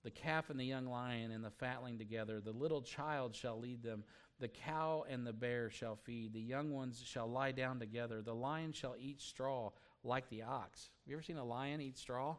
[0.07, 2.41] The calf and the young lion and the fatling together.
[2.41, 4.05] The little child shall lead them.
[4.39, 6.33] The cow and the bear shall feed.
[6.33, 8.23] The young ones shall lie down together.
[8.23, 9.73] The lion shall eat straw
[10.05, 10.91] like the ox.
[11.03, 12.37] Have you ever seen a lion eat straw?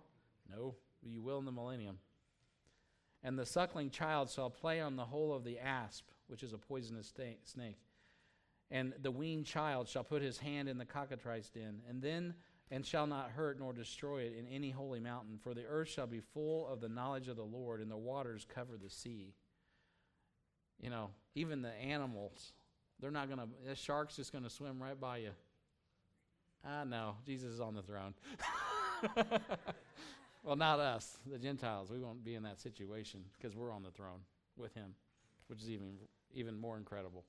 [0.50, 0.76] No.
[1.02, 1.98] You will in the millennium.
[3.22, 6.58] And the suckling child shall play on the hole of the asp, which is a
[6.58, 7.14] poisonous
[7.44, 7.82] snake.
[8.72, 12.34] And the weaned child shall put his hand in the cockatrice den, and then
[12.70, 16.08] and shall not hurt nor destroy it in any holy mountain, for the earth shall
[16.08, 19.34] be full of the knowledge of the Lord, and the waters cover the sea.
[20.82, 22.54] You know, even the animals,
[23.00, 25.32] they're not going to, the shark's just going to swim right by you.
[26.66, 28.14] Ah, no, Jesus is on the throne.
[30.48, 31.92] Well, not us, the Gentiles.
[31.92, 34.22] We won't be in that situation because we're on the throne
[34.56, 34.96] with him,
[35.48, 35.98] which is even
[36.34, 37.26] even more incredible.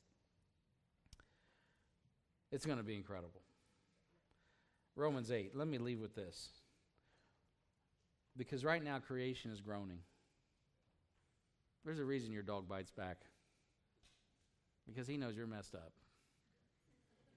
[2.52, 3.40] It's going to be incredible.
[4.98, 5.52] Romans 8.
[5.54, 6.48] Let me leave with this.
[8.36, 10.00] Because right now creation is groaning.
[11.84, 13.18] There's a reason your dog bites back.
[14.86, 15.92] Because he knows you're messed up.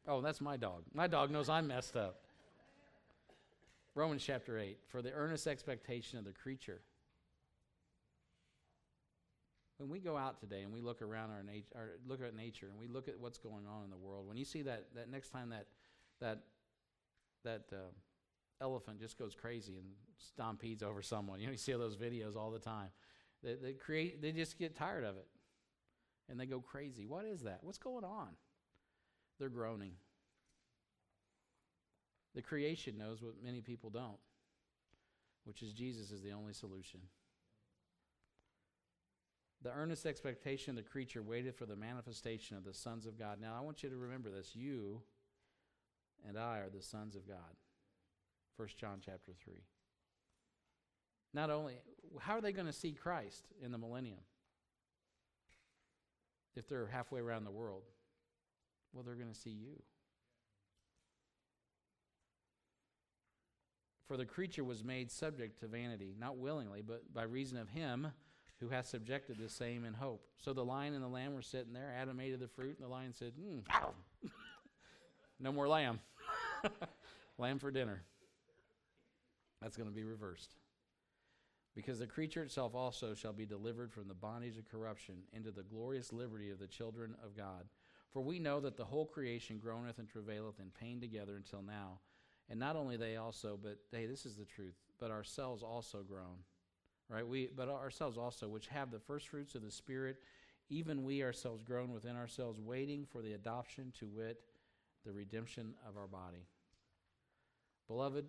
[0.07, 0.83] Oh, that's my dog.
[0.93, 2.21] My dog knows I'm messed up.
[3.93, 6.81] Romans chapter 8 for the earnest expectation of the creature.
[9.77, 12.79] When we go out today and we look around our nature, look at nature, and
[12.79, 15.29] we look at what's going on in the world, when you see that, that next
[15.29, 15.67] time that
[16.21, 16.43] that
[17.43, 17.91] that uh,
[18.61, 19.87] elephant just goes crazy and
[20.37, 22.89] stompedes over someone, you know, you see those videos all the time.
[23.43, 25.27] They, they create, they just get tired of it,
[26.29, 27.05] and they go crazy.
[27.05, 27.59] What is that?
[27.61, 28.29] What's going on?
[29.39, 29.93] They're groaning.
[32.35, 34.19] The creation knows what many people don't,
[35.43, 37.01] which is Jesus is the only solution.
[39.63, 43.39] The earnest expectation of the creature waited for the manifestation of the sons of God.
[43.39, 44.55] Now, I want you to remember this.
[44.55, 45.01] You
[46.27, 47.37] and I are the sons of God.
[48.57, 49.55] 1 John chapter 3.
[51.33, 51.75] Not only,
[52.19, 54.19] how are they going to see Christ in the millennium?
[56.55, 57.83] If they're halfway around the world,
[58.93, 59.81] well, they're going to see you.
[64.07, 68.07] For the creature was made subject to vanity, not willingly, but by reason of him
[68.59, 70.27] who hath subjected the same in hope.
[70.37, 71.95] So the lion and the lamb were sitting there.
[71.97, 73.61] Adam ate of the fruit, and the lion said, mm,
[75.41, 75.99] No more lamb.
[77.37, 78.03] lamb for dinner.
[79.61, 80.55] That's going to be reversed.
[81.75, 85.63] Because the creature itself also shall be delivered from the bondage of corruption into the
[85.63, 87.65] glorious liberty of the children of God.
[88.11, 91.99] For we know that the whole creation groaneth and travaileth in pain together until now.
[92.49, 96.43] And not only they also, but hey, this is the truth, but ourselves also groan.
[97.07, 97.25] Right?
[97.25, 100.17] We but ourselves also, which have the first fruits of the Spirit,
[100.69, 104.41] even we ourselves groan within ourselves, waiting for the adoption to wit,
[105.05, 106.45] the redemption of our body.
[107.87, 108.25] Beloved,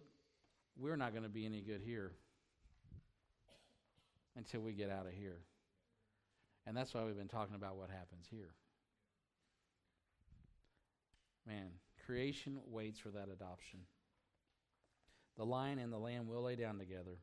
[0.76, 2.12] we're not going to be any good here
[4.36, 5.38] until we get out of here.
[6.66, 8.54] And that's why we've been talking about what happens here.
[11.46, 11.70] Man,
[12.06, 13.80] creation waits for that adoption.
[15.36, 17.18] The lion and the lamb will lay down together.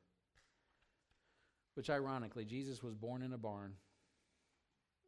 [1.76, 3.74] Which, ironically, Jesus was born in a barn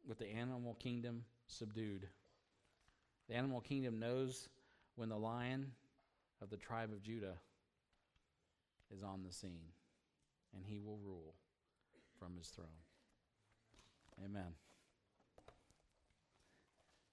[0.06, 2.08] with the animal kingdom subdued.
[3.32, 4.50] The animal kingdom knows
[4.94, 5.72] when the lion
[6.42, 7.38] of the tribe of Judah
[8.94, 9.72] is on the scene,
[10.54, 11.32] and he will rule
[12.18, 12.66] from his throne.
[14.22, 14.52] Amen.